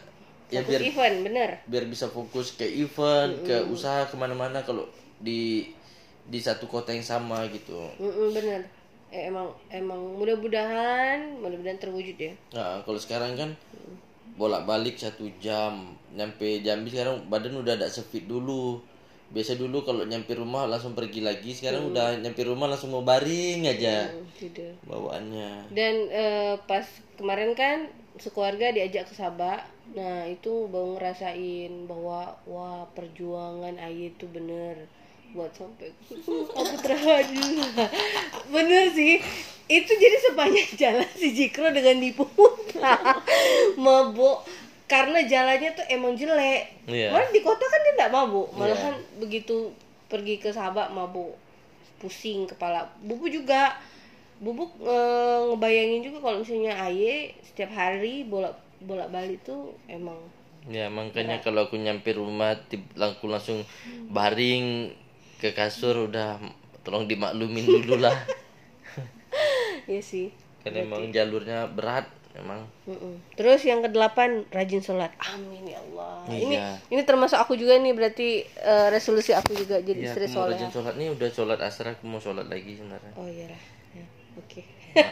ya 0.47 0.61
Fokus 0.61 0.69
biar 0.69 0.80
event, 0.86 1.15
bener. 1.26 1.49
biar 1.65 1.84
bisa 1.89 2.05
fokus 2.07 2.53
ke 2.53 2.63
event 2.69 3.41
ke 3.41 3.65
usaha 3.65 4.05
ke 4.05 4.13
mana-mana 4.13 4.61
kalau 4.61 4.86
di 5.17 5.65
di 6.23 6.38
satu 6.38 6.65
kota 6.65 6.89
yang 6.89 7.01
sama 7.01 7.45
gitu 7.49 7.76
Mm-mm, 7.97 8.30
bener. 8.32 8.61
Eh, 9.16 9.32
emang 9.32 9.47
emang 9.72 10.20
mudah-mudahan 10.20 11.39
mudah-mudahan 11.39 11.80
terwujud 11.80 12.20
ya. 12.20 12.36
nah 12.51 12.84
kalau 12.84 12.99
sekarang 12.99 13.32
kan 13.39 13.49
bolak-balik 14.36 14.99
satu 14.99 15.24
jam 15.39 15.95
nyampe 16.11 16.59
Jambi 16.59 16.91
sekarang 16.91 17.24
badan 17.32 17.55
udah 17.55 17.80
ada 17.80 17.88
sefit 17.88 18.28
dulu 18.28 18.84
biasa 19.32 19.55
dulu 19.55 19.88
kalau 19.88 20.03
nyampe 20.03 20.36
rumah 20.36 20.68
langsung 20.68 20.91
pergi 20.93 21.24
lagi 21.24 21.55
sekarang 21.55 21.95
udah 21.95 22.20
nyampe 22.20 22.43
rumah 22.43 22.68
langsung 22.68 22.91
mau 22.91 23.07
baring 23.07 23.63
aja 23.66 24.11
Hmm, 24.11 24.28
Tidak. 24.36 24.84
bawaannya 24.84 25.72
Dan 25.72 25.95
eh, 26.11 26.53
pas 26.68 26.84
kemarin 27.16 27.55
kan 27.55 27.88
sekeluarga 28.16 28.72
diajak 28.72 29.07
ke 29.07 29.16
Sabah. 29.16 29.59
Nah, 29.91 30.24
itu 30.26 30.66
baru 30.72 30.95
ngerasain 30.95 31.84
bahwa 31.86 32.32
wah 32.47 32.84
perjuangan 32.95 33.76
Ayi 33.76 34.11
itu 34.11 34.26
bener 34.28 34.88
buat 35.36 35.52
sampai 35.52 35.92
aku 36.60 36.76
terharu. 36.80 37.44
bener 38.50 38.90
sih. 38.96 39.20
Itu 39.68 39.92
jadi 39.92 40.18
sepanjang 40.32 40.72
jalan 40.82 41.10
si 41.14 41.36
Jikro 41.36 41.70
dengan 41.76 42.00
nipu 42.00 42.24
mabuk 43.84 44.48
karena 44.86 45.26
jalannya 45.28 45.76
tuh 45.76 45.86
emang 45.92 46.16
jelek. 46.16 46.88
Iya. 46.88 47.12
Malah 47.12 47.30
di 47.36 47.42
kota 47.44 47.66
kan 47.68 47.80
dia 47.84 47.94
nggak 48.00 48.14
mabuk, 48.14 48.48
malahan 48.56 48.96
begitu 49.20 49.74
pergi 50.08 50.38
ke 50.38 50.54
Sabah 50.54 50.94
mabuk, 50.94 51.34
pusing 51.98 52.46
kepala. 52.46 52.86
Bubu 53.02 53.26
juga, 53.26 53.74
Bubuk 54.38 54.78
eh, 54.86 55.40
ngebayangin 55.50 56.06
juga 56.06 56.20
kalau 56.22 56.46
misalnya 56.46 56.78
Aye 56.78 57.34
setiap 57.42 57.72
hari 57.72 58.28
bolak 58.28 58.54
bolak 58.84 59.08
balik 59.08 59.40
tuh 59.48 59.74
emang 59.88 60.20
ya 60.68 60.90
makanya 60.90 61.40
kalau 61.40 61.70
aku 61.70 61.78
nyampe 61.78 62.12
rumah 62.12 62.58
langsung 62.98 63.30
langsung 63.32 63.60
baring 64.10 64.92
ke 65.38 65.52
kasur 65.52 66.06
udah 66.06 66.40
tolong 66.82 67.06
dimaklumin 67.06 67.66
dulu 67.66 68.00
lah 68.00 68.14
ya 69.86 70.00
sih. 70.00 70.32
kan 70.62 70.74
emang 70.74 71.10
jalurnya 71.10 71.68
berat 71.68 72.06
emang 72.34 72.66
Mm-mm. 72.84 73.16
Terus 73.34 73.64
yang 73.64 73.80
kedelapan 73.80 74.44
rajin 74.50 74.80
sholat. 74.80 75.08
Amin 75.24 75.64
ya 75.64 75.80
Allah. 75.80 76.26
Ini 76.28 76.54
Iya. 76.54 76.68
ini 76.90 77.02
termasuk 77.02 77.38
aku 77.38 77.54
juga 77.54 77.76
nih 77.76 77.92
berarti 77.92 78.30
eh, 78.44 78.88
resolusi 78.90 79.32
aku 79.32 79.56
juga 79.56 79.80
jadi 79.80 79.96
ya 79.98 80.10
istri 80.10 80.26
soleh. 80.28 80.54
rajin 80.54 80.68
sholat 80.70 80.94
nih 80.96 81.10
udah 81.10 81.30
sholat 81.30 81.60
asar 81.60 81.92
aku 81.92 82.04
mau 82.04 82.18
sholat 82.18 82.46
lagi 82.46 82.76
sebenarnya 82.76 83.14
Oh 83.16 83.24
iya 83.26 83.48
lah. 83.48 83.62
Ya, 83.94 84.06
Oke. 84.36 84.62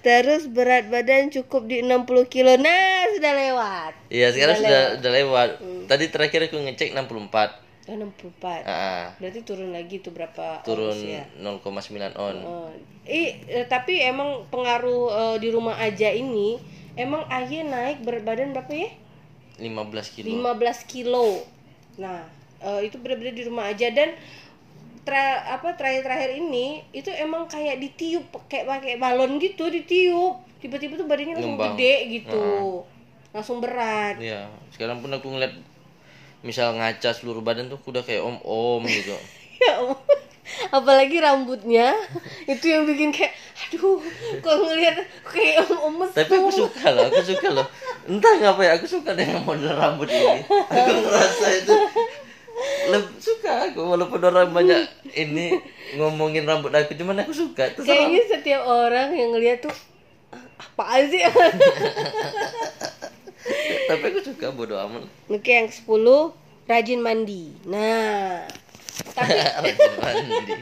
Terus 0.00 0.46
berat 0.46 0.86
badan 0.86 1.30
cukup 1.30 1.66
di 1.66 1.80
60 1.80 2.04
kilo. 2.26 2.54
Nah, 2.56 2.74
sudah 3.12 3.32
lewat. 3.34 3.92
Iya 4.08 4.28
sekarang 4.30 4.56
sudah 4.56 4.82
sudah 4.98 5.12
lewat. 5.14 5.48
Tadi 5.86 6.04
terakhir 6.08 6.40
aku 6.46 6.58
ngecek 6.60 6.90
64. 6.92 7.67
Oh, 7.88 7.96
64. 7.96 8.68
Ah, 8.68 9.16
Berarti 9.16 9.40
turun 9.48 9.72
lagi 9.72 10.04
tuh 10.04 10.12
berapa 10.12 10.60
turun 10.60 10.92
ons 10.92 11.00
ya? 11.00 11.24
0,9 11.40 12.12
on. 12.20 12.36
Oh. 12.44 12.68
Eh, 13.08 13.64
tapi 13.64 14.04
emang 14.04 14.44
pengaruh 14.52 15.08
eh, 15.08 15.36
di 15.40 15.48
rumah 15.48 15.80
aja 15.80 16.12
ini 16.12 16.60
emang 17.00 17.24
Aye 17.32 17.64
naik 17.64 18.04
berat 18.04 18.28
badan 18.28 18.52
berapa 18.52 18.68
ya? 18.68 18.92
15 19.56 20.14
kilo. 20.20 20.28
15 20.52 20.84
kilo. 20.84 21.28
Nah, 21.96 22.28
eh, 22.60 22.80
itu 22.84 23.00
benar-benar 23.00 23.32
di 23.32 23.44
rumah 23.48 23.72
aja 23.72 23.88
dan 23.88 24.12
tra, 25.08 25.48
apa 25.56 25.72
terakhir-terakhir 25.72 26.36
ini 26.36 26.84
itu 26.92 27.08
emang 27.08 27.48
kayak 27.48 27.80
ditiup 27.80 28.28
kayak 28.52 28.68
pakai 28.68 29.00
balon 29.00 29.40
gitu 29.40 29.72
ditiup. 29.72 30.44
Tiba-tiba 30.60 31.00
tuh 31.00 31.08
badannya 31.08 31.40
langsung 31.40 31.56
Ngembang. 31.56 31.80
gede 31.80 31.94
gitu. 32.20 32.84
Langsung 33.32 33.64
berat. 33.64 34.20
Iya, 34.20 34.52
sekarang 34.76 35.00
pun 35.00 35.08
aku 35.08 35.32
ngeliat 35.32 35.56
misal 36.40 36.74
ngaca 36.74 37.10
seluruh 37.10 37.42
badan 37.42 37.66
tuh 37.66 37.78
udah 37.82 38.02
kayak 38.02 38.22
om-om 38.22 38.82
gitu. 38.86 39.14
Ya 39.58 39.74
ampun. 39.82 39.98
Apalagi 40.70 41.18
rambutnya 41.18 41.90
itu 42.46 42.70
yang 42.70 42.86
bikin 42.86 43.10
kayak 43.10 43.34
aduh 43.58 43.98
kok 44.38 44.54
ngelihat 44.54 45.02
kayak 45.26 45.66
om 45.66 45.98
om 45.98 46.06
Tapi 46.06 46.30
aku 46.30 46.54
suka 46.54 46.94
loh, 46.94 47.10
aku 47.10 47.26
suka 47.26 47.48
loh. 47.50 47.66
Entah 48.06 48.38
ngapa 48.38 48.62
ya, 48.62 48.72
aku 48.78 48.86
suka 48.86 49.18
dengan 49.18 49.42
model 49.42 49.74
rambut 49.74 50.06
ini. 50.06 50.46
Aku 50.46 50.92
ngerasa 50.94 51.46
itu 51.58 51.74
lebih 52.90 53.18
suka 53.18 53.70
aku 53.70 53.82
walaupun 53.82 54.18
orang 54.22 54.50
banyak 54.50 54.86
ini 55.14 55.58
ngomongin 55.94 56.46
rambut 56.46 56.70
aku 56.70 56.94
cuman 56.94 57.22
aku 57.22 57.34
suka 57.34 57.74
terserah 57.74 57.86
Kayaknya 57.86 58.22
setiap 58.30 58.62
orang 58.62 59.14
yang 59.14 59.30
ngelihat 59.34 59.66
tuh 59.66 59.74
"Ah, 60.30 60.42
apaan 60.58 61.06
sih? 61.06 61.22
tapi 63.88 64.04
aku 64.06 64.20
suka 64.22 64.46
bodo 64.50 64.76
amat 64.78 65.02
Oke, 65.26 65.50
yang 65.50 65.66
10 65.66 65.88
rajin 66.64 67.00
mandi. 67.00 67.48
Nah, 67.64 68.44
tapi 69.10 69.32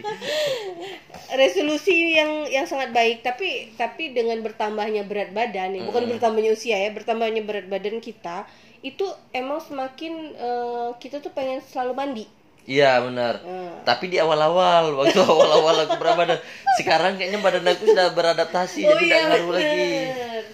resolusi 1.36 2.14
yang 2.14 2.46
yang 2.46 2.64
sangat 2.64 2.90
baik 2.90 3.20
tapi 3.20 3.74
tapi 3.74 4.12
dengan 4.12 4.38
bertambahnya 4.40 5.02
berat 5.02 5.30
badan 5.30 5.74
nih, 5.74 5.82
bukan 5.82 6.06
bertambahnya 6.08 6.52
usia 6.52 6.78
ya, 6.78 6.90
bertambahnya 6.90 7.42
berat 7.42 7.66
badan 7.66 7.98
kita 7.98 8.46
itu 8.80 9.02
emang 9.32 9.58
semakin 9.58 10.12
eh, 10.32 10.88
kita 10.96 11.18
tuh 11.18 11.32
pengen 11.32 11.58
selalu 11.60 11.92
mandi. 11.92 12.24
iya 12.66 12.98
benar 12.98 13.38
Hmm. 13.40 13.78
tapi 13.82 14.10
di 14.10 14.18
awal-awal 14.18 14.90
waktu 14.96 15.18
awal-awal 15.26 15.86
aku 15.86 15.94
berat 15.96 16.14
badan 16.16 16.38
sekarang 16.76 17.14
kayaknya 17.14 17.38
badan 17.38 17.62
aku 17.62 17.86
sudah 17.86 18.10
beradaptasi 18.10 18.82
jadi 18.82 18.98
tidak 19.00 19.20
ngaruh 19.24 19.50
lagi 19.50 19.66
Oh, 19.66 19.78
iya, 19.78 20.10
bener. 20.10 20.44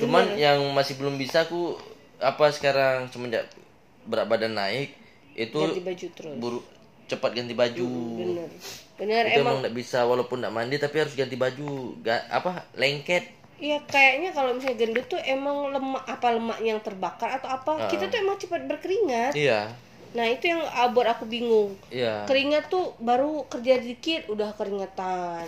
cuman 0.00 0.24
yang 0.36 0.58
masih 0.72 0.96
belum 0.96 1.16
bisa 1.16 1.44
aku 1.44 1.76
apa 2.22 2.46
sekarang 2.54 3.10
semenjak 3.12 3.44
berat 4.06 4.26
badan 4.30 4.54
naik 4.54 4.94
itu 5.34 5.58
Ganti 5.58 5.82
baju 5.82 6.06
terus. 6.16 6.36
buru 6.38 6.60
cepat 7.10 7.30
ganti 7.36 7.54
baju 7.54 7.88
Bener. 8.20 8.50
Bener 9.00 9.22
itu 9.28 9.40
emang 9.42 9.56
nggak 9.64 9.74
bisa 9.76 9.98
walaupun 10.06 10.38
nggak 10.42 10.54
mandi 10.54 10.76
tapi 10.78 10.96
harus 11.02 11.14
ganti 11.18 11.36
baju 11.36 11.98
Ga, 12.06 12.16
apa 12.30 12.50
lengket 12.78 13.24
Iya 13.62 13.78
kayaknya 13.86 14.34
kalau 14.34 14.50
misalnya 14.58 14.74
gendut 14.82 15.06
tuh 15.06 15.20
emang 15.22 15.70
lemak 15.70 16.02
apa 16.14 16.34
lemak 16.34 16.58
yang 16.66 16.78
terbakar 16.82 17.30
atau 17.38 17.46
apa 17.56 17.86
kita 17.86 18.04
tuh 18.10 18.18
emang 18.18 18.34
cepat 18.42 18.62
berkeringat. 18.66 19.32
iya 19.38 19.70
Nah 20.18 20.26
itu 20.28 20.44
yang 20.52 20.62
ah, 20.74 20.88
buat 20.90 21.06
aku 21.06 21.24
bingung. 21.30 21.78
iya 21.94 22.26
Keringat 22.28 22.64
tuh 22.74 22.92
baru 22.98 23.46
kerja 23.52 23.78
dikit 23.78 24.22
udah 24.34 24.50
keringetan. 24.58 25.46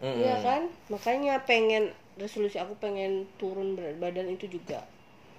Mm-mm. 0.00 0.24
Iya 0.24 0.34
kan? 0.40 0.62
Makanya 0.88 1.44
pengen 1.44 1.92
resolusi 2.16 2.56
aku 2.56 2.74
pengen 2.80 3.28
turun 3.36 3.76
berat 3.76 3.96
badan 4.00 4.26
itu 4.32 4.48
juga. 4.48 4.80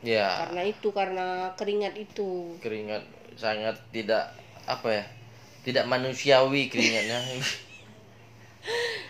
Iya 0.03 0.27
Karena 0.37 0.61
itu 0.71 0.87
karena 0.99 1.53
keringat 1.59 1.93
itu. 2.05 2.29
keringat 2.61 3.03
sangat 3.35 3.75
tidak 3.95 4.31
apa 4.69 4.87
ya 5.01 5.05
tidak 5.65 5.85
manusiawi 5.89 6.69
keringatnya 6.69 7.19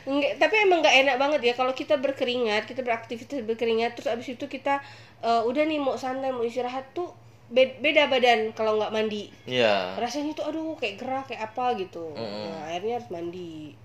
Enggak, 0.09 0.41
tapi 0.41 0.55
emang 0.65 0.81
nggak 0.81 0.97
enak 1.05 1.15
banget 1.21 1.41
ya 1.49 1.53
kalau 1.53 1.73
kita 1.77 1.95
berkeringat, 2.01 2.65
kita 2.65 2.81
beraktivitas 2.81 3.45
berkeringat 3.45 3.91
terus 3.97 4.09
abis 4.09 4.33
itu 4.33 4.45
kita 4.49 4.81
eh, 5.21 5.41
udah 5.45 5.63
nih 5.69 5.77
mau 5.77 5.93
santai 5.97 6.33
mau 6.33 6.41
istirahat 6.45 6.85
tuh 6.97 7.13
be- 7.53 7.77
beda 7.85 8.09
badan 8.09 8.39
kalau 8.57 8.77
nggak 8.81 8.93
mandi. 8.93 9.29
iya 9.47 10.01
Rasanya 10.01 10.31
tuh 10.39 10.45
aduh 10.49 10.73
kayak 10.81 10.95
gerah 11.01 11.23
kayak 11.29 11.43
apa 11.53 11.65
gitu. 11.81 12.07
Nah, 12.45 12.69
akhirnya 12.71 12.93
harus 13.01 13.09
mandi. 13.13 13.75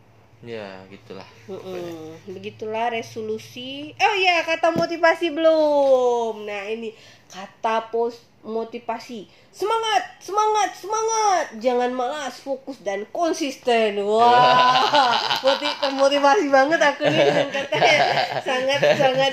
Ya 0.46 0.80
gitulah 0.86 1.26
Mm-mm. 1.50 2.14
Begitulah 2.26 2.90
resolusi. 2.90 3.94
Oh 3.98 4.14
iya, 4.18 4.42
kata 4.42 4.74
motivasi 4.74 5.30
belum. 5.30 6.42
Nah, 6.42 6.66
ini 6.66 6.90
kata 7.30 7.86
pos 7.90 8.18
motivasi. 8.42 9.26
Semangat, 9.50 10.22
semangat, 10.22 10.70
semangat. 10.74 11.44
Jangan 11.58 11.90
malas, 11.90 12.38
fokus 12.42 12.78
dan 12.82 13.06
konsisten. 13.10 13.98
Wah, 14.06 15.14
moti- 15.46 15.78
motivasi 15.94 16.46
banget 16.50 16.80
aku 16.82 17.02
nih 17.10 17.20
dengan 17.30 17.48
katanya. 17.50 17.96
Sangat 18.42 18.80
sangat 18.98 19.32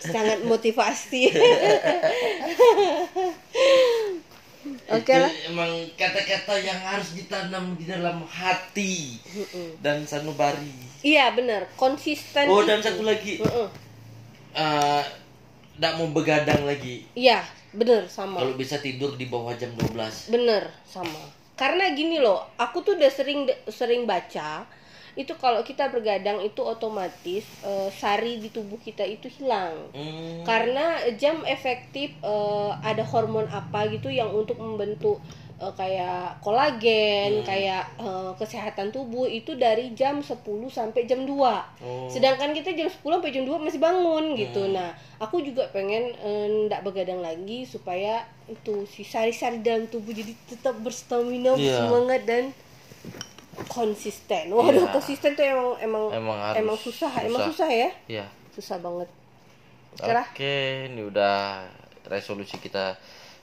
sangat 0.00 0.38
motivasi. 0.44 1.22
Oke 4.92 5.14
lah. 5.14 5.30
emang 5.46 5.70
kata-kata 5.94 6.54
yang 6.58 6.80
harus 6.80 7.14
ditanam 7.14 7.74
di 7.74 7.84
dalam 7.84 8.22
hati 8.24 9.22
dan 9.78 10.02
sanubari 10.02 10.74
Iya, 11.00 11.30
benar. 11.30 11.70
Konsisten. 11.74 12.44
oh 12.44 12.60
dan 12.60 12.78
itu. 12.78 12.86
satu 12.86 13.02
lagi 13.02 13.38
Mm-mm. 13.38 13.68
eh 14.52 15.04
nggak 15.76 15.92
mau 15.94 16.08
begadang 16.10 16.62
lagi 16.62 17.06
Iya, 17.12 17.40
benar 17.70 18.04
sama. 18.06 18.36
kalau 18.38 18.54
bisa 18.54 18.76
tidur 18.78 19.14
di 19.14 19.24
bawah 19.24 19.54
jam 19.54 19.70
12 19.72 20.28
Bener 20.28 20.68
sama. 20.82 21.22
Karena 21.54 21.92
gini 21.92 22.16
loh, 22.16 22.48
aku 22.56 22.80
tuh 22.80 22.96
udah 22.96 23.08
sering 23.08 23.44
sering 23.66 24.04
baca 24.04 24.64
itu 25.12 25.32
kalau 25.34 25.60
kita 25.60 25.88
bergadang 25.88 26.38
itu 26.40 26.60
otomatis 26.60 27.42
eh, 27.60 27.88
sari 27.90 28.38
di 28.38 28.48
tubuh 28.48 28.78
kita 28.78 29.02
itu 29.02 29.26
hilang. 29.32 29.90
Hmm, 29.90 30.42
Karena 30.42 30.98
jam 31.14 31.42
efektif 31.44 32.14
eh, 32.20 32.70
ada 32.80 33.02
hormon 33.02 33.46
apa 33.46 33.88
gitu 33.88 34.06
yang 34.06 34.30
untuk 34.30 34.56
membentuk 34.56 35.18
eh, 35.56 35.72
kayak 35.74 36.40
kolagen, 36.40 37.42
kayak 37.42 37.84
eh, 37.98 38.32
kesehatan 38.34 38.88
tubuh 38.90 39.24
itu 39.24 39.54
dari 39.54 39.92
jam 39.92 40.18
10 40.18 40.40
sampai 40.68 41.04
jam 41.04 41.26
2. 41.26 41.28
Oh. 41.28 42.06
Sedangkan 42.06 42.54
kita 42.54 42.72
jam 42.72 42.86
10 42.86 43.00
sampai 43.02 43.30
jam 43.30 43.44
2 43.44 43.58
masih 43.58 43.76
bangun 43.78 44.32
gitu. 44.34 44.70
Nah, 44.70 44.90
aku 45.18 45.42
juga 45.42 45.68
pengen 45.68 46.14
eh, 46.16 46.46
ndak 46.66 46.80
begadang 46.80 47.20
lagi 47.20 47.62
supaya 47.64 48.22
itu 48.46 48.82
si 48.84 49.02
sari-sari 49.02 49.60
dalam 49.60 49.86
tubuh 49.86 50.10
jadi 50.10 50.32
tetap 50.46 50.74
berstamina, 50.80 51.54
Iya. 51.54 51.86
bersemangat 51.86 52.22
dan 52.24 52.44
konsisten. 53.66 54.48
Waduh, 54.48 54.86
Iya. 54.86 54.92
konsisten 54.92 55.34
tuh 55.34 55.44
emang 55.44 55.76
emang 55.78 56.04
Emang 56.14 56.38
harus 56.38 56.80
susah, 56.80 57.10
susah. 57.10 57.26
emang 57.26 57.40
susah 57.50 57.68
ya. 57.68 57.90
ya 58.06 58.26
Susah 58.50 58.76
banget. 58.78 59.08
oke 59.90 60.00
Oke 60.00 60.12
lah. 60.14 60.26
ini 60.86 61.00
udah 61.02 61.66
resolusi 62.06 62.56
kita 62.56 62.94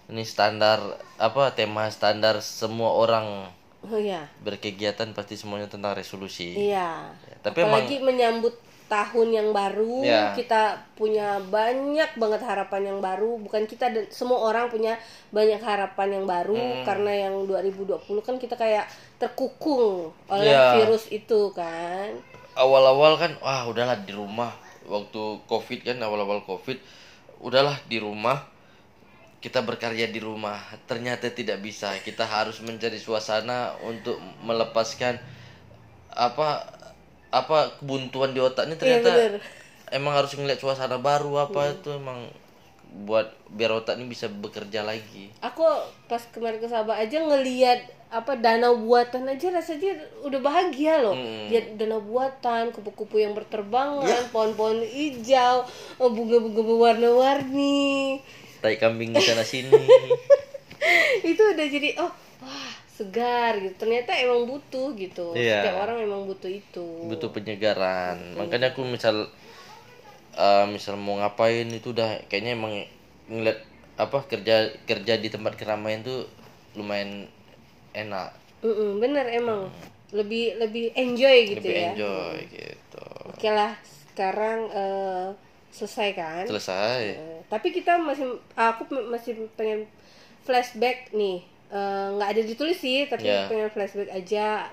ini 0.08 0.24
standar 0.24 0.80
apa 1.18 1.52
tema 1.52 1.92
standar 1.92 2.40
semua 2.40 2.96
orang 2.96 3.52
Oh 3.84 3.96
iya. 3.96 4.26
berkegiatan 4.42 5.12
pasti 5.12 5.36
semuanya 5.36 5.68
tentang 5.68 5.94
resolusi 5.94 6.56
Iya. 6.56 7.14
tapi 7.40 7.62
Apalagi 7.62 8.00
menyambut 8.00 8.56
tahun 8.88 9.28
yang 9.30 9.50
baru, 9.52 10.00
Ya. 10.02 10.32
kita 10.32 10.80
punya 10.96 11.38
banyak 11.44 12.16
banget 12.16 12.42
harapan 12.42 12.82
yang 12.90 13.00
baru. 13.00 13.36
Bukan 13.38 13.68
kita 13.68 13.92
dan 13.92 14.08
semua 14.08 14.40
orang 14.42 14.68
punya 14.68 14.96
banyak 15.30 15.60
harapan 15.60 16.20
yang 16.20 16.26
baru 16.26 16.56
Hmm. 16.56 16.84
karena 16.84 17.28
yang 17.28 17.44
2020 17.46 18.24
kan 18.24 18.40
kita 18.40 18.56
kayak 18.56 18.88
terkukung 19.16 20.10
oleh 20.28 20.50
Ya. 20.50 20.80
virus 20.80 21.08
itu 21.10 21.52
kan. 21.52 22.16
awal-awal 22.58 23.22
kan 23.22 23.38
wah 23.38 23.70
udahlah 23.70 24.02
di 24.02 24.18
rumah 24.18 24.50
waktu 24.90 25.22
covid 25.46 25.86
kan 25.86 26.02
awal-awal 26.02 26.42
covid 26.42 26.82
udahlah 27.38 27.78
di 27.86 28.02
rumah 28.02 28.50
kita 29.38 29.62
berkarya 29.62 30.10
di 30.10 30.18
rumah 30.18 30.58
ternyata 30.90 31.30
tidak 31.30 31.62
bisa 31.62 31.94
kita 32.02 32.26
harus 32.26 32.58
mencari 32.66 32.98
suasana 32.98 33.78
untuk 33.86 34.18
melepaskan 34.42 35.22
apa 36.10 36.66
apa 37.28 37.76
kebuntuan 37.80 38.32
di 38.32 38.40
otaknya 38.40 38.80
ternyata 38.80 39.12
bener. 39.12 39.34
emang 39.92 40.16
harus 40.16 40.32
ngeliat 40.34 40.60
suasana 40.60 40.96
baru 41.00 41.48
apa 41.48 41.76
itu 41.76 41.92
emang 41.92 42.28
buat 43.04 43.28
biar 43.52 43.84
otak 43.84 44.00
ini 44.00 44.08
bisa 44.08 44.32
bekerja 44.32 44.80
lagi 44.82 45.28
Aku 45.44 45.64
pas 46.08 46.24
kemarin 46.32 46.58
ke 46.58 46.72
Sabah 46.72 46.96
aja 46.96 47.20
ngeliat 47.20 47.84
apa 48.08 48.40
danau 48.40 48.80
buatan 48.80 49.28
aja 49.28 49.52
rasanya 49.52 49.92
udah 50.24 50.40
bahagia 50.40 51.04
loh. 51.04 51.12
Hmm. 51.12 51.52
Lihat 51.52 51.76
danau 51.76 52.00
buatan, 52.00 52.72
kupu-kupu 52.72 53.20
yang 53.20 53.36
berterbangan, 53.36 54.08
Ya. 54.08 54.24
pohon-pohon 54.32 54.80
hijau, 54.80 55.68
oh, 56.00 56.08
bunga-bunga 56.16 56.64
berwarna-warni. 56.64 58.24
tai 58.58 58.80
kambing 58.80 59.12
di 59.12 59.22
sana 59.22 59.44
sini 59.44 59.70
itu 61.30 61.44
udah 61.44 61.68
jadi 61.70 61.94
oh 62.02 62.10
segar 62.98 63.54
gitu. 63.62 63.86
Ternyata 63.86 64.18
emang 64.18 64.50
butuh 64.50 64.98
gitu. 64.98 65.38
Iya. 65.38 65.62
setiap 65.62 65.86
orang 65.86 66.02
emang 66.02 66.26
butuh 66.26 66.50
itu. 66.50 66.88
Butuh 67.06 67.30
penyegaran. 67.30 68.18
Makanya 68.34 68.74
aku 68.74 68.82
misal 68.82 69.30
eh, 70.34 70.66
misal 70.66 70.98
mau 70.98 71.22
ngapain 71.22 71.70
itu 71.70 71.94
udah 71.94 72.26
kayaknya 72.26 72.58
emang 72.58 72.74
ngeliat 73.30 73.62
apa 73.98 74.26
kerja 74.26 74.74
kerja 74.86 75.14
di 75.18 75.30
tempat 75.30 75.54
keramaian 75.54 76.02
tuh 76.02 76.26
lumayan 76.74 77.30
enak. 77.94 78.34
Mm-mm, 78.66 78.98
bener 78.98 79.30
emang. 79.30 79.70
Lebih 80.10 80.58
lebih 80.58 80.96
enjoy 80.98 81.54
gitu 81.54 81.68
lebih 81.68 81.74
ya. 81.78 81.88
enjoy 81.94 82.38
gitu. 82.50 83.06
Oke 83.30 83.50
lah 83.54 83.78
sekarang 84.14 84.60
eh, 84.74 85.28
selesai 85.70 86.10
kan? 86.18 86.44
Selesai. 86.50 87.02
Eh, 87.14 87.40
tapi 87.46 87.70
kita 87.70 88.02
masih 88.02 88.42
aku 88.58 88.90
masih 89.14 89.46
pengen 89.54 89.86
flashback 90.48 91.12
nih 91.12 91.57
Eh, 91.68 92.08
nggak 92.16 92.30
ada 92.32 92.42
ditulis 92.42 92.80
sih 92.80 93.04
tapi 93.06 93.28
Ya. 93.28 93.44
pengen 93.46 93.68
flashback 93.68 94.08
aja 94.08 94.72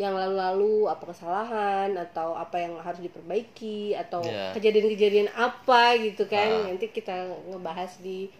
yang 0.00 0.16
lalu-lalu 0.16 0.88
apa 0.88 1.04
kesalahan 1.04 1.92
atau 1.92 2.32
apa 2.32 2.56
yang 2.56 2.72
harus 2.80 2.96
diperbaiki 2.98 3.92
atau 3.92 4.24
Ya. 4.24 4.48
kejadian-kejadian 4.56 5.28
apa 5.28 5.92
gitu 6.00 6.24
kan 6.24 6.48
Ah. 6.48 6.72
nanti 6.72 6.88
kita 6.88 7.12
ngebahas 7.52 8.00
di 8.00 8.32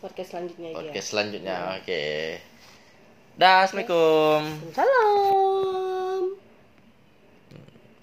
podcast 0.00 0.32
selanjutnya 0.32 0.72
aja 0.72 0.80
podcast 0.80 1.08
selanjutnya 1.12 1.56
oke 1.76 2.04
dah 3.36 3.68
assalamualaikum 3.68 4.40
salam 4.72 5.95